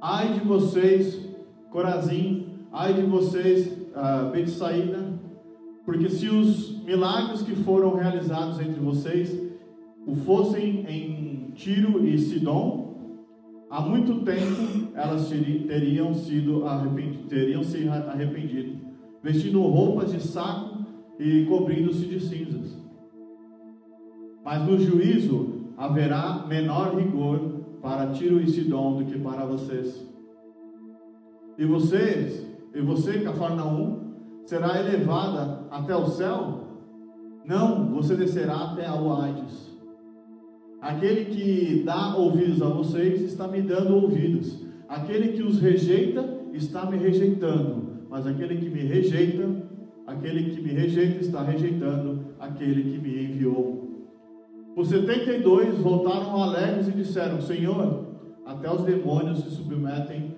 Ai 0.01 0.33
de 0.33 0.39
vocês, 0.41 1.29
Corazim, 1.71 2.47
ai 2.71 2.93
de 2.93 3.01
vocês, 3.01 3.67
uh, 3.67 4.31
Betsaída, 4.31 5.19
porque 5.85 6.09
se 6.09 6.27
os 6.29 6.83
milagres 6.83 7.41
que 7.41 7.55
foram 7.55 7.95
realizados 7.95 8.59
entre 8.59 8.79
vocês 8.79 9.37
o 10.05 10.15
fossem 10.15 10.85
em 10.87 11.51
Tiro 11.51 12.05
e 12.07 12.17
Sidom, 12.17 13.19
há 13.69 13.81
muito 13.81 14.21
tempo 14.21 14.89
elas 14.95 15.29
teriam 15.29 16.13
sido 16.13 16.65
arrependidas, 16.65 17.27
teriam 17.27 17.63
se 17.63 17.87
arrependido, 17.87 18.79
vestindo 19.21 19.61
roupas 19.61 20.11
de 20.11 20.21
saco 20.21 20.79
e 21.19 21.45
cobrindo-se 21.45 22.05
de 22.05 22.19
cinzas. 22.19 22.88
Mas 24.49 24.65
no 24.65 24.79
juízo 24.79 25.75
haverá 25.77 26.43
menor 26.47 26.95
rigor 26.95 27.39
para 27.83 28.07
Tiro 28.07 28.41
e 28.41 28.49
Sidom 28.49 28.97
do 28.97 29.05
que 29.05 29.19
para 29.19 29.45
vocês. 29.45 30.09
e 31.55 31.65
vocês, 31.65 32.47
e 32.73 32.81
você, 32.81 33.19
Cafarnaum, 33.19 34.15
será 34.45 34.79
elevada 34.79 35.67
até 35.69 35.95
o 35.95 36.07
céu? 36.07 36.63
Não, 37.45 37.91
você 37.91 38.15
descerá 38.15 38.71
até 38.71 38.89
o 38.89 39.13
Hades. 39.13 39.77
Aquele 40.81 41.25
que 41.25 41.83
dá 41.85 42.17
ouvidos 42.17 42.59
a 42.63 42.69
vocês 42.69 43.21
está 43.21 43.47
me 43.47 43.61
dando 43.61 43.97
ouvidos. 43.97 44.65
Aquele 44.87 45.33
que 45.33 45.43
os 45.43 45.59
rejeita 45.59 46.27
está 46.53 46.89
me 46.89 46.97
rejeitando. 46.97 47.99
Mas 48.09 48.25
aquele 48.25 48.55
que 48.55 48.69
me 48.71 48.81
rejeita, 48.81 49.47
aquele 50.07 50.49
que 50.49 50.59
me 50.59 50.71
rejeita 50.71 51.19
está 51.19 51.43
rejeitando 51.43 52.33
aquele 52.39 52.81
que 52.81 52.97
me 52.97 53.25
enviou. 53.25 53.88
Os 54.79 54.87
72 54.87 55.77
voltaram 55.79 56.41
alegres 56.41 56.87
e 56.87 56.93
disseram: 56.93 57.41
Senhor, 57.41 58.15
até 58.45 58.73
os 58.73 58.83
demônios 58.83 59.39
se 59.39 59.49
submetem 59.49 60.33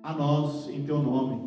a 0.00 0.14
nós 0.14 0.68
em 0.68 0.84
teu 0.84 1.02
nome. 1.02 1.42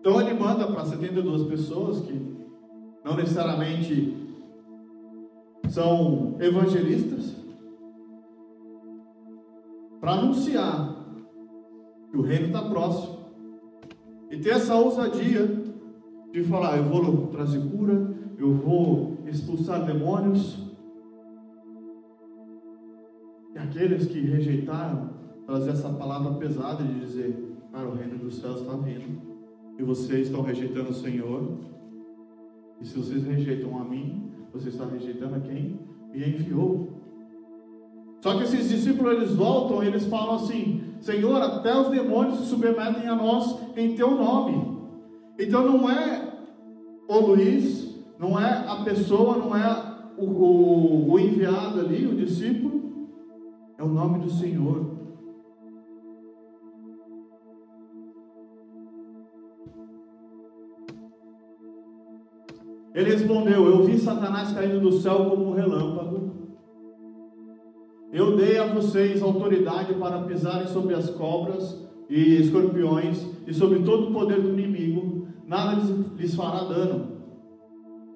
Então 0.00 0.18
ele 0.22 0.32
manda 0.32 0.66
para 0.66 0.86
72 0.86 1.48
pessoas 1.48 2.00
que 2.00 2.18
não 3.04 3.14
necessariamente 3.14 4.16
são 5.68 6.38
evangelistas 6.40 7.36
para 10.00 10.12
anunciar 10.12 10.96
que 12.10 12.16
o 12.16 12.22
reino 12.22 12.46
está 12.46 12.62
próximo 12.62 13.18
e 14.30 14.38
ter 14.38 14.52
essa 14.52 14.76
ousadia 14.76 15.46
de 16.32 16.42
falar: 16.42 16.78
eu 16.78 16.84
vou 16.84 17.26
trazer 17.26 17.60
cura, 17.68 18.16
eu 18.38 18.54
vou 18.54 19.15
expulsar 19.30 19.84
demônios. 19.84 20.58
E 23.54 23.58
aqueles 23.58 24.06
que 24.06 24.20
rejeitaram 24.20 25.10
trazer 25.46 25.70
essa 25.70 25.88
palavra 25.88 26.34
pesada 26.34 26.82
de 26.84 27.00
dizer: 27.00 27.58
cara, 27.72 27.88
o 27.88 27.94
reino 27.94 28.18
dos 28.18 28.36
céus 28.36 28.60
está 28.60 28.74
vindo 28.74 29.20
e 29.78 29.82
vocês 29.82 30.26
estão 30.26 30.42
rejeitando 30.42 30.90
o 30.90 30.94
Senhor. 30.94 31.58
E 32.80 32.86
se 32.86 32.96
vocês 32.96 33.24
rejeitam 33.24 33.78
a 33.78 33.84
mim, 33.84 34.30
você 34.52 34.68
está 34.68 34.84
rejeitando 34.84 35.36
a 35.36 35.40
quem 35.40 35.80
me 36.12 36.28
enviou. 36.28 36.96
Só 38.20 38.36
que 38.36 38.44
esses 38.44 38.68
discípulos 38.68 39.12
eles 39.14 39.34
voltam 39.34 39.82
e 39.82 39.86
eles 39.86 40.06
falam 40.06 40.36
assim: 40.36 40.82
Senhor, 41.00 41.40
até 41.40 41.78
os 41.78 41.88
demônios 41.88 42.38
se 42.38 42.46
submetem 42.46 43.06
a 43.06 43.14
nós 43.14 43.58
em 43.76 43.94
teu 43.94 44.10
nome. 44.12 44.76
Então 45.38 45.64
não 45.64 45.90
é 45.90 46.32
o 47.08 47.18
Luiz, 47.20 47.85
não 48.18 48.38
é 48.40 48.64
a 48.66 48.82
pessoa, 48.84 49.36
não 49.36 49.54
é 49.54 49.96
o, 50.16 50.24
o, 50.24 51.12
o 51.12 51.18
enviado 51.18 51.80
ali, 51.80 52.06
o 52.06 52.16
discípulo, 52.16 53.08
é 53.78 53.82
o 53.82 53.88
nome 53.88 54.20
do 54.20 54.30
Senhor. 54.30 54.96
Ele 62.94 63.10
respondeu: 63.10 63.66
Eu 63.66 63.84
vi 63.84 63.98
Satanás 63.98 64.52
caindo 64.52 64.80
do 64.80 64.92
céu 64.92 65.28
como 65.28 65.50
um 65.50 65.54
relâmpago. 65.54 66.16
Eu 68.10 68.34
dei 68.34 68.58
a 68.58 68.72
vocês 68.72 69.20
autoridade 69.20 69.92
para 69.94 70.22
pisarem 70.22 70.66
sobre 70.68 70.94
as 70.94 71.10
cobras 71.10 71.86
e 72.08 72.40
escorpiões 72.40 73.26
e 73.46 73.52
sobre 73.52 73.80
todo 73.80 74.08
o 74.08 74.12
poder 74.12 74.40
do 74.40 74.48
inimigo. 74.48 75.28
Nada 75.46 75.78
lhes 76.16 76.34
fará 76.34 76.64
dano. 76.64 77.15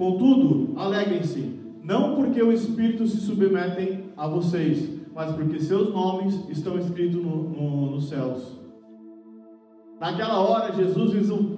Contudo, 0.00 0.72
alegrem-se, 0.76 1.60
não 1.84 2.14
porque 2.14 2.42
o 2.42 2.50
Espírito 2.50 3.06
se 3.06 3.18
submetem 3.18 4.04
a 4.16 4.26
vocês, 4.26 4.88
mas 5.14 5.30
porque 5.32 5.60
seus 5.60 5.92
nomes 5.92 6.48
estão 6.48 6.78
escritos 6.78 7.22
no, 7.22 7.50
no, 7.50 7.90
nos 7.90 8.08
céus. 8.08 8.58
Naquela 10.00 10.40
hora, 10.40 10.72
Jesus, 10.72 11.12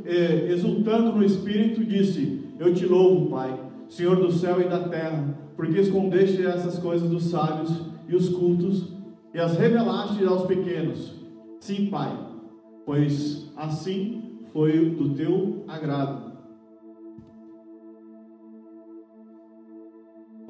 eh, 0.05 0.49
exultando 0.51 1.13
no 1.13 1.25
Espírito, 1.25 1.85
disse: 1.85 2.53
Eu 2.59 2.75
te 2.75 2.85
louvo, 2.85 3.31
Pai, 3.31 3.57
Senhor 3.89 4.17
do 4.17 4.33
céu 4.33 4.61
e 4.61 4.69
da 4.69 4.89
terra, 4.89 5.39
porque 5.55 5.79
escondeste 5.79 6.45
essas 6.45 6.81
coisas 6.81 7.09
dos 7.09 7.27
sábios 7.27 7.71
e 8.09 8.17
os 8.17 8.29
cultos 8.29 8.93
e 9.33 9.39
as 9.39 9.57
revelaste 9.57 10.25
aos 10.25 10.47
pequenos. 10.47 11.15
Sim, 11.61 11.87
Pai, 11.87 12.13
pois 12.85 13.53
assim 13.57 14.41
foi 14.53 14.91
do 14.91 15.11
teu 15.11 15.65
agrado. 15.69 16.22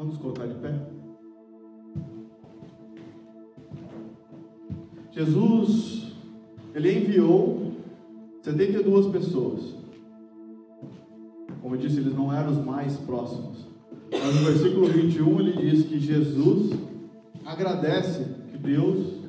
Vamos 0.03 0.18
colocar 0.18 0.48
de 0.48 0.55
pé? 0.57 0.74
Jesus, 5.12 6.12
ele 6.74 6.98
enviou 6.98 7.70
72 8.40 9.07
pessoas. 9.12 9.76
Como 11.61 11.76
eu 11.76 11.78
disse, 11.78 12.00
eles 12.00 12.16
não 12.16 12.32
eram 12.32 12.50
os 12.50 12.64
mais 12.64 12.96
próximos. 12.96 13.64
Mas 14.11 14.34
no 14.34 14.44
versículo 14.44 14.88
21 14.88 15.38
ele 15.38 15.70
diz 15.70 15.86
que 15.86 16.00
Jesus 16.00 16.76
agradece 17.46 18.24
que 18.50 18.59
Deus 18.59 19.22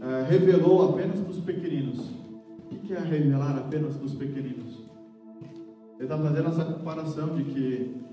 é, 0.00 0.30
revelou 0.30 0.88
apenas 0.88 1.20
para 1.20 1.30
os 1.30 1.40
pequeninos. 1.40 1.98
O 2.72 2.76
que 2.78 2.94
é 2.94 3.00
revelar 3.00 3.58
apenas 3.58 3.98
para 3.98 4.06
os 4.06 4.14
pequeninos? 4.14 4.78
Ele 5.96 6.04
está 6.04 6.16
fazendo 6.16 6.48
essa 6.48 6.64
comparação 6.64 7.36
de 7.36 7.44
que 7.44 8.05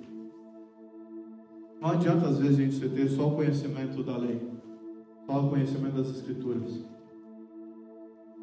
não 1.84 1.90
adianta 1.90 2.28
às 2.28 2.38
vezes 2.38 2.58
a 2.58 2.62
gente 2.62 2.90
ter 2.90 3.10
só 3.10 3.28
o 3.28 3.36
conhecimento 3.36 4.02
da 4.04 4.16
lei, 4.16 4.42
só 5.26 5.46
o 5.46 5.50
conhecimento 5.50 5.98
das 5.98 6.08
escrituras. 6.12 6.82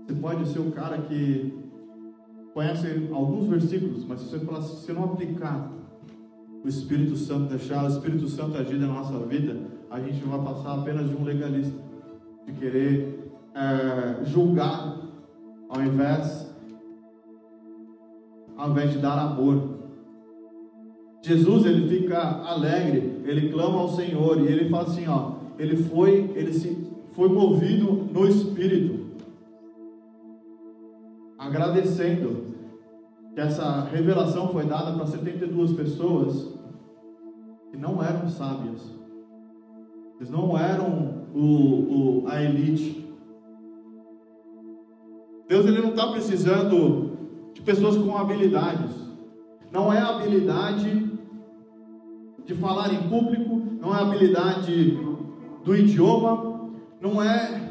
Você 0.04 0.14
pode 0.14 0.46
ser 0.46 0.58
o 0.58 0.70
cara 0.72 0.98
que 0.98 1.58
conhece 2.52 3.08
alguns 3.10 3.46
versículos, 3.46 4.04
mas 4.04 4.20
se 4.20 4.28
você 4.28 4.40
falar, 4.40 4.60
se 4.60 4.76
você 4.76 4.92
não 4.92 5.04
aplicar 5.04 5.72
o 6.62 6.68
Espírito 6.68 7.16
Santo, 7.16 7.48
deixar 7.48 7.84
o 7.84 7.88
Espírito 7.88 8.28
Santo 8.28 8.58
agir 8.58 8.78
na 8.78 8.88
nossa 8.88 9.18
vida, 9.20 9.56
a 9.90 9.98
gente 9.98 10.22
vai 10.22 10.44
passar 10.44 10.78
apenas 10.78 11.08
de 11.08 11.16
um 11.16 11.24
legalista, 11.24 11.82
de 12.44 12.52
querer 12.52 13.32
é, 13.54 14.22
julgar 14.26 15.00
ao 15.70 15.82
invés, 15.82 16.54
ao 18.54 18.70
invés 18.70 18.92
de 18.92 18.98
dar 18.98 19.18
amor. 19.18 19.78
Jesus 21.22 21.64
ele 21.64 21.88
fica 21.88 22.18
alegre, 22.42 23.09
ele 23.24 23.50
clama 23.50 23.80
ao 23.80 23.88
Senhor 23.88 24.40
e 24.40 24.46
ele 24.46 24.68
fala 24.68 24.84
assim, 24.84 25.06
ó, 25.08 25.32
ele 25.58 25.76
foi, 25.76 26.30
ele 26.34 26.52
se 26.52 26.90
foi 27.12 27.28
movido 27.28 28.08
no 28.12 28.26
Espírito 28.26 29.00
agradecendo 31.40 32.54
que 33.34 33.40
essa 33.40 33.80
revelação 33.84 34.48
foi 34.48 34.66
dada 34.66 34.92
para 34.92 35.06
72 35.06 35.72
pessoas 35.72 36.54
que 37.70 37.78
não 37.78 38.02
eram 38.02 38.28
sábias, 38.28 38.82
eles 40.16 40.30
não 40.30 40.58
eram 40.58 41.24
o, 41.34 42.24
o, 42.24 42.28
a 42.28 42.42
elite. 42.42 43.08
Deus 45.48 45.64
ele 45.64 45.80
não 45.80 45.90
está 45.90 46.08
precisando 46.08 47.16
de 47.54 47.62
pessoas 47.62 47.96
com 47.96 48.16
habilidades. 48.16 48.94
Não 49.72 49.90
é 49.92 49.98
habilidade 49.98 51.09
de 52.50 52.56
falar 52.56 52.92
em 52.92 53.08
público, 53.08 53.62
não 53.80 53.94
é 53.94 54.00
habilidade 54.00 54.98
do 55.64 55.76
idioma, 55.76 56.68
não 57.00 57.22
é 57.22 57.70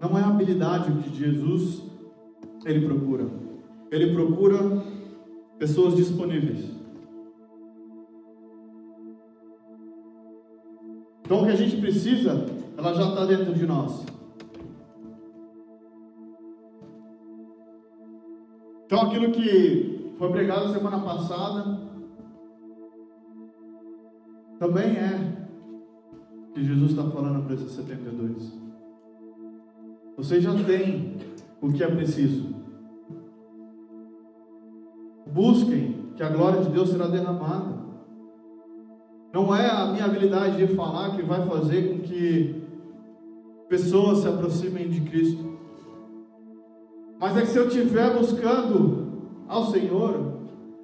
não 0.00 0.18
é 0.18 0.24
habilidade 0.24 0.90
que 1.02 1.14
Jesus 1.14 1.82
ele 2.64 2.86
procura. 2.86 3.26
Ele 3.90 4.14
procura 4.14 4.58
pessoas 5.58 5.94
disponíveis. 5.94 6.70
Então 11.20 11.42
o 11.42 11.44
que 11.44 11.50
a 11.50 11.56
gente 11.56 11.76
precisa, 11.76 12.46
ela 12.76 12.94
já 12.94 13.10
está 13.10 13.26
dentro 13.26 13.52
de 13.52 13.66
nós. 13.66 14.06
Então 18.86 19.02
aquilo 19.02 19.30
que 19.30 20.14
foi 20.16 20.30
pregado 20.30 20.72
semana 20.72 21.00
passada 21.00 21.81
também 24.62 24.96
é 24.96 25.48
que 26.54 26.62
Jesus 26.62 26.92
está 26.92 27.02
falando 27.10 27.44
para 27.44 27.54
esses 27.56 27.72
72. 27.72 28.60
Você 30.16 30.40
já 30.40 30.54
tem 30.54 31.16
o 31.60 31.72
que 31.72 31.82
é 31.82 31.88
preciso. 31.88 32.54
Busquem, 35.26 36.12
que 36.14 36.22
a 36.22 36.28
glória 36.28 36.60
de 36.60 36.70
Deus 36.70 36.90
será 36.90 37.08
derramada. 37.08 37.76
Não 39.32 39.52
é 39.52 39.68
a 39.68 39.86
minha 39.86 40.04
habilidade 40.04 40.64
de 40.64 40.76
falar 40.76 41.16
que 41.16 41.22
vai 41.22 41.44
fazer 41.44 41.88
com 41.88 41.98
que 41.98 42.62
pessoas 43.68 44.18
se 44.18 44.28
aproximem 44.28 44.88
de 44.88 45.00
Cristo. 45.00 45.58
Mas 47.18 47.36
é 47.36 47.40
que 47.40 47.48
se 47.48 47.58
eu 47.58 47.66
estiver 47.66 48.16
buscando 48.16 49.08
ao 49.48 49.66
Senhor, 49.72 50.38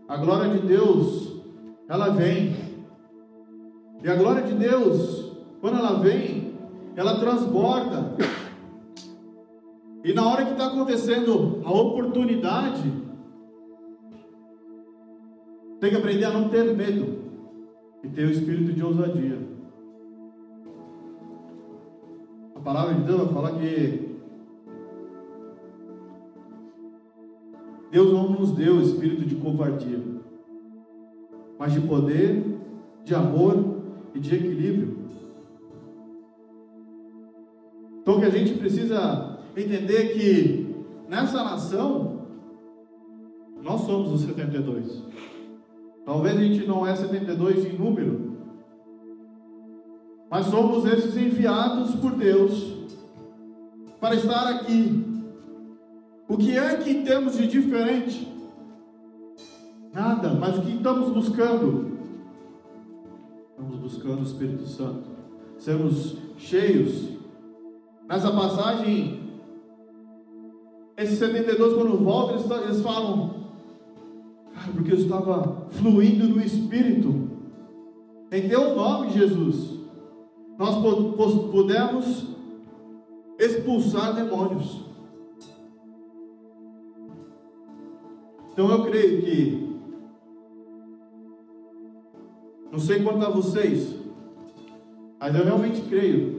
a 0.09 0.17
glória 0.17 0.59
de 0.59 0.67
Deus, 0.67 1.41
ela 1.89 2.09
vem. 2.09 2.68
E 4.03 4.09
a 4.09 4.15
glória 4.15 4.43
de 4.43 4.55
Deus, 4.55 5.33
quando 5.61 5.77
ela 5.79 5.99
vem, 5.99 6.55
ela 6.95 7.19
transborda. 7.19 8.17
E 10.05 10.13
na 10.13 10.27
hora 10.27 10.45
que 10.45 10.53
está 10.53 10.69
acontecendo 10.69 11.61
a 11.65 11.73
oportunidade, 11.73 12.93
tem 15.81 15.91
que 15.91 15.97
aprender 15.97 16.25
a 16.25 16.33
não 16.33 16.49
ter 16.49 16.77
medo 16.77 17.19
e 18.05 18.09
ter 18.09 18.27
o 18.27 18.31
espírito 18.31 18.73
de 18.73 18.85
ousadia. 18.85 19.39
A 22.55 22.61
palavra 22.61 22.95
de 22.95 23.03
Deus 23.03 23.19
vai 23.19 23.33
falar 23.33 23.59
que 23.59 24.19
Deus 27.91 28.13
não 28.13 28.31
nos 28.31 28.53
deu 28.53 28.77
o 28.77 28.83
espírito 28.83 29.25
de 29.25 29.37
covardia, 29.37 30.01
mas 31.59 31.73
de 31.73 31.81
poder, 31.81 32.45
de 33.05 33.15
amor 33.15 33.78
e 34.15 34.19
de 34.19 34.35
equilíbrio. 34.35 34.99
Então 38.01 38.17
o 38.17 38.21
que 38.21 38.27
a 38.27 38.31
gente 38.31 38.55
precisa 38.55 39.39
entender 39.57 40.15
que 40.15 40.75
nessa 41.09 41.45
nação 41.45 42.27
nós 43.63 43.83
somos 43.83 44.13
os 44.13 44.21
72. 44.23 45.03
Talvez 46.05 46.37
a 46.37 46.41
gente 46.41 46.67
não 46.67 46.87
é 46.87 46.95
72 46.95 47.67
em 47.67 47.77
número, 47.77 48.39
mas 50.31 50.47
somos 50.47 50.85
esses 50.87 51.17
enviados 51.17 51.95
por 51.97 52.13
Deus 52.13 52.79
para 54.01 54.15
estar 54.15 54.49
aqui. 54.49 55.05
O 56.29 56.37
que 56.37 56.57
é 56.57 56.77
que 56.77 57.03
temos 57.03 57.37
de 57.37 57.47
diferente? 57.47 58.27
Nada, 59.93 60.31
mas 60.35 60.59
o 60.59 60.63
que 60.63 60.77
estamos 60.77 61.11
buscando? 61.11 61.88
Buscando 63.89 64.21
o 64.21 64.25
Espírito 64.25 64.67
Santo. 64.67 65.09
Sermos 65.57 66.19
cheios. 66.37 67.09
Nessa 68.07 68.31
passagem, 68.31 69.19
esses 70.95 71.19
72 71.19 71.73
quando 71.73 71.97
voltam, 72.05 72.63
eles, 72.65 72.83
falam, 72.83 73.49
porque 74.75 74.93
eu 74.93 74.97
estava 74.97 75.69
fluindo 75.71 76.29
no 76.29 76.39
Espírito. 76.43 77.31
Em 78.31 78.47
teu 78.47 78.77
nome, 78.77 79.11
Jesus 79.13 79.79
nós 80.59 80.75
pudemos 81.51 82.27
expulsar 83.39 84.13
demônios. 84.13 84.85
Então 88.53 88.69
eu 88.71 88.85
creio 88.85 89.23
que, 89.23 89.68
não 92.79 92.85
sei 92.85 93.03
quanto 93.03 93.27
a 93.27 93.29
vocês, 93.29 93.93
mas 95.19 95.35
eu 95.35 95.45
realmente 95.45 95.81
creio 95.89 96.39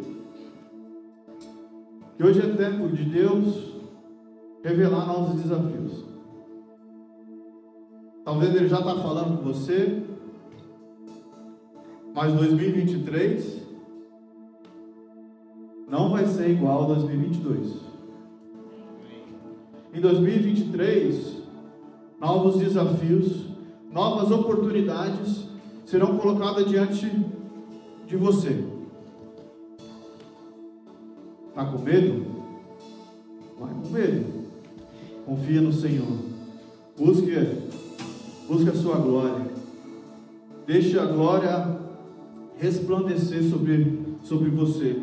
que 2.15 2.23
hoje 2.23 2.39
é 2.39 2.55
tempo 2.55 2.87
de 2.87 3.03
Deus 3.03 3.73
revelar 4.63 5.05
novos 5.05 5.41
desafios. 5.41 6.05
Talvez 8.23 8.55
Ele 8.55 8.69
já 8.69 8.79
está 8.79 8.95
falando 8.95 9.39
com 9.39 9.51
você, 9.51 10.01
mas 12.15 12.33
2023 12.35 13.61
não 15.89 16.09
vai 16.09 16.25
ser 16.25 16.51
igual 16.51 16.85
a 16.85 16.95
2022. 16.95 17.81
Em 19.93 19.99
2023, 19.99 21.43
novos 22.17 22.59
desafios, 22.59 23.45
novas 23.91 24.31
oportunidades 24.31 25.48
serão 25.89 26.17
colocadas 26.17 26.67
diante 26.67 27.09
de 28.05 28.17
você. 28.17 28.63
Está 31.49 31.65
com 31.65 31.79
medo? 31.79 32.25
Vai 33.59 33.73
com 33.73 33.89
medo. 33.89 34.25
Confia 35.25 35.61
no 35.61 35.73
Senhor. 35.73 36.17
Busque, 36.97 37.33
busque 38.47 38.69
a 38.69 38.75
sua 38.75 38.97
glória. 38.97 39.47
Deixe 40.67 40.99
a 40.99 41.05
glória 41.05 41.79
resplandecer 42.57 43.43
sobre, 43.43 43.99
sobre 44.23 44.49
você 44.49 45.01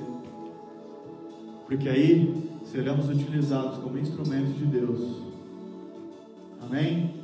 porque 1.67 1.89
aí 1.89 2.49
seremos 2.65 3.09
utilizados 3.09 3.79
como 3.79 3.99
instrumentos 3.99 4.57
de 4.57 4.67
Deus. 4.67 5.01
Amém? 6.63 7.16